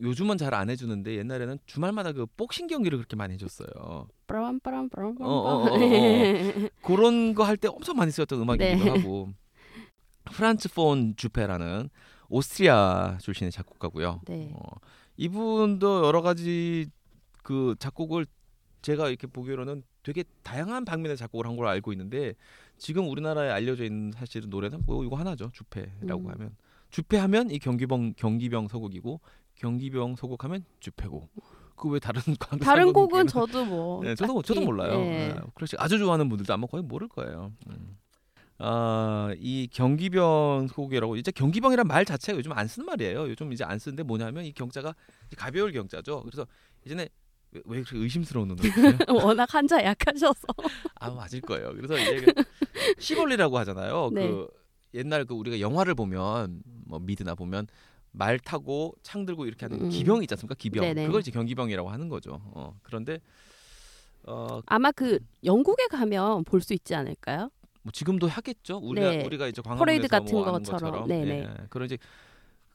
요즘은 0.01 0.37
잘 0.39 0.55
안 0.55 0.69
해주는데 0.71 1.17
옛날에는 1.17 1.59
주말마다 1.67 2.13
그 2.13 2.27
복싱 2.37 2.67
경기를 2.67 2.99
그렇게 2.99 3.17
많이 3.17 3.35
해줬어요. 3.35 4.09
빠람 4.27 4.61
빠람 4.61 4.89
빠람 4.89 5.17
어, 5.21 5.25
어, 5.25 5.31
어, 5.31 5.55
어, 5.55 5.61
어. 5.63 5.65
빠람. 5.65 6.69
그런 6.83 7.35
거 7.35 7.45
할 7.45 7.57
때 7.57 7.69
엄청 7.69 7.97
많이 7.97 8.11
쓰였던 8.11 8.41
음악이기도 8.41 8.85
네. 8.85 8.91
하고 8.91 9.29
프란츠 10.33 10.73
폰 10.73 11.15
주페라는 11.17 11.89
오스트리아 12.29 13.19
출신의 13.21 13.51
작곡가고요. 13.53 14.21
네. 14.27 14.51
어, 14.55 14.61
이분도 15.17 16.07
여러 16.07 16.23
가지 16.23 16.87
그 17.43 17.75
작곡을 17.79 18.27
제가 18.83 19.09
이렇게 19.09 19.27
보기로는 19.27 19.83
되게 20.03 20.25
다양한 20.43 20.85
방면의 20.85 21.17
작곡을 21.17 21.47
한 21.47 21.57
걸로 21.57 21.69
알고 21.69 21.93
있는데 21.93 22.35
지금 22.79 23.09
우리나라에 23.09 23.51
알려져 23.51 23.85
있는 23.85 24.11
사실은 24.13 24.51
노래는 24.51 24.83
뭐 24.87 25.05
이거 25.05 25.17
하나죠 25.17 25.51
주패라고 25.53 26.23
음. 26.23 26.31
하면 26.31 26.57
주패하면 26.91 27.51
이 27.51 27.59
경기병 27.59 28.15
경기병 28.17 28.69
서곡이고 28.69 29.21
경기병 29.57 30.17
서곡하면 30.17 30.65
주패고 30.81 31.29
그 31.83 31.89
왜 31.89 31.99
다른 31.99 32.23
광 32.39 32.59
다른 32.61 32.93
곡은 32.93 33.27
저도 33.27 33.65
뭐 33.65 34.03
네, 34.05 34.15
저도 34.15 34.41
저도 34.43 34.61
딱히, 34.61 34.67
몰라요. 34.67 34.99
네. 34.99 35.35
네. 35.35 35.41
클래식 35.55 35.81
아주 35.81 35.99
좋아하는 35.99 36.29
분들도 36.29 36.53
아마 36.53 36.67
거의 36.67 36.83
모를 36.85 37.09
거예요. 37.09 37.53
음. 37.69 37.99
아, 38.59 39.35
이 39.39 39.69
경기병 39.73 40.69
소곡이라고 40.69 41.17
이제 41.17 41.33
경기병이란 41.33 41.89
말 41.89 42.05
자체가 42.05 42.39
요즘 42.39 42.53
안 42.53 42.69
쓰는 42.69 42.87
말이에요. 42.87 43.29
요즘 43.29 43.53
이제 43.53 43.65
안 43.65 43.81
쓰는데 43.81 44.05
뭐냐면 44.05 44.45
이 44.45 44.53
경자가 44.53 44.95
가벼울 45.37 45.73
경자죠. 45.73 46.23
그래서 46.23 46.47
예전에 46.87 47.09
왜, 47.51 47.61
왜 47.65 47.83
그렇게 47.83 47.99
의심스러운 47.99 48.49
눈으로 48.49 48.63
워낙 49.27 49.53
한자 49.53 49.83
약하셔서 49.83 50.47
아 50.95 51.11
맞을 51.11 51.41
거예요. 51.41 51.73
그래서 51.75 51.99
이제 51.99 52.21
그 52.21 52.45
시벌리라고 53.01 53.59
하잖아요. 53.59 54.11
네. 54.13 54.29
그 54.29 54.47
옛날 54.95 55.25
그 55.25 55.35
우리가 55.35 55.59
영화를 55.59 55.97
보면 55.97 56.63
뭐 56.87 57.01
미드나 57.01 57.35
보면 57.35 57.67
말 58.13 58.39
타고 58.39 58.95
창 59.03 59.25
들고 59.27 59.47
이렇게 59.47 59.67
하는 59.67 59.87
음. 59.87 59.89
기병 59.89 60.23
있지 60.23 60.35
않습니까? 60.35 60.55
기병. 60.55 60.83
네네. 60.83 61.07
그걸 61.07 61.21
이제 61.21 61.31
경기병이라고 61.31 61.91
하는 61.91 62.09
거죠. 62.09 62.41
어, 62.53 62.79
그런데 62.83 63.19
어, 64.25 64.61
아마 64.67 64.93
그 64.93 65.19
영국에 65.45 65.87
가면 65.89 66.45
볼 66.45 66.61
수 66.61 66.75
있지 66.75 66.95
않을까요? 66.95 67.51
뭐 67.83 67.91
지금도 67.91 68.29
하겠죠. 68.29 68.79
우리가 68.79 69.11
네. 69.11 69.25
우리가 69.25 69.49
이제 69.49 69.61
광화문에서 69.63 70.07
같은 70.09 70.33
뭐 70.33 70.45
것처럼. 70.45 70.93
것처럼. 70.93 71.11
예. 71.11 71.49
그런 71.69 71.87
이제 71.87 71.99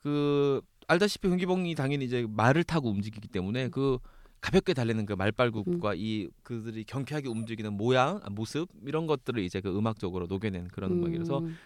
그 0.03 0.61
알다시피 0.87 1.29
경기병이 1.29 1.75
당연히 1.75 2.05
이제 2.05 2.25
말을 2.29 2.63
타고 2.63 2.89
움직이기 2.89 3.27
때문에 3.29 3.69
그 3.69 3.99
가볍게 4.41 4.73
달리는 4.73 5.05
그 5.05 5.13
말발굽과 5.13 5.93
이 5.95 6.29
그들이 6.43 6.83
경쾌하게 6.83 7.27
움직이는 7.29 7.73
모양, 7.73 8.19
아, 8.23 8.29
모습 8.29 8.69
이런 8.85 9.07
것들을 9.07 9.41
이제 9.43 9.61
그 9.61 9.75
음악적으로 9.75 10.27
녹여낸 10.27 10.67
그런 10.67 10.91
음악이라서 10.91 11.39
음, 11.39 11.57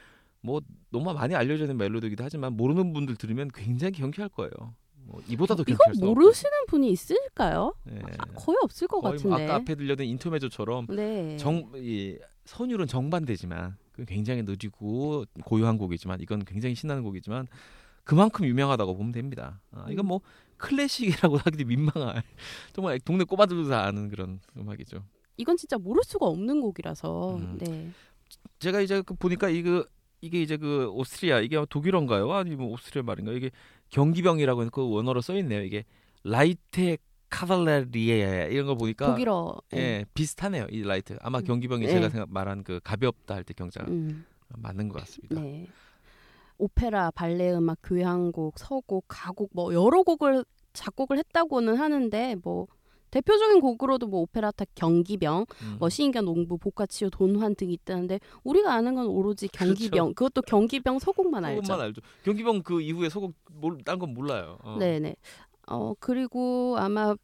뭐 0.41 0.61
너무 0.89 1.13
많이 1.13 1.35
알려져 1.35 1.63
있는 1.63 1.77
멜로디이기도 1.77 2.23
하지만 2.23 2.53
모르는 2.53 2.93
분들 2.93 3.15
들으면 3.15 3.49
굉장히 3.53 3.93
경쾌할 3.93 4.29
거예요. 4.29 4.51
뭐 5.03 5.21
이보다도 5.27 5.63
이거 5.63 5.71
경쾌할 5.77 5.95
수 5.95 6.01
없고. 6.01 6.13
모르시는 6.13 6.51
분이 6.67 6.89
있을까요? 6.91 7.73
예. 7.89 7.99
거의 8.35 8.57
없을 8.61 8.87
것 8.87 9.01
거의 9.01 9.19
뭐 9.21 9.31
같은데. 9.31 9.43
아까 9.45 9.55
앞에 9.55 9.75
들려던 9.75 10.05
인터메조처럼 10.05 10.87
네. 10.89 11.37
정 11.37 11.71
이 11.75 12.17
선율은 12.45 12.87
정반대지만 12.87 13.77
그 13.91 14.03
굉장히 14.05 14.41
느리고 14.41 15.25
고요한 15.45 15.77
곡이지만 15.77 16.19
이건 16.21 16.43
굉장히 16.43 16.73
신나는 16.75 17.03
곡이지만 17.03 17.47
그만큼 18.03 18.45
유명하다고 18.45 18.97
보면 18.97 19.11
됩니다. 19.11 19.61
아, 19.71 19.85
이건 19.89 20.05
음. 20.05 20.07
뭐 20.07 20.21
클래식이라고 20.57 21.37
하기도 21.45 21.65
민망할 21.65 22.23
정말 22.73 22.99
동네 22.99 23.23
꼬마들도 23.23 23.69
다 23.69 23.83
아는 23.85 24.09
그런 24.09 24.39
음악이죠. 24.57 25.03
이건 25.37 25.55
진짜 25.55 25.77
모를 25.77 26.03
수가 26.03 26.25
없는 26.25 26.61
곡이라서. 26.61 27.35
음. 27.35 27.57
네. 27.59 27.91
제가 28.59 28.81
이제 28.81 29.01
그 29.01 29.13
보니까 29.13 29.49
이거 29.49 29.85
이게 30.21 30.41
이제 30.41 30.57
그 30.57 30.87
오스트리아 30.91 31.39
이게 31.39 31.63
독일어인가요? 31.69 32.31
아니면 32.31 32.67
오스트리아 32.67 33.03
말인가? 33.03 33.31
요 33.31 33.35
이게 33.37 33.51
경기병이라고 33.89 34.69
그 34.69 34.89
원어로 34.89 35.21
써 35.21 35.35
있네요. 35.37 35.61
이게 35.63 35.83
Leichte 36.23 36.97
Kavallerie 37.29 38.49
이런 38.51 38.67
거 38.67 38.75
보니까 38.75 39.07
독일어. 39.07 39.59
네. 39.71 39.79
예 39.79 40.05
비슷하네요. 40.13 40.67
이 40.69 40.83
light 40.83 41.17
아마 41.21 41.39
음. 41.39 41.43
경기병이 41.43 41.85
네. 41.85 41.91
제가 41.91 42.09
생각 42.09 42.31
말한 42.31 42.63
그 42.63 42.79
가볍다 42.83 43.35
할 43.35 43.43
때 43.43 43.53
경자 43.53 43.83
음, 43.87 44.25
맞는 44.49 44.89
것 44.89 44.99
같습니다. 44.99 45.41
네. 45.41 45.67
오페라, 46.57 47.09
발레 47.11 47.53
음악, 47.53 47.79
교향곡, 47.81 48.59
서곡, 48.59 49.05
가곡 49.07 49.49
뭐 49.53 49.73
여러 49.73 50.03
곡을 50.03 50.45
작곡을 50.73 51.17
했다고는 51.17 51.75
하는데 51.77 52.35
뭐 52.43 52.67
대표적인 53.11 53.59
곡으로도 53.59 54.07
뭐 54.07 54.21
오페레타 54.21 54.65
경기병, 54.73 55.45
음. 55.63 55.75
뭐 55.79 55.89
시인과 55.89 56.25
농부, 56.25 56.57
보카치오, 56.57 57.09
돈환 57.09 57.55
등이 57.55 57.73
있다는데 57.73 58.19
우리가 58.43 58.73
아는 58.73 58.95
건 58.95 59.07
오로지 59.07 59.47
경기병. 59.49 60.13
그것도 60.13 60.41
경기병 60.43 60.99
서곡만 60.99 61.43
알죠. 61.45 61.61
서곡만 61.63 61.85
알죠. 61.87 62.01
경기병 62.23 62.63
그 62.63 62.81
이후에 62.81 63.09
소곡 63.09 63.33
딴건 63.85 64.13
몰라요. 64.13 64.57
어. 64.63 64.77
네네. 64.79 65.15
어 65.67 65.93
그리고 65.99 66.75
아마 66.79 67.15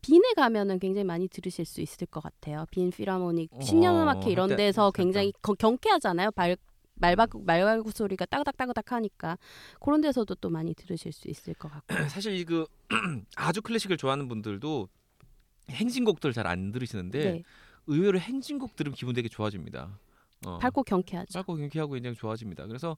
빈에 0.00 0.32
가면은 0.36 0.78
굉장히 0.78 1.04
많이 1.04 1.26
들으실 1.28 1.64
수 1.64 1.80
있을 1.80 2.06
것 2.06 2.22
같아요. 2.22 2.64
빈 2.70 2.90
필하모닉 2.90 3.50
어, 3.52 3.60
신년음악회 3.60 4.30
이런 4.30 4.50
한때 4.50 4.66
데서. 4.66 4.90
굉장히 4.92 5.32
거- 5.42 5.54
경쾌하잖아요. 5.54 6.30
발 6.30 6.56
말발굽 7.00 7.44
말발굽 7.44 7.92
소리가 7.94 8.26
따그닥따그닥 8.26 8.92
하니까 8.92 9.38
그런 9.80 10.00
데서도 10.00 10.34
또 10.36 10.50
많이 10.50 10.74
들으실 10.74 11.12
수 11.12 11.28
있을 11.28 11.54
것 11.54 11.70
같고. 11.70 11.86
사실 12.08 12.34
이 12.34 12.44
그 12.44 12.66
아주 13.36 13.60
클래식을 13.62 13.96
좋아하는 13.96 14.28
분들도 14.28 14.88
행진곡들 15.70 16.32
잘 16.32 16.46
안 16.46 16.72
들으시는데 16.72 17.18
네. 17.32 17.42
의외로 17.86 18.18
행진곡 18.18 18.76
들으면 18.76 18.94
기분 18.94 19.14
되게 19.14 19.28
좋아집니다. 19.28 19.98
어. 20.46 20.58
밝고 20.58 20.84
경쾌하죠. 20.84 21.32
짧고 21.32 21.56
경쾌하고 21.56 21.92
굉장히 21.94 22.16
좋아집니다. 22.16 22.66
그래서 22.66 22.96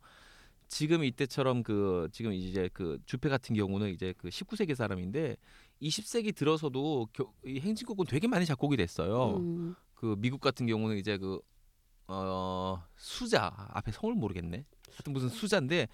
지금 0.69 1.03
이때처럼 1.03 1.63
그 1.65 2.09
지금 2.13 2.33
이제 2.33 2.71
그 2.73 2.99
주페 3.07 3.29
같은 3.29 3.57
경우는 3.57 3.91
이제 3.91 4.15
그 4.19 4.29
19세기 4.29 4.75
사람인데 4.77 5.37
20세기 5.83 6.35
들어서도 6.35 7.09
겨, 7.13 7.33
이 7.45 7.59
행진곡은 7.59 8.07
되게 8.07 8.29
많이 8.29 8.47
작곡이 8.47 8.77
됐어요. 8.77 9.37
음, 9.39 9.75
그 9.95 10.15
미국 10.19 10.41
같은 10.41 10.67
경우는 10.67 10.97
이제 10.99 11.17
그 11.19 11.41
어, 12.13 12.83
수자 12.97 13.53
앞에 13.71 13.93
성을 13.93 14.15
모르겠네. 14.15 14.65
하여튼 14.91 15.13
무슨 15.13 15.29
수자인데 15.29 15.89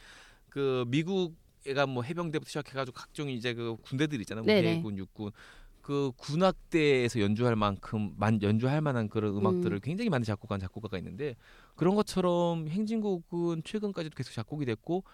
그 0.49 0.85
미국 0.89 1.37
애가 1.67 1.87
뭐 1.87 2.03
해병대부터 2.03 2.49
시작해가지고 2.49 2.95
각종 2.95 3.29
이제 3.29 3.53
그 3.53 3.77
군대들 3.83 4.21
있잖아요. 4.21 4.45
뭐 4.45 4.55
네네. 4.55 4.77
해군, 4.77 4.97
육군 4.97 5.33
그 5.83 6.13
군악대에서 6.17 7.21
연주할 7.21 7.55
만큼 7.55 8.15
만 8.17 8.41
연주할 8.43 8.81
만한 8.81 9.09
그런 9.09 9.37
음악들을 9.37 9.77
음. 9.77 9.81
굉장히 9.83 10.09
많이 10.09 10.25
작곡한 10.25 10.59
작곡가가 10.59 10.97
있는데 10.99 11.37
그런 11.75 11.95
것처럼 11.95 12.69
행진곡은 12.69 13.63
최근까지도 13.65 14.15
계속 14.17 14.33
작곡이 14.33 14.65
됐고 14.65 15.05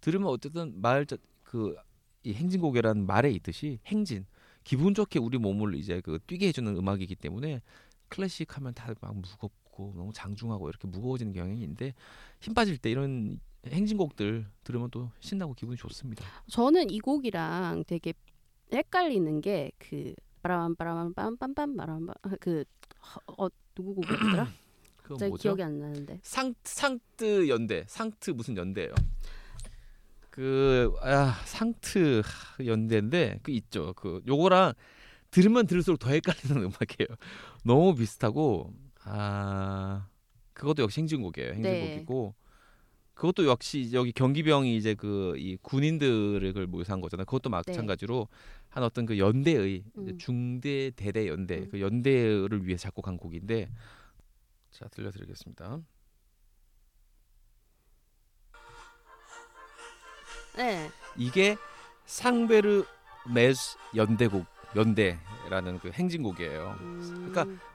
들으면 0.00 0.28
어쨌든 0.28 0.80
말그 0.80 1.76
이 2.24 2.32
행진곡이라는 2.34 3.04
말에 3.04 3.30
있듯이 3.32 3.80
행진 3.86 4.26
기분 4.64 4.94
좋게 4.94 5.18
우리 5.18 5.38
몸을 5.38 5.74
이제 5.74 6.00
그 6.00 6.18
뛰게 6.26 6.48
해주는 6.48 6.76
음악이기 6.76 7.16
때문에 7.16 7.60
클래식 8.08 8.56
하면 8.56 8.74
다 8.74 8.94
막 9.00 9.16
무겁 9.16 9.50
고 9.72 9.92
너무 9.96 10.12
장중하고 10.12 10.68
이렇게 10.68 10.86
무거워지는 10.86 11.32
경향이 11.32 11.60
있는데 11.62 11.94
힘 12.40 12.54
빠질 12.54 12.78
때 12.78 12.90
이런 12.90 13.40
행진곡들 13.66 14.46
들으면 14.64 14.90
또 14.90 15.10
신나고 15.20 15.54
기분이 15.54 15.76
좋습니다. 15.76 16.24
저는 16.48 16.90
이 16.90 17.00
곡이랑 17.00 17.84
되게 17.86 18.12
헷갈리는 18.72 19.40
게그 19.40 20.14
빠라밤 20.42 20.76
빠라밤 20.76 21.14
빰빰빰 21.14 21.76
빠라밤 21.76 22.08
그 22.38 22.64
어, 23.38 23.48
누구 23.74 23.94
곡이었더라? 23.94 24.48
그건 25.02 25.18
잘 25.18 25.28
뭐죠? 25.28 25.42
기억이 25.42 25.62
안 25.62 25.78
나는데. 25.78 26.20
상 26.22 26.54
상트 26.64 27.48
연대 27.48 27.84
상트 27.88 28.30
무슨 28.30 28.56
연대예요? 28.56 28.94
그 30.30 30.92
아, 31.02 31.40
상트 31.44 32.22
하, 32.24 32.64
연대인데 32.64 33.40
그 33.42 33.50
있죠. 33.52 33.92
그 33.94 34.22
요거랑 34.26 34.72
들으면 35.30 35.66
들을수록 35.66 35.98
더 35.98 36.10
헷갈리는 36.10 36.56
음악이에요. 36.56 37.16
너무 37.64 37.94
비슷하고 37.94 38.72
아 39.04 40.06
그것도 40.52 40.82
역시 40.82 41.00
행진곡이에요. 41.00 41.54
행진곡이고 41.54 42.34
그것도 43.14 43.46
역시 43.46 43.90
여기 43.92 44.12
경기병이 44.12 44.76
이제 44.76 44.94
그 44.94 45.34
이 45.36 45.56
군인들을 45.62 46.40
그걸 46.52 46.66
묘사한 46.66 47.00
거잖아요. 47.00 47.24
그것도 47.24 47.50
마찬가지로 47.50 48.28
한 48.68 48.82
어떤 48.84 49.06
그 49.06 49.18
연대의 49.18 49.84
음. 49.98 50.18
중대 50.18 50.90
대대 50.96 51.28
연대 51.28 51.58
음. 51.58 51.68
그 51.70 51.80
연대를 51.80 52.66
위해 52.66 52.76
작곡한 52.76 53.16
곡인데 53.16 53.70
자 54.70 54.88
들려드리겠습니다. 54.88 55.80
네. 60.56 60.90
이게 61.16 61.56
Sambre 62.06 62.84
et 63.32 63.45
Meuse 63.45 63.76
연대곡 63.94 64.44
연대라는 64.74 65.78
그 65.80 65.90
행진곡이에요. 65.90 66.76
음, 66.80 67.30
그러니까 67.30 67.71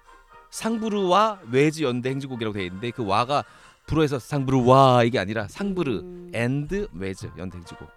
상브르와 0.49 1.40
뫼즈 1.52 1.84
연대 1.84 2.10
행진곡이라고 2.10 2.53
되어 2.53 2.64
있는데 2.65 2.91
그 2.91 3.06
와가 3.06 3.44
불어에서 3.86 4.19
상브르 4.19 4.65
와 4.65 5.03
이게 5.03 5.18
아니라 5.19 5.48
상브르 5.48 5.99
음. 5.99 6.32
and 6.34 6.90
뫼즈 6.94 7.30
연대 7.38 7.57
행진곡. 7.57 7.90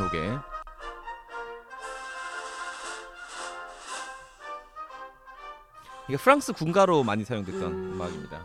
요게 0.00 0.38
이게 6.08 6.16
프랑스 6.16 6.52
군가로 6.52 7.04
많이 7.04 7.24
사용됐던 7.24 7.62
음. 7.62 7.92
음. 7.94 8.02
악입니다 8.02 8.44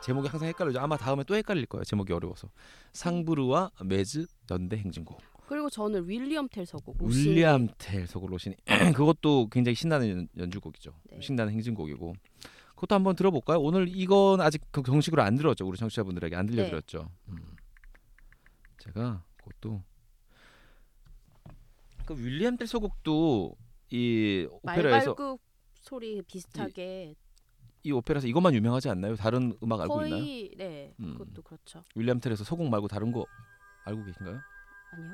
제목이 0.00 0.28
항상 0.28 0.48
헷갈리죠. 0.48 0.80
아마 0.80 0.96
다음에 0.98 1.24
또 1.24 1.34
헷갈릴 1.34 1.66
거예요. 1.66 1.82
제목이 1.84 2.12
어려워서. 2.12 2.48
상부르와 2.92 3.70
메즈 3.84 4.26
연대 4.50 4.76
행진곡. 4.76 5.33
그리고 5.46 5.68
저는 5.68 6.08
윌리엄 6.08 6.48
텔 6.48 6.64
서곡 6.66 6.96
로시니. 6.98 7.28
윌리엄 7.30 7.68
텔 7.78 8.06
속을 8.06 8.30
로시니 8.32 8.56
그것도 8.96 9.48
굉장히 9.50 9.74
신나는 9.74 10.08
연- 10.08 10.28
연주곡이죠. 10.38 10.92
네. 11.10 11.20
신나는 11.20 11.52
행진곡이고 11.52 12.14
그것도 12.74 12.94
한번 12.94 13.14
들어볼까요? 13.14 13.58
오늘 13.60 13.86
이건 13.88 14.40
아직 14.40 14.62
그 14.70 14.82
정식으로 14.82 15.22
안 15.22 15.36
들었죠. 15.36 15.66
우리 15.66 15.76
청취자분들에게 15.78 16.34
안 16.34 16.46
들려드렸죠. 16.46 17.10
음. 17.28 17.36
제가 18.78 19.22
그것도 19.36 19.82
그 22.06 22.14
윌리엄 22.18 22.56
텔 22.56 22.66
소곡도 22.66 23.54
이 23.90 24.46
오페라에서 24.50 25.10
말발굽 25.14 25.40
소리 25.80 26.22
비슷하게 26.22 27.14
이 27.82 27.92
오페라에서 27.92 28.26
이것만 28.28 28.54
유명하지 28.54 28.88
않나요? 28.88 29.14
다른 29.16 29.56
음악 29.62 29.80
알고 29.82 29.94
거의 29.94 30.10
있나요? 30.46 30.56
네 30.56 30.94
음. 31.00 31.12
그것도 31.18 31.42
그렇죠. 31.42 31.84
윌리엄 31.94 32.18
텔에서 32.20 32.44
소곡 32.44 32.68
말고 32.68 32.88
다른 32.88 33.12
거 33.12 33.26
알고 33.84 34.04
계신가요? 34.04 34.40
아니요. 34.92 35.10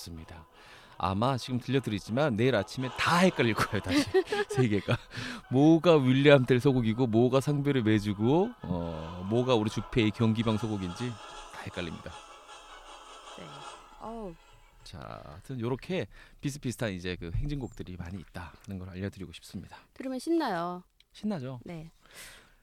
그렇습니다. 0.00 0.46
아마 0.96 1.36
지금 1.36 1.58
들려드리지만 1.58 2.36
내일 2.36 2.54
아침에 2.54 2.88
다 2.98 3.18
헷갈릴 3.18 3.54
거예요 3.54 3.80
다시 3.80 4.04
세 4.50 4.68
개가 4.68 4.98
뭐가 5.50 5.96
윌리엄 5.96 6.44
텔 6.44 6.60
소곡이고 6.60 7.06
뭐가 7.06 7.40
상배를 7.40 7.82
매주고 7.82 8.50
어 8.62 9.26
뭐가 9.30 9.54
우리 9.54 9.70
주페이 9.70 10.10
경기방 10.10 10.58
소곡인지 10.58 11.08
다 11.08 11.60
헷갈립니다. 11.64 12.10
네. 13.38 13.44
어우 14.00 14.34
자, 14.84 15.22
하여튼 15.24 15.58
이렇게 15.58 16.06
비슷비슷한 16.40 16.92
이제 16.92 17.16
그 17.16 17.30
행진곡들이 17.34 17.96
많이 17.96 18.18
있다는 18.18 18.78
걸 18.78 18.90
알려드리고 18.90 19.32
싶습니다. 19.32 19.78
들으면 19.94 20.18
신나요. 20.18 20.82
신나죠? 21.12 21.60
네. 21.64 21.90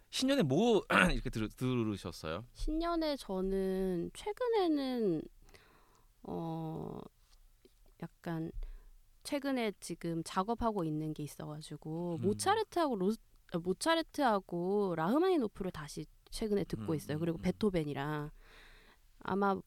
신년에 0.09 0.41
뭐 0.41 0.85
이렇게 1.11 1.30
들, 1.30 1.49
들으셨어요? 1.49 2.45
신년에 2.53 3.18
저는 3.18 4.11
최근에는 4.14 5.22
어 6.23 6.99
약간 8.02 8.52
최근에 9.24 9.74
지금 9.80 10.22
작업하고 10.24 10.84
있는 10.84 11.14
게 11.14 11.24
있어가지고 11.24 12.18
음. 12.19 12.22
모차르트하고 12.22 12.95
로 12.95 13.14
어, 13.53 13.60
모차르트하고 13.60 14.95
라흐마니노프를 14.95 15.72
다시 15.72 16.06
최근에 16.30 16.64
듣고 16.65 16.94
음, 16.94 16.95
있어요. 16.95 17.18
음, 17.18 17.19
그리고 17.19 17.38
음. 17.38 17.41
베토벤이랑 17.41 18.32
아마 19.19 19.60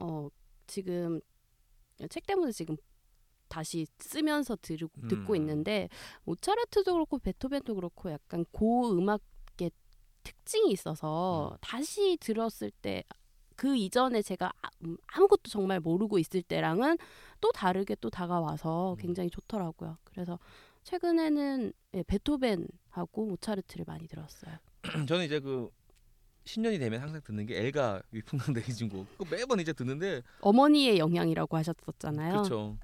어 0.00 0.28
지금 0.66 1.20
책 2.10 2.26
때문에 2.26 2.52
지금 2.52 2.76
다시 3.48 3.86
쓰면서 3.98 4.56
들, 4.56 4.78
듣고 5.08 5.32
음. 5.32 5.36
있는데 5.36 5.88
모차르트도 6.24 6.92
그렇고 6.92 7.18
베토벤도 7.18 7.74
그렇고 7.74 8.10
약간 8.10 8.44
고 8.50 8.90
음악의 8.92 9.70
특징이 10.22 10.72
있어서 10.72 11.52
음. 11.52 11.58
다시 11.60 12.16
들었을 12.20 12.70
때 12.82 13.04
그 13.56 13.76
이전에 13.76 14.22
제가 14.22 14.52
아- 14.62 14.68
음, 14.84 14.96
아무것도 15.06 15.48
정말 15.50 15.80
모르고 15.80 16.18
있을 16.18 16.42
때랑은 16.42 16.98
또 17.40 17.50
다르게 17.52 17.94
또 18.00 18.10
다가와서 18.10 18.92
음. 18.94 18.96
굉장히 18.98 19.30
좋더라고요. 19.30 19.96
그래서 20.04 20.38
최근에는 20.84 21.72
예, 21.94 22.02
베토벤하고 22.04 23.26
모차르트를 23.26 23.84
많이 23.88 24.06
들었어요. 24.06 24.56
저는 25.08 25.24
이제 25.24 25.40
그 25.40 25.70
신년이 26.44 26.78
되면 26.78 27.00
항상 27.02 27.20
듣는 27.24 27.44
게 27.46 27.58
엘가 27.58 28.02
위풍당대 28.12 28.60
행진곡. 28.60 29.18
그 29.18 29.24
매번 29.30 29.58
이제 29.58 29.72
듣는데 29.72 30.22
어머니의 30.42 30.98
영향이라고 30.98 31.56
하셨었잖아요. 31.56 32.32
그렇죠. 32.34 32.76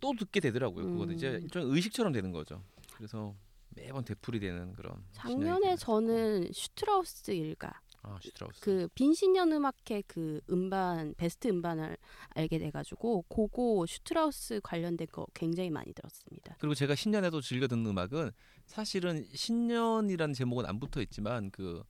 또 0.00 0.12
듣게 0.18 0.40
되더라고요. 0.40 0.84
그거는 0.84 1.10
음. 1.14 1.16
이제 1.16 1.38
일종의 1.42 1.68
의식처럼 1.74 2.12
되는 2.12 2.30
거죠. 2.32 2.62
그래서 2.96 3.34
매번 3.70 4.04
되풀이 4.04 4.38
되는 4.40 4.72
그런. 4.74 5.02
작년에. 5.12 5.76
저는 5.76 6.50
슈트라우스 6.52 7.30
일가 7.30 7.80
아 8.02 8.18
슈트라우스. 8.20 8.60
그 8.60 8.88
빈신년 8.94 9.52
음악회 9.52 10.02
그 10.06 10.40
음반 10.50 11.14
베스트 11.16 11.48
음반을 11.48 11.96
알게 12.30 12.58
돼가지고 12.58 13.22
그거 13.28 13.84
슈트라우스 13.86 14.60
관련된 14.62 15.06
거 15.12 15.26
굉장히 15.34 15.70
많이 15.70 15.92
들었습니다. 15.92 16.56
그리고 16.58 16.74
제가 16.74 16.94
신년에도 16.94 17.40
즐겨 17.40 17.68
듣는 17.68 17.86
음악은 17.86 18.32
사실은 18.66 19.24
신년이라는 19.32 20.34
제목은 20.34 20.66
안 20.66 20.80
붙어 20.80 21.00
있지만 21.00 21.50
그 21.50 21.82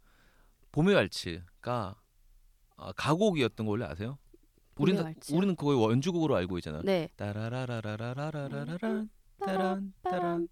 봄의 0.72 0.94
왈츠가 0.94 1.96
아, 2.76 2.92
가곡이었던 2.92 3.66
거 3.66 3.72
원래 3.72 3.84
아세요? 3.86 4.18
우리는? 4.76 5.14
우리는 5.32 5.54
그거 5.56 5.90
연주곡으로 5.90 6.34
알고 6.36 6.58
있잖아요. 6.58 6.82
네. 6.82 7.08
따라라라라라라라란 7.16 9.10
따란 9.38 9.92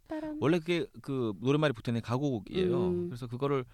따란. 0.08 0.38
원래 0.40 0.58
그게 0.58 0.86
그 1.00 1.32
노랫말이 1.40 1.72
붙어 1.72 1.90
있는 1.90 2.02
가곡이에요. 2.02 2.88
음. 2.88 3.08
그래서 3.08 3.26
그거를 3.26 3.64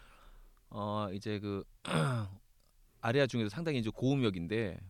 어 0.70 1.09
이제 1.12 1.38
그 1.38 1.64
아리아 3.01 3.26
중에서 3.26 3.48
상당히 3.48 3.78
이제 3.78 3.90
고음역인데 3.90 4.80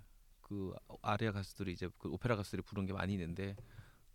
그 0.40 0.72
아리아 1.02 1.32
가수들이 1.32 1.72
이제 1.72 1.88
그 1.98 2.08
오페라 2.08 2.36
가수들이 2.36 2.62
부른 2.62 2.86
게 2.86 2.92
많이 2.92 3.12
있는데 3.14 3.56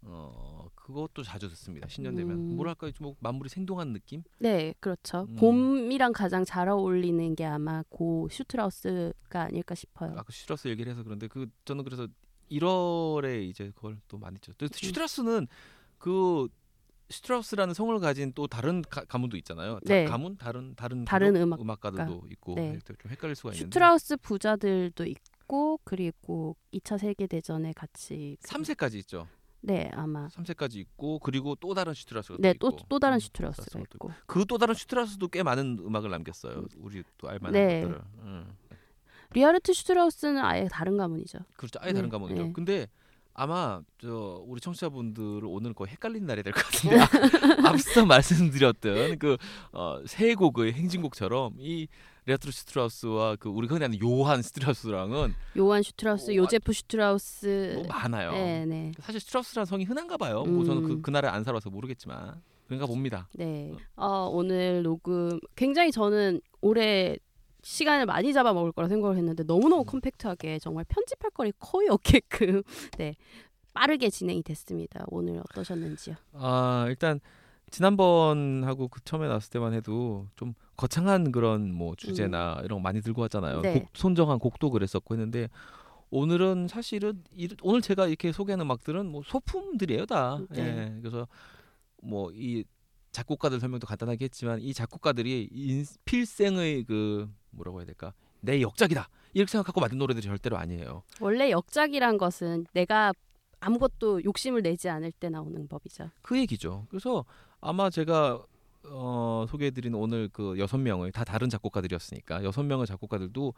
어 0.03 0.67
그것도 0.73 1.23
자주 1.23 1.47
듣습니다. 1.49 1.87
신년 1.87 2.15
되면 2.15 2.37
음. 2.37 2.55
뭐랄까 2.55 2.89
좀 2.91 3.13
만물이 3.19 3.49
생동한 3.49 3.93
느낌? 3.93 4.23
네, 4.39 4.73
그렇죠. 4.79 5.27
음. 5.29 5.35
봄이랑 5.35 6.13
가장 6.13 6.43
잘 6.43 6.69
어울리는 6.69 7.35
게 7.35 7.45
아마 7.45 7.83
고 7.89 8.27
슈트라우스가 8.31 9.41
아닐까 9.41 9.75
싶어요. 9.75 10.11
아까 10.11 10.25
슈트라우스 10.29 10.69
얘기를 10.69 10.91
해서 10.91 11.03
그런데 11.03 11.27
그 11.27 11.47
저는 11.65 11.83
그래서 11.83 12.07
1월에 12.49 13.43
이제 13.43 13.71
그걸 13.75 13.97
또 14.07 14.17
많이 14.17 14.39
죠. 14.39 14.53
또 14.53 14.67
슈트라우스는 14.71 15.47
그 15.97 16.47
슈트라우스라는 17.11 17.73
성을 17.73 17.97
가진 17.99 18.31
또 18.33 18.47
다른 18.47 18.81
가, 18.81 19.03
가문도 19.05 19.37
있잖아요. 19.37 19.75
다- 19.75 19.81
네. 19.85 20.05
가문 20.05 20.37
다른 20.37 20.75
다른 20.75 21.05
다른 21.05 21.33
가족? 21.33 21.43
음악가. 21.43 21.61
음악가들도 21.63 22.23
있고 22.31 22.55
네. 22.55 22.79
좀 22.85 23.11
헷갈릴 23.11 23.35
수가 23.35 23.49
있는데. 23.51 23.65
슈트라우스 23.65 24.17
부자들도 24.17 25.05
있고 25.05 25.79
그리고 25.83 26.55
2차 26.73 26.97
세계 26.97 27.27
대전에 27.27 27.73
같이 27.73 28.37
그- 28.41 28.49
3세까지 28.49 28.95
있죠. 28.95 29.27
네, 29.63 29.91
아마 29.93 30.27
3세까지 30.29 30.77
있고 30.77 31.19
그리고 31.19 31.53
또 31.55 31.75
다른 31.75 31.93
슈트라우스가 31.93 32.37
네, 32.39 32.53
또 32.59 32.71
또 32.89 32.97
다른 32.97 33.17
음, 33.17 33.19
슈트라우스가 33.19 33.65
또 33.71 33.79
있고. 33.81 34.11
그 34.25 34.45
또 34.47 34.57
다른 34.57 34.73
슈트라우스도 34.73 35.27
꽤 35.27 35.43
많은 35.43 35.77
음악을 35.85 36.09
남겼어요. 36.09 36.65
우리 36.77 37.03
또 37.19 37.29
알만한 37.29 37.51
네. 37.53 37.81
것들을. 37.81 38.01
음. 38.23 38.57
리하르트 39.33 39.71
슈트라우스는 39.73 40.39
아예 40.43 40.67
다른 40.69 40.97
가문이죠. 40.97 41.39
그렇죠. 41.55 41.79
아예 41.81 41.93
다른 41.93 42.09
네, 42.09 42.11
가문이죠. 42.11 42.43
네. 42.43 42.51
근데 42.53 42.87
아마 43.33 43.81
저 44.01 44.43
우리 44.45 44.59
청취자분들을 44.61 45.41
오늘 45.45 45.73
거의 45.73 45.89
헷갈리는 45.91 46.25
날이 46.27 46.43
될 46.43 46.53
것 46.53 46.63
같은데 46.65 46.99
아, 46.99 47.07
앞서 47.69 48.05
말씀드렸던 48.05 49.17
그세 49.19 50.35
곡의 50.35 50.73
행진곡처럼 50.73 51.55
이 51.59 51.87
리하르트 52.25 52.51
슈트라우스와 52.51 53.35
그 53.37 53.49
우리가 53.49 53.75
흔히 53.75 53.85
아는 53.85 53.99
요한 54.03 54.41
슈트라우스랑은 54.43 55.33
요한 55.57 55.81
슈트라우스, 55.81 56.31
오, 56.31 56.35
요제프 56.35 56.71
슈트라우스. 56.71 57.73
뭐 57.77 57.87
많아요. 57.87 58.31
네, 58.33 58.65
네. 58.65 58.91
사실 59.01 59.19
슈트라우스라는 59.21 59.65
성이 59.65 59.85
흔한가 59.85 60.17
봐요. 60.17 60.43
뭐 60.43 60.63
저는 60.63 60.83
그, 60.83 60.91
음. 60.93 61.01
그 61.01 61.09
나라에 61.09 61.31
안 61.31 61.43
살아서 61.43 61.71
모르겠지만 61.71 62.39
그런가 62.67 62.85
봅니다. 62.85 63.27
네. 63.33 63.73
어, 63.95 64.29
오늘 64.31 64.83
녹음 64.83 65.39
굉장히 65.55 65.91
저는 65.91 66.41
올해 66.61 67.17
시간을 67.63 68.05
많이 68.05 68.33
잡아 68.33 68.53
먹을 68.53 68.71
거라 68.71 68.87
생각을 68.87 69.17
했는데 69.17 69.43
너무너무 69.43 69.81
음. 69.83 69.85
컴팩트하게 69.85 70.59
정말 70.59 70.83
편집할 70.85 71.31
거리 71.31 71.51
거의 71.59 71.89
없게끔 71.89 72.63
네. 72.97 73.15
빠르게 73.73 74.09
진행이 74.09 74.43
됐습니다. 74.43 75.05
오늘 75.07 75.39
어떠셨는지요? 75.39 76.15
아 76.33 76.85
일단 76.89 77.19
지난번 77.69 78.63
하고 78.65 78.87
그 78.89 78.99
처음에 79.05 79.27
나왔을 79.27 79.49
때만 79.51 79.73
해도 79.73 80.27
좀 80.35 80.53
거창한 80.75 81.31
그런 81.31 81.73
뭐 81.73 81.95
주제나 81.95 82.59
이런 82.65 82.79
거 82.79 82.83
많이 82.83 83.01
들고 83.01 83.21
왔잖아요. 83.21 83.57
음. 83.57 83.61
네. 83.61 83.79
곡 83.79 83.89
손정한 83.93 84.39
곡도 84.39 84.71
그랬었고 84.71 85.13
했는데 85.13 85.47
오늘은 86.09 86.67
사실은 86.67 87.23
이- 87.33 87.47
오늘 87.61 87.81
제가 87.81 88.07
이렇게 88.07 88.33
소개하는 88.33 88.65
음악들은 88.65 89.05
뭐 89.05 89.21
소품들이에요 89.25 90.05
다. 90.05 90.39
네. 90.49 90.59
예. 90.95 90.99
그래서 90.99 91.27
뭐 92.01 92.31
이 92.33 92.65
작곡가들 93.13 93.59
설명도 93.59 93.87
간단하게 93.87 94.25
했지만 94.25 94.61
이 94.61 94.73
작곡가들이 94.73 95.49
인, 95.51 95.85
필생의 96.05 96.85
그 96.85 97.29
뭐라고 97.51 97.79
해야 97.79 97.85
될까 97.85 98.13
내 98.39 98.61
역작이다 98.61 99.07
이렇게 99.33 99.51
생각하고 99.51 99.79
만든 99.79 99.97
노래들이 99.97 100.25
절대로 100.25 100.57
아니에요. 100.57 101.03
원래 101.19 101.51
역작이란 101.51 102.17
것은 102.17 102.65
내가 102.73 103.13
아무것도 103.59 104.23
욕심을 104.23 104.63
내지 104.63 104.89
않을 104.89 105.11
때 105.11 105.29
나오는 105.29 105.67
법이죠. 105.67 106.09
그 106.21 106.37
얘기죠. 106.39 106.87
그래서 106.89 107.23
아마 107.61 107.89
제가 107.89 108.43
어, 108.85 109.45
소개해드린 109.47 109.93
오늘 109.93 110.27
그 110.33 110.57
여섯 110.57 110.77
명의 110.77 111.11
다 111.11 111.23
다른 111.23 111.49
작곡가들이었으니까 111.49 112.43
여섯 112.43 112.63
명의 112.63 112.87
작곡가들도 112.87 113.53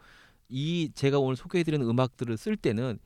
이 0.50 0.92
제가 0.94 1.20
오늘 1.20 1.38
소개해드리는 1.38 1.88
음악들을 1.88 2.36
쓸 2.38 2.58
때는 2.58 3.00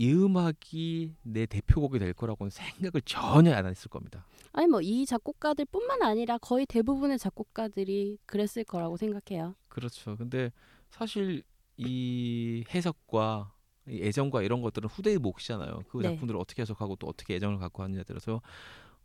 이 0.00 0.12
음악이 0.14 1.14
내 1.22 1.44
대표곡이 1.44 1.98
될 1.98 2.14
거라고는 2.14 2.50
생각을 2.50 3.02
전혀 3.04 3.52
안 3.54 3.66
했을 3.66 3.90
겁니다. 3.90 4.24
아니 4.52 4.66
뭐 4.66 4.80
이 4.82 5.04
작곡가들뿐만 5.04 6.02
아니라 6.02 6.38
거의 6.38 6.64
대부분의 6.66 7.18
작곡가들이 7.18 8.16
그랬을 8.24 8.64
거라고 8.64 8.96
생각해요. 8.96 9.54
그렇죠. 9.68 10.16
근데 10.16 10.50
사실 10.88 11.42
이 11.76 12.64
해석과 12.74 13.52
이 13.88 14.02
애정과 14.02 14.42
이런 14.42 14.62
것들은 14.62 14.88
후대의 14.88 15.18
몫이잖아요. 15.18 15.82
그 15.90 15.98
네. 15.98 16.04
작품들을 16.04 16.40
어떻게 16.40 16.62
해석하고 16.62 16.96
또 16.96 17.06
어떻게 17.06 17.34
애정을 17.34 17.58
갖고 17.58 17.82
하느냐에 17.82 18.04
따라서 18.04 18.40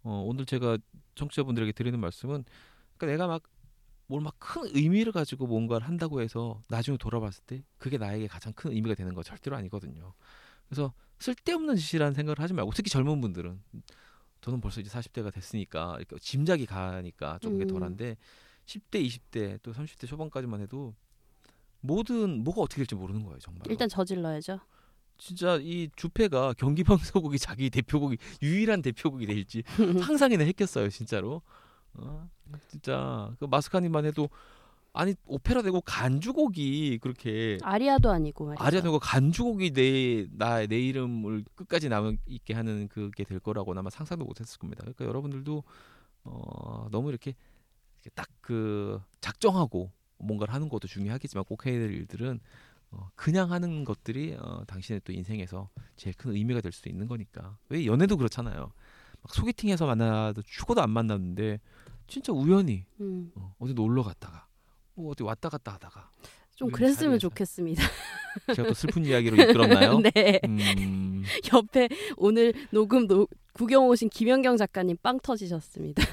어, 0.04 0.24
오늘 0.26 0.46
제가 0.46 0.78
청취자분들에게 1.16 1.72
드리는 1.74 2.00
말씀은 2.00 2.46
그러니까 2.98 3.06
내가 3.26 3.28
막 3.28 3.44
뭘 4.08 4.24
막 4.24 4.36
큰 4.40 4.70
의미를 4.76 5.12
가지고 5.12 5.48
뭔가를 5.48 5.88
한다고 5.88 6.22
해서 6.22 6.62
나중에 6.70 6.96
돌아봤을 6.98 7.44
때 7.48 7.64
그게 7.80 7.98
나에게 7.98 8.28
가장 8.28 8.54
큰 8.54 8.72
의미가 8.72 8.94
되는 8.96 9.16
거 9.16 9.24
절대로 9.24 9.56
아니거든요. 9.58 10.14
그래서 10.70 10.94
쓸데없는 11.20 11.76
짓이라는 11.76 12.14
생각을 12.14 12.40
하지 12.40 12.54
말고 12.54 12.72
특히 12.74 12.90
젊은 12.90 13.22
분들은 13.22 13.62
저는 14.42 14.62
벌써 14.62 14.82
이제 14.82 14.90
40대가 14.90 15.34
됐으니까 15.34 15.96
이렇게 15.98 16.18
짐작이 16.20 16.66
가니까 16.66 17.40
좀 17.40 17.54
그게 17.54 17.66
음. 17.66 17.68
덜한데 17.68 18.18
10대, 18.66 19.06
20대 19.06 19.60
또 19.64 19.74
30대 19.74 20.08
초반까지만 20.08 20.62
해도 20.62 20.94
뭐든 21.82 22.44
뭐가 22.44 22.62
어떻게 22.62 22.78
될지 22.78 22.96
모르는 22.96 23.24
거예요 23.24 23.40
정말. 23.40 23.62
일단 23.70 23.88
저질러야죠. 23.90 24.60
진짜 25.18 25.58
이 25.62 25.90
주패가 25.96 26.54
경기 26.58 26.84
방송국이 26.84 27.40
자기 27.40 27.70
대표곡이 27.70 28.18
유일한 28.42 28.82
대표곡이 28.82 29.26
될지 29.26 29.64
상상이나 30.04 30.44
했겠어요 30.44 30.90
진짜로. 30.90 31.42
어? 31.94 32.30
진짜 32.70 33.34
그 33.40 33.46
마스카님만 33.46 34.06
해도 34.06 34.30
아니 34.96 35.14
오페라 35.26 35.62
되고 35.62 35.82
간주곡이 35.82 37.00
그렇게 37.00 37.58
아리아도 37.62 38.12
아니고 38.12 38.46
말이죠. 38.46 38.64
아리아 38.64 38.82
되고 38.82 38.98
간주곡이 39.00 39.72
내나내 39.72 40.80
이름을 40.80 41.46
끝까지 41.56 41.90
남아 41.90 42.14
있게 42.28 42.54
하는 42.54 42.88
그게 42.88 43.24
될 43.24 43.40
거라고는 43.40 43.80
아마 43.80 43.90
상상도 43.90 44.26
못했을 44.26 44.58
겁니다. 44.60 44.82
그러니까 44.82 45.06
여러분들도 45.06 45.64
어 46.24 46.88
너무 46.92 47.10
이렇게 47.10 47.34
딱 48.14 48.28
그 48.46 49.02
작정하고 49.22 49.92
뭔가를 50.20 50.54
하는 50.54 50.70
것도 50.70 50.88
중요하겠지만 50.88 51.46
꼭 51.46 51.66
해야 51.66 51.80
될 51.80 51.92
일들은 51.92 52.40
어, 52.92 53.10
그냥 53.16 53.52
하는 53.52 53.84
것들이 53.84 54.36
어, 54.40 54.64
당신의 54.68 55.02
또 55.04 55.12
인생에서 55.12 55.70
제일 55.96 56.16
큰 56.16 56.32
의미가 56.36 56.62
될수 56.62 56.88
있는 56.88 57.08
거니까 57.08 57.58
왜 57.70 57.88
연애도 57.88 58.18
그렇잖아요. 58.18 58.72
막 59.22 59.34
소개팅해서 59.34 59.88
만나도 59.88 60.44
죽어도 60.44 60.82
안 60.84 60.92
만났는데 60.92 61.60
진짜 62.06 62.32
우연히 62.32 62.86
음, 63.02 63.32
어, 63.34 63.56
어디 63.58 63.74
놀러 63.74 64.04
갔다가 64.04 64.45
뭐 64.96 65.12
어디 65.12 65.24
왔다 65.24 65.50
갔다 65.50 65.74
하다가 65.74 66.10
좀 66.56 66.72
그랬으면. 66.72 67.20
좋겠습니다. 67.20 67.84
제가 68.56 68.70
또 68.70 68.74
슬픈 68.74 69.06
이야기로 69.06 69.36
이끌었나요? 69.36 70.00
네. 70.16 70.40
음, 70.46 71.24
옆에 71.54 71.90
오늘 72.16 72.54
녹음 72.72 73.08
노, 73.08 73.28
구경 73.54 73.88
오신 73.90 74.10
김연경 74.10 74.56
작가님 74.56 74.98
빵 75.04 75.20
터지셨습니다. 75.20 76.04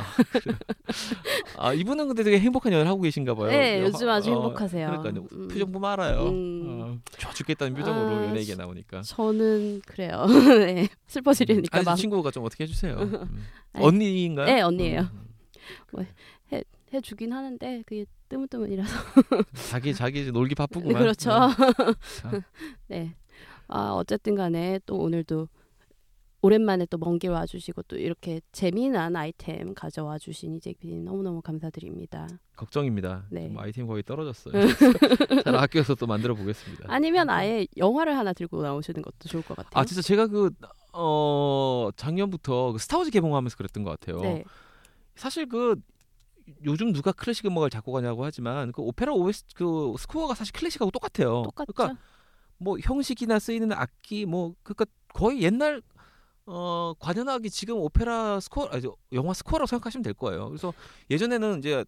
아 1.58 1.72
이분은 1.72 2.08
근데 2.08 2.24
되게 2.24 2.40
행복한 2.40 2.72
연애를 2.72 2.90
하고 2.90 3.02
계신가 3.02 3.34
봐요. 3.34 3.48
네, 3.50 3.80
어, 3.80 3.84
요즘 3.84 4.08
아주 4.08 4.30
어, 4.30 4.34
행복하세요. 4.34 4.86
그러니까요. 4.88 5.26
음. 5.32 5.48
표정 5.48 5.70
보면 5.70 5.90
알아요. 5.92 6.28
음. 6.28 6.80
어, 6.82 6.98
좋아 7.18 7.32
죽겠다는 7.32 7.74
표정으로 7.74 8.30
아, 8.30 8.36
얘기 8.36 8.54
나오니까. 8.56 9.02
저는 9.02 9.82
그래요. 9.86 10.26
네. 10.26 10.88
슬퍼지려니까 11.06 11.78
아니 11.78 11.84
막 11.84 11.94
친구가 11.94 12.32
좀 12.32 12.44
어떻게 12.44 12.64
해주세요. 12.64 12.96
음. 12.96 13.46
언니인가요? 13.74 14.46
네, 14.46 14.60
언니예요. 14.60 15.00
음. 15.02 16.06
해주긴 16.92 17.32
하는데 17.32 17.82
그게 17.86 18.04
뜨문뜨문이라서 18.28 18.90
자기 19.70 19.94
자기 19.94 20.22
이제 20.22 20.30
놀기 20.30 20.54
바쁘구만. 20.54 21.00
그렇죠. 21.00 21.30
자. 21.30 21.50
네. 22.88 23.14
아 23.68 23.92
어쨌든 23.92 24.34
간에 24.34 24.80
또 24.86 24.96
오늘도 24.98 25.48
오랜만에 26.44 26.86
또 26.86 26.98
먼 26.98 27.18
길 27.20 27.30
와주시고 27.30 27.82
또 27.84 27.96
이렇게 27.96 28.40
재미난 28.50 29.14
아이템 29.14 29.74
가져와 29.74 30.18
주신 30.18 30.54
이재 30.54 30.74
PD님 30.74 31.04
너무너무 31.04 31.40
감사드립니다. 31.40 32.26
걱정입니다. 32.56 33.26
네. 33.30 33.46
좀 33.46 33.58
아이템 33.58 33.86
거의 33.86 34.02
떨어졌어요. 34.02 34.52
잘 35.44 35.54
아껴서 35.54 35.94
또 35.94 36.06
만들어 36.08 36.34
보겠습니다. 36.34 36.86
아니면 36.88 37.30
아예 37.30 37.66
영화를 37.76 38.16
하나 38.18 38.32
들고 38.32 38.60
나오시는 38.60 39.02
것도 39.02 39.28
좋을 39.28 39.44
것 39.44 39.56
같아요. 39.56 39.70
아 39.74 39.84
진짜 39.84 40.02
제가 40.02 40.26
그 40.26 40.50
어, 40.92 41.90
작년부터 41.96 42.72
그 42.72 42.78
스타워즈 42.78 43.10
개봉하면서 43.12 43.56
그랬던 43.56 43.84
것 43.84 43.90
같아요. 44.00 44.20
네. 44.20 44.44
사실 45.14 45.48
그 45.48 45.76
요즘 46.64 46.92
누가 46.92 47.12
클래식 47.12 47.46
음악을 47.46 47.70
작곡하냐고 47.70 48.24
하지만 48.24 48.72
그 48.72 48.82
오페라 48.82 49.12
OS 49.12 49.44
그 49.54 49.94
스코어가 49.98 50.34
사실 50.34 50.52
클래식하고 50.52 50.90
똑같아요. 50.90 51.42
똑같죠. 51.42 51.72
그러니까 51.72 52.00
뭐 52.58 52.78
형식이나 52.80 53.38
쓰이는 53.38 53.72
악기 53.72 54.26
뭐 54.26 54.54
그러니까 54.62 54.86
거의 55.12 55.42
옛날 55.42 55.82
어 56.46 56.94
관현악이 56.98 57.50
지금 57.50 57.76
오페라 57.76 58.40
스코어 58.40 58.68
아니 58.68 58.82
저 58.82 58.94
영화 59.12 59.32
스코어라고 59.32 59.66
생각하시면 59.66 60.02
될 60.02 60.14
거예요. 60.14 60.48
그래서 60.48 60.72
예전에는 61.10 61.58
이제 61.58 61.84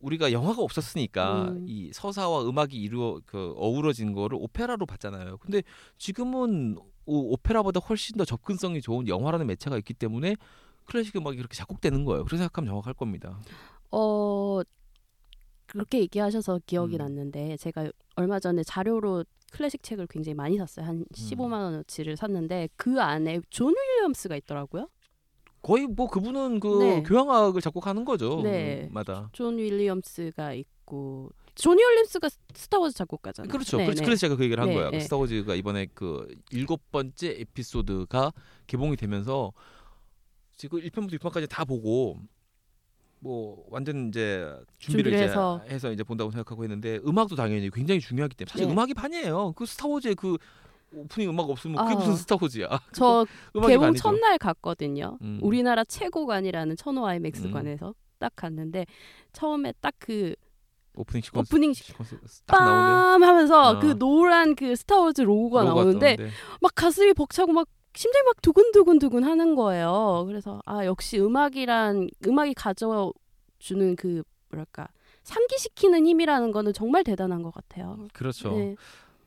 우리가 0.00 0.32
영화가 0.32 0.60
없었으니까 0.60 1.50
음. 1.50 1.64
이 1.68 1.90
서사와 1.92 2.48
음악이 2.48 2.76
이루어 2.76 3.20
그 3.24 3.54
어우러진 3.56 4.12
거를 4.12 4.36
오페라로 4.40 4.86
봤잖아요. 4.86 5.38
근데 5.38 5.62
지금은 5.96 6.76
오, 7.06 7.32
오페라보다 7.32 7.80
훨씬 7.80 8.16
더 8.16 8.24
접근성이 8.24 8.80
좋은 8.80 9.08
영화라는 9.08 9.46
매체가 9.46 9.76
있기 9.78 9.94
때문에 9.94 10.36
클래식 10.86 11.16
음악이 11.16 11.36
그렇게 11.36 11.56
작곡되는 11.56 12.04
거예요. 12.04 12.24
그렇게 12.24 12.38
생각하면 12.38 12.68
정확할 12.68 12.94
겁니다. 12.94 13.40
어 13.92 14.62
그렇게 15.66 16.00
얘기하셔서 16.00 16.60
기억이 16.66 16.96
음. 16.96 16.98
났는데 16.98 17.56
제가 17.56 17.90
얼마 18.16 18.40
전에 18.40 18.62
자료로 18.62 19.24
클래식 19.52 19.82
책을 19.82 20.06
굉장히 20.08 20.34
많이 20.34 20.58
샀어요. 20.58 20.84
음. 20.86 20.88
한 20.88 21.04
15만 21.14 21.52
원어치를 21.52 22.16
샀는데 22.16 22.68
그 22.76 23.00
안에 23.00 23.40
존 23.50 23.74
윌리엄스가 23.74 24.36
있더라고요. 24.36 24.88
거의 25.62 25.86
뭐 25.86 26.08
그분은 26.08 26.58
그 26.58 26.82
네. 26.82 27.02
교향악을 27.04 27.60
작곡하는 27.60 28.04
거죠. 28.04 28.40
네. 28.42 28.88
마다. 28.90 29.30
존 29.32 29.58
윌리엄스가 29.58 30.54
있고 30.54 31.30
존 31.54 31.78
윌리엄스가 31.78 32.28
스타워즈 32.54 32.96
작곡가잖아요. 32.96 33.50
그렇죠. 33.50 33.76
네, 33.76 33.84
그렇죠. 33.84 34.00
네. 34.00 34.04
그래서 34.04 34.20
제가 34.20 34.36
그 34.36 34.44
얘기를 34.44 34.60
한 34.60 34.70
네, 34.70 34.74
거야. 34.74 34.90
네. 34.90 35.00
스타워즈가 35.00 35.54
이번에 35.54 35.86
그 35.94 36.26
일곱 36.50 36.90
번째 36.90 37.36
에피소드가 37.40 38.32
개봉이 38.66 38.96
되면서 38.96 39.52
지금 40.56 40.80
1편부터 40.80 41.18
6편까지 41.20 41.48
다 41.48 41.64
보고 41.64 42.18
뭐 43.22 43.64
완전 43.70 44.08
이제 44.08 44.44
준비를, 44.78 45.12
준비를 45.12 45.12
이제 45.14 45.22
해서. 45.24 45.60
해서. 45.68 45.92
이제 45.92 46.02
본다고 46.02 46.30
생각하고 46.32 46.64
있는데 46.64 46.98
음악도 47.06 47.36
당연히 47.36 47.70
굉장히 47.70 48.00
중요하기 48.00 48.34
때문에 48.34 48.50
사실 48.50 48.66
네. 48.66 48.72
음악이 48.72 48.94
반이에요. 48.94 49.52
그 49.56 49.64
스타워즈의 49.64 50.16
그 50.16 50.36
오프닝 50.92 51.30
음악 51.30 51.48
없으면 51.48 51.76
그게 51.84 51.94
아. 51.94 51.98
무슨 51.98 52.16
스타워즈야. 52.16 52.66
저 52.92 53.24
개봉 53.54 53.80
반이죠. 53.86 54.02
첫날 54.02 54.38
갔거든요. 54.38 55.18
음. 55.22 55.38
우리나라 55.40 55.84
최고관이라는 55.84 56.76
천호 56.76 57.02
음. 57.02 57.06
아이맥스관에서 57.06 57.94
딱 58.18 58.32
갔는데 58.34 58.86
처음에 59.32 59.72
딱그 59.80 60.34
오프닝 60.96 61.22
시퀀스 61.22 61.38
오프닝 61.38 61.72
시- 61.74 61.92
시퀀스 61.92 62.42
딱 62.46 62.58
나오네요. 62.64 63.18
빰 63.18 63.24
하면서 63.24 63.70
어. 63.70 63.78
그 63.78 63.96
노란 63.98 64.56
그 64.56 64.74
스타워즈 64.74 65.22
로고가 65.22 65.62
로고가 65.62 65.74
나오는데. 65.84 66.16
막 66.60 66.72
가슴이 66.74 67.14
벅차고 67.14 67.52
막 67.52 67.68
심장이 67.94 68.24
막 68.24 68.40
두근두근 68.42 68.98
두근 68.98 69.24
하는 69.24 69.54
거예요. 69.54 70.24
그래서 70.26 70.60
아 70.64 70.84
역시 70.86 71.20
음악이란 71.20 72.08
음악이 72.26 72.54
가져주는 72.54 73.96
그 73.96 74.22
뭐랄까 74.50 74.88
상기시키는 75.24 76.06
힘이라는 76.06 76.52
거는 76.52 76.72
정말 76.72 77.04
대단한 77.04 77.42
것 77.42 77.52
같아요. 77.54 78.06
그렇죠. 78.12 78.56
네. 78.56 78.76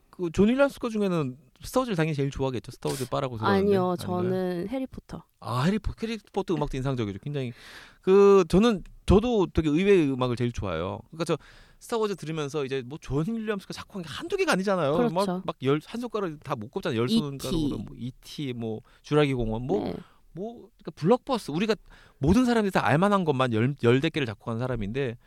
그존 0.10 0.50
윌리엄스 0.50 0.80
거 0.80 0.90
중에는 0.90 1.38
스타워즈를 1.64 1.96
당연히 1.96 2.16
제일 2.16 2.32
좋아하겠죠. 2.32 2.72
스타워즈 2.72 3.10
빠라고. 3.10 3.38
아니요, 3.40 3.92
아닌가요? 3.92 3.96
저는 3.98 4.68
해리포터. 4.70 5.24
아 5.40 5.64
해리포 5.64 5.94
해리포터 6.02 6.56
음악도 6.56 6.78
인상적이죠. 6.78 7.20
굉장히 7.22 7.54
그 8.02 8.44
저는 8.50 8.84
저도 9.06 9.48
되게 9.54 9.70
의외의 9.70 10.12
음악을 10.12 10.36
제일 10.36 10.52
좋아해요. 10.52 11.00
그러니까 11.12 11.26
저 11.26 11.38
스타워즈 11.80 12.16
들으면서 12.16 12.66
이제 12.66 12.82
뭐 12.86 12.98
존 13.02 13.26
윌리엄스가 13.28 13.74
작곡한 13.74 14.02
게 14.04 14.10
한두 14.10 14.38
개가 14.38 14.54
아니잖아요. 14.54 14.96
그렇죠. 14.98 15.42
막열한 15.46 15.82
손가락 16.00 16.40
다 16.44 16.56
못 16.56 16.72
꼽잖아요. 16.72 17.00
열 17.00 17.10
손가락으로 17.10 17.58
E.T.. 17.68 17.84
뭐 17.84 17.96
E.T. 17.98 18.54
뭐 18.54 18.82
주라기 19.04 19.34
공원 19.34 19.64
뭐 19.64 19.84
네. 19.86 19.94
뭐 20.34 20.54
그러니까 20.78 20.92
블록버스 20.96 21.52
우리가 21.52 21.76
모든 22.18 22.46
사람들이 22.46 22.72
다 22.72 22.86
알만한 22.86 23.24
것만 23.26 23.54
열 23.54 23.76
열댓 23.84 24.10
개를 24.10 24.28
간 24.36 24.60
사람인데 24.60 25.18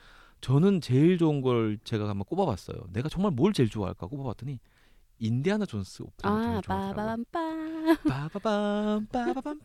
저는 0.40 0.80
제일 0.80 1.18
좋은 1.18 1.40
걸 1.40 1.78
제가 1.84 2.08
한번 2.08 2.24
꼽아봤어요. 2.24 2.76
내가 2.92 3.08
정말 3.08 3.32
뭘 3.32 3.52
제일 3.52 3.68
좋아할까 3.70 4.06
꼽아봤더니 4.06 4.58
인디아나 5.20 5.66
존스 5.66 6.02
오페라 6.02 6.32
아 6.32 6.42
제일 6.42 6.62
좋아하더라고요. 6.62 7.24
빠밤빰 7.32 8.08
빠바밤 8.08 9.06
빠바밤 9.10 9.60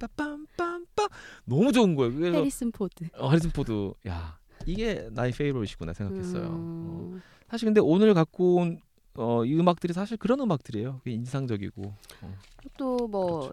빠바밤빰빰빰 0.00 1.10
너무 1.44 1.72
좋은 1.72 1.94
거예요. 1.94 2.14
그래서 2.14 2.36
해리슨 2.38 2.70
포드. 2.72 3.08
어, 3.14 3.28
해리슨 3.28 3.50
포드 3.50 3.92
야 4.06 4.38
이게 4.68 5.08
나의 5.12 5.32
favorite이구나 5.32 5.92
생각했어요. 5.92 6.44
어. 6.46 6.50
음, 6.50 7.22
사실 7.48 7.66
근데 7.66 7.80
오늘 7.80 8.14
갖고 8.14 8.56
온 8.56 8.80
어, 9.14 9.44
이 9.44 9.54
음악들이 9.58 9.92
사실 9.92 10.16
그런 10.16 10.40
음악들이에요. 10.40 11.00
인상적이고. 11.04 11.82
어, 12.22 12.34
또뭐 12.76 13.08
그렇죠. 13.40 13.52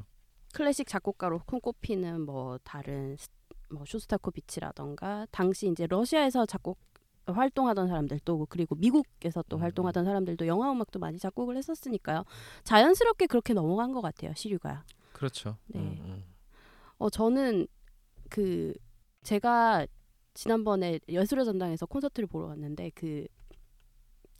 클래식 0.54 0.88
작곡가로 0.88 1.42
손꼽히는 1.50 2.22
뭐 2.22 2.60
다른 2.64 3.16
스- 3.18 3.30
뭐 3.72 3.84
쇼스타코비치라던가 3.88 5.26
당시 5.32 5.68
이제 5.68 5.88
러시아에서 5.88 6.46
작곡 6.46 6.78
활동하던 7.26 7.88
사람들도 7.88 8.46
그리고 8.50 8.76
미국에서 8.76 9.44
또 9.50 9.58
음. 9.58 9.62
활동하던 9.64 10.06
사람들도 10.06 10.46
영화 10.46 10.72
음악도 10.72 11.00
많이 11.00 11.18
작곡을 11.18 11.58
했었으니까요. 11.58 12.24
자연스럽게 12.64 13.26
그렇게 13.26 13.54
넘어간 13.54 13.92
것 13.94 14.02
같아요. 14.02 14.32
시류가. 14.36 14.84
그렇죠. 15.14 15.58
네. 15.68 15.80
음, 15.80 15.98
음. 16.06 16.24
어 17.00 17.10
저는 17.10 17.68
그 18.30 18.74
제가 19.24 19.88
지난번에 20.36 21.00
예술의 21.10 21.46
전당에서 21.46 21.86
콘서트를 21.88 22.28
보러 22.28 22.48
갔는데 22.48 22.92
그 22.94 23.26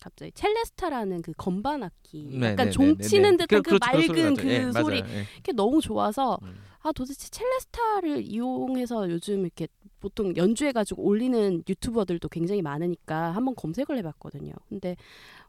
갑자기 0.02 0.32
첼레스타라는 0.34 1.22
그 1.24 1.34
건반 1.36 1.82
악기 1.82 2.38
네, 2.38 2.52
약간 2.52 2.68
네, 2.68 2.72
종 2.72 2.88
네, 2.90 2.96
네, 2.98 3.04
치는 3.08 3.38
네. 3.38 3.46
듯한 3.46 3.64
그, 3.64 3.70
그렇죠, 3.70 3.92
그런 3.92 4.06
소리 4.06 4.22
맑은. 4.22 4.36
그 4.36 4.48
예, 4.50 4.72
소리 4.72 5.02
맞아요. 5.02 5.16
예. 5.18 5.26
그게 5.38 5.52
너무 5.54 5.82
좋아서 5.82 6.38
음. 6.44 6.56
아 6.82 6.92
도대체 6.92 7.30
첼레스타를 7.30 8.22
이용해서 8.24 9.10
요즘 9.10 9.42
이렇게 9.42 9.68
보통 10.00 10.36
연주해 10.36 10.74
가지고 10.74 11.02
올리는 11.04 11.64
유튜버들도 11.68 12.28
굉장히 12.30 12.62
많으니까 12.62 13.32
한번 13.32 13.56
검색을 13.56 13.98
해봤거든요. 13.98 14.54
근데 14.70 14.96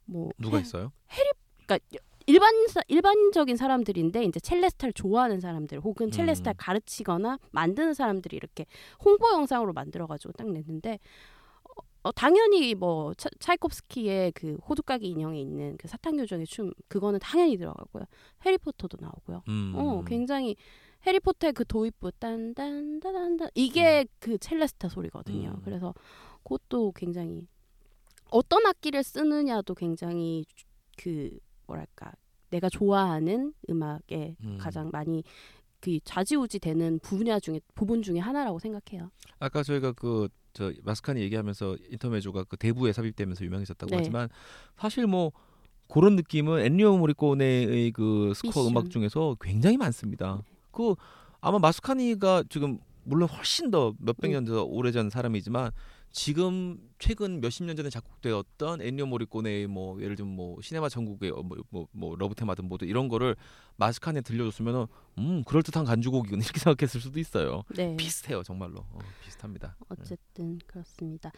뭐 0.07 0.31
누가 0.39 0.57
해- 0.57 0.63
있어요? 0.63 0.93
그러니까 1.67 1.79
일반 2.27 2.53
일반적인 2.89 3.57
사람들인데 3.57 4.25
이제 4.25 4.41
첼레스타를 4.41 4.93
좋아하는 4.93 5.39
사람들 5.41 5.81
혹은 5.81 6.11
첼레스타 6.11 6.51
음. 6.51 6.53
를 6.53 6.57
가르치거나 6.59 7.39
만드는 7.53 7.95
사람들이 7.95 8.37
이렇게 8.37 8.67
홍보 9.05 9.29
영상으로 9.33 9.73
만들어 9.73 10.07
가지고 10.07 10.33
딱 10.33 10.49
냈는데 10.51 10.99
어, 11.65 11.83
어, 12.03 12.13
당연히 12.13 12.75
뭐 12.75 13.15
차, 13.15 13.29
차이콥스키의 13.39 14.33
그 14.33 14.57
호두까기 14.69 15.07
인형에 15.09 15.41
있는 15.41 15.77
그 15.77 15.87
사탕 15.87 16.19
요정의 16.19 16.47
춤 16.47 16.73
그거는 16.89 17.21
당연히 17.21 17.57
들어가고요. 17.57 18.05
해리포터도 18.45 18.99
나오고요. 19.01 19.43
음. 19.49 19.73
어, 19.77 20.03
굉장히 20.05 20.57
해리포터의 21.07 21.53
그 21.53 21.65
도입부 21.65 22.11
딴딴따단단 22.19 23.51
이게 23.55 24.05
그 24.19 24.37
첼레스타 24.39 24.89
소리거든요. 24.89 25.51
음. 25.51 25.63
그래서 25.65 25.95
그것도 26.43 26.93
굉장히 26.97 27.47
어떤 28.31 28.67
악기를 28.67 29.05
쓰느냐도 29.05 29.75
굉장히 29.77 30.45
주- 30.57 30.65
그 30.99 31.39
뭐랄까 31.67 32.13
내가 32.51 32.69
좋아하는 32.69 33.53
음악에 33.69 34.37
음. 34.43 34.59
가장 34.61 34.91
많이 34.91 35.25
그 35.81 35.99
좌지우지 36.05 36.59
되는 36.59 36.99
분야 37.01 37.39
중에 37.39 37.61
부분 37.75 38.03
중에 38.03 38.19
하나라고 38.19 38.59
생각해요. 38.59 39.11
아까 39.39 39.63
저희가 39.63 39.93
그 39.93 40.29
저 40.57 40.73
마스카니 40.85 41.21
얘기하면서 41.21 41.77
인터메조가 41.91 42.45
그 42.45 42.57
대부에 42.57 42.91
삽입되면서 42.91 43.45
유명해졌다고 43.45 43.91
네. 43.91 43.97
하지만 43.99 44.31
사실 44.75 45.07
뭐 45.07 45.31
그런 45.87 46.17
느낌은 46.17 46.61
엔니오 46.61 46.97
모리코네의 46.97 47.93
그 47.93 48.33
스코어 48.35 48.63
미션. 48.65 48.71
음악 48.73 48.91
중에서 48.91 49.37
굉장히 49.39 49.77
많습니다. 49.77 50.43
그 50.73 50.95
아마 51.43 51.59
마스카니가 51.59 52.45
지금 52.49 52.79
물론 53.05 53.29
훨씬 53.29 53.71
더 53.71 53.93
몇백 53.99 54.31
음. 54.31 54.47
년더 54.47 54.65
오래전 54.65 55.11
사람이지만 55.11 55.73
지금 56.17 56.79
최근 56.99 57.43
몇십 57.43 57.67
년 57.67 57.77
전에 57.77 57.91
작곡되었던 57.91 58.81
엔니오 58.81 59.05
모리코네의 59.05 59.67
뭐 59.67 60.01
예를 60.01 60.17
들면 60.17 60.35
뭐 60.35 60.59
시네마 60.63 60.89
천국의 60.89 61.31
어, 61.31 61.43
뭐, 61.43 61.59
뭐, 61.69 61.87
뭐 61.93 62.17
love 62.17 62.35
테마든 62.35 62.65
뭐든 62.69 62.89
이런 62.89 63.09
거를 63.09 63.37
마스카니에 63.77 64.23
들려줬으면은 64.23 64.87
음 65.19 65.45
그럴 65.45 65.63
듯한 65.63 65.85
간주곡이군 65.85 66.41
이렇게 66.41 66.59
생각했을 66.59 67.03
수도 67.03 67.21
있어요. 67.21 67.65
네. 67.77 67.95
비슷해요 67.99 68.43
정말로 68.43 68.79
어, 68.93 68.99
비슷합니다. 69.23 69.77
어쨌든 69.91 70.59
그렇습니다. 70.67 71.31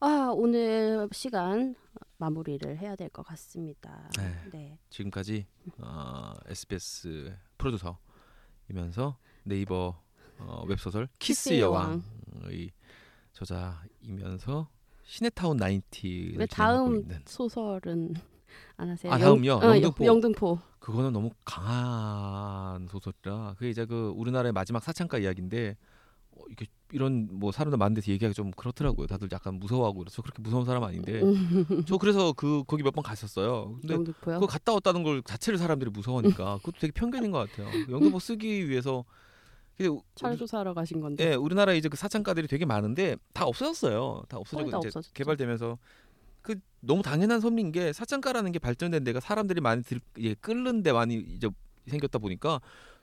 아 0.00 0.32
오늘 0.34 1.08
시간 1.12 1.76
마무리를 2.16 2.76
해야 2.78 2.96
될 2.96 3.08
것 3.10 3.22
같습니다. 3.24 4.10
네. 4.18 4.34
네. 4.50 4.78
지금까지 4.90 5.46
어, 5.78 6.32
SBS 6.48 7.32
프로듀서이면서 7.56 9.16
네이버 9.44 10.02
어, 10.40 10.64
웹소설 10.66 11.08
키스의 11.20 11.60
여왕의 11.60 12.72
저자이면서 13.34 14.68
시네타운 15.04 15.58
90를 15.58 16.38
왜 16.38 16.46
다음 16.46 17.06
소설은 17.26 18.14
안 18.76 18.90
하세요? 18.90 19.12
아, 19.12 19.18
다음요? 19.18 19.46
영, 19.50 19.58
어, 19.62 19.66
영등포. 19.74 20.04
영등포. 20.06 20.58
그거는 20.78 21.12
너무 21.12 21.30
강한 21.44 22.86
소설이라 22.88 23.54
그게 23.58 23.70
이제 23.70 23.84
그 23.84 24.12
우리나라의 24.16 24.52
마지막 24.52 24.82
사창가 24.82 25.18
이야기인데 25.18 25.76
어, 26.32 26.42
이게 26.50 26.66
이런 26.92 27.28
뭐 27.32 27.52
사람들 27.52 27.76
많은 27.76 27.94
데서 27.94 28.10
얘기하기 28.12 28.34
좀 28.34 28.50
그렇더라고요. 28.52 29.06
다들 29.06 29.28
약간 29.32 29.54
무서워하고 29.58 29.98
그래서 30.00 30.22
그렇게 30.22 30.40
무서운 30.42 30.64
사람 30.64 30.84
아닌데 30.84 31.20
저 31.86 31.98
그래서 31.98 32.32
그 32.32 32.62
거기 32.66 32.82
몇 32.82 32.92
번 32.92 33.02
갔었어요. 33.02 33.76
근데 33.80 33.94
영등포요. 33.94 34.34
그거 34.40 34.46
갔다 34.46 34.72
왔다는 34.72 35.02
걸 35.02 35.22
자체를 35.22 35.58
사람들이 35.58 35.90
무서워하니까 35.90 36.58
그것도 36.58 36.76
되게 36.80 36.92
편견인 36.92 37.30
것 37.32 37.50
같아요. 37.50 37.68
영등포 37.90 38.18
쓰기 38.20 38.68
위해서 38.68 39.04
근데 39.76 39.88
우- 39.88 40.02
철조사하러 40.14 40.74
가신 40.74 41.00
건데. 41.00 41.30
예, 41.30 41.34
우리나라 41.34 41.72
이제 41.72 41.88
그 41.88 41.96
사창가들이 41.96 42.46
되게 42.46 42.64
많은데 42.64 43.16
다 43.32 43.44
없어졌어요. 43.44 44.24
다 44.28 44.36
없어지고 44.38 44.70
다 44.70 44.78
이제 44.78 44.88
없어졌죠. 44.88 45.12
개발되면서 45.14 45.78
그 46.42 46.56
너무 46.80 47.02
당연한 47.02 47.40
섭리인 47.40 47.72
게 47.72 47.92
사창가라는 47.92 48.52
게 48.52 48.58
발전된 48.58 49.02
데가 49.04 49.18
사람들이 49.20 49.60
많이 49.60 49.82
들, 49.82 50.00
예, 50.20 50.34
끓는 50.34 50.82
데 50.82 50.92
많이 50.92 51.14
이제 51.16 51.48
생겼다 51.88 52.18
보니까 52.18 52.60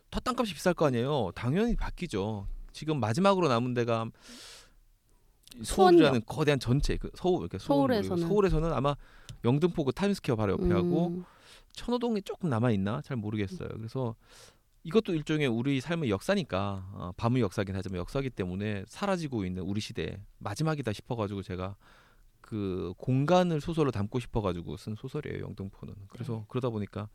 다 0.09 0.19
땅값이 0.19 0.53
비쌀 0.53 0.73
거 0.73 0.85
아니에요. 0.85 1.31
당연히 1.35 1.75
바뀌죠. 1.75 2.47
지금 2.71 2.99
마지막으로 2.99 3.47
남은 3.49 3.73
데가 3.73 4.09
서울이라는 5.63 6.21
거대한 6.25 6.59
전체 6.59 6.95
그 6.97 7.09
서울 7.15 7.41
이렇게 7.41 7.57
서울에서는. 7.57 8.27
서울에서는 8.27 8.71
아마 8.71 8.95
영등포 9.43 9.83
그 9.83 9.91
타임스퀘어 9.91 10.35
바로 10.37 10.53
옆에 10.53 10.71
하고 10.73 11.07
음, 11.07 11.25
천호동이 11.73 12.21
조금 12.21 12.49
남아 12.49 12.71
있나 12.71 13.01
잘 13.01 13.17
모르겠어요. 13.17 13.67
그래서 13.75 14.15
이것도 14.83 15.13
일종의 15.13 15.47
우리 15.47 15.79
삶의 15.79 16.09
역사니까 16.09 16.89
어, 16.93 17.11
밤의 17.17 17.41
역사긴 17.41 17.75
하지만 17.75 17.99
역사기 17.99 18.29
때문에 18.31 18.83
사라지고 18.87 19.45
있는 19.45 19.63
우리 19.63 19.79
시대 19.79 20.19
마지막이다 20.39 20.91
싶어가지고 20.93 21.43
제가 21.43 21.75
그 22.41 22.93
공간을 22.97 23.61
소설로 23.61 23.91
담고 23.91 24.19
싶어가지고 24.19 24.77
쓴 24.77 24.95
소설이에요 24.95 25.43
영등포는. 25.43 25.93
그래서 26.09 26.33
네. 26.37 26.45
그러다 26.47 26.69
보니까 26.69 27.09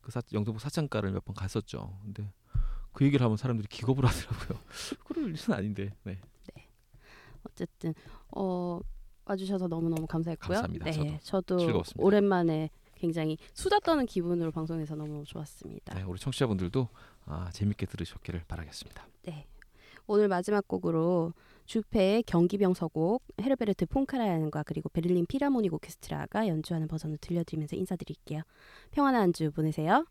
그 0.00 0.10
사, 0.10 0.22
영등포 0.32 0.58
사창가를 0.58 1.12
몇 1.12 1.24
번 1.24 1.34
갔었죠. 1.34 1.98
근데 2.02 2.32
그 2.92 3.04
얘기를 3.04 3.22
하면 3.24 3.36
사람들이 3.36 3.68
기겁을 3.68 4.04
하더라고요. 4.06 4.58
그럴 5.04 5.28
일은 5.28 5.54
아닌데. 5.54 5.90
네. 6.04 6.18
어쨌든 7.44 7.94
어 8.36 8.80
와주셔서 9.24 9.68
너무 9.68 9.88
너무 9.88 10.06
감사했고요. 10.06 10.60
감사합니다. 10.60 10.90
네, 10.90 11.18
저도 11.22 11.58
즐거웠습니다. 11.58 12.02
오랜만에 12.04 12.68
굉장히 12.94 13.38
수다 13.54 13.78
떠는 13.80 14.04
기분으로 14.04 14.50
방송해서 14.50 14.94
너무 14.94 15.24
좋았습니다. 15.24 15.94
네, 15.94 16.02
우리 16.02 16.18
청취자분들도 16.18 16.86
아, 17.30 17.48
재밌게 17.52 17.86
들으셨기를 17.86 18.42
바라겠습니다. 18.48 19.06
네. 19.22 19.46
오늘 20.06 20.26
마지막 20.26 20.66
곡으로 20.66 21.32
주페의 21.66 22.24
경기병 22.24 22.74
서곡 22.74 23.22
헤르베르트 23.40 23.86
폰카라얀과 23.86 24.64
그리고 24.64 24.88
베를린 24.88 25.26
피라모닉 25.26 25.72
오케스트라가 25.72 26.48
연주하는 26.48 26.88
버전을 26.88 27.18
들려드리면서 27.18 27.76
인사드릴게요. 27.76 28.42
평안한 28.90 29.22
한주 29.22 29.52
보내세요. 29.52 30.04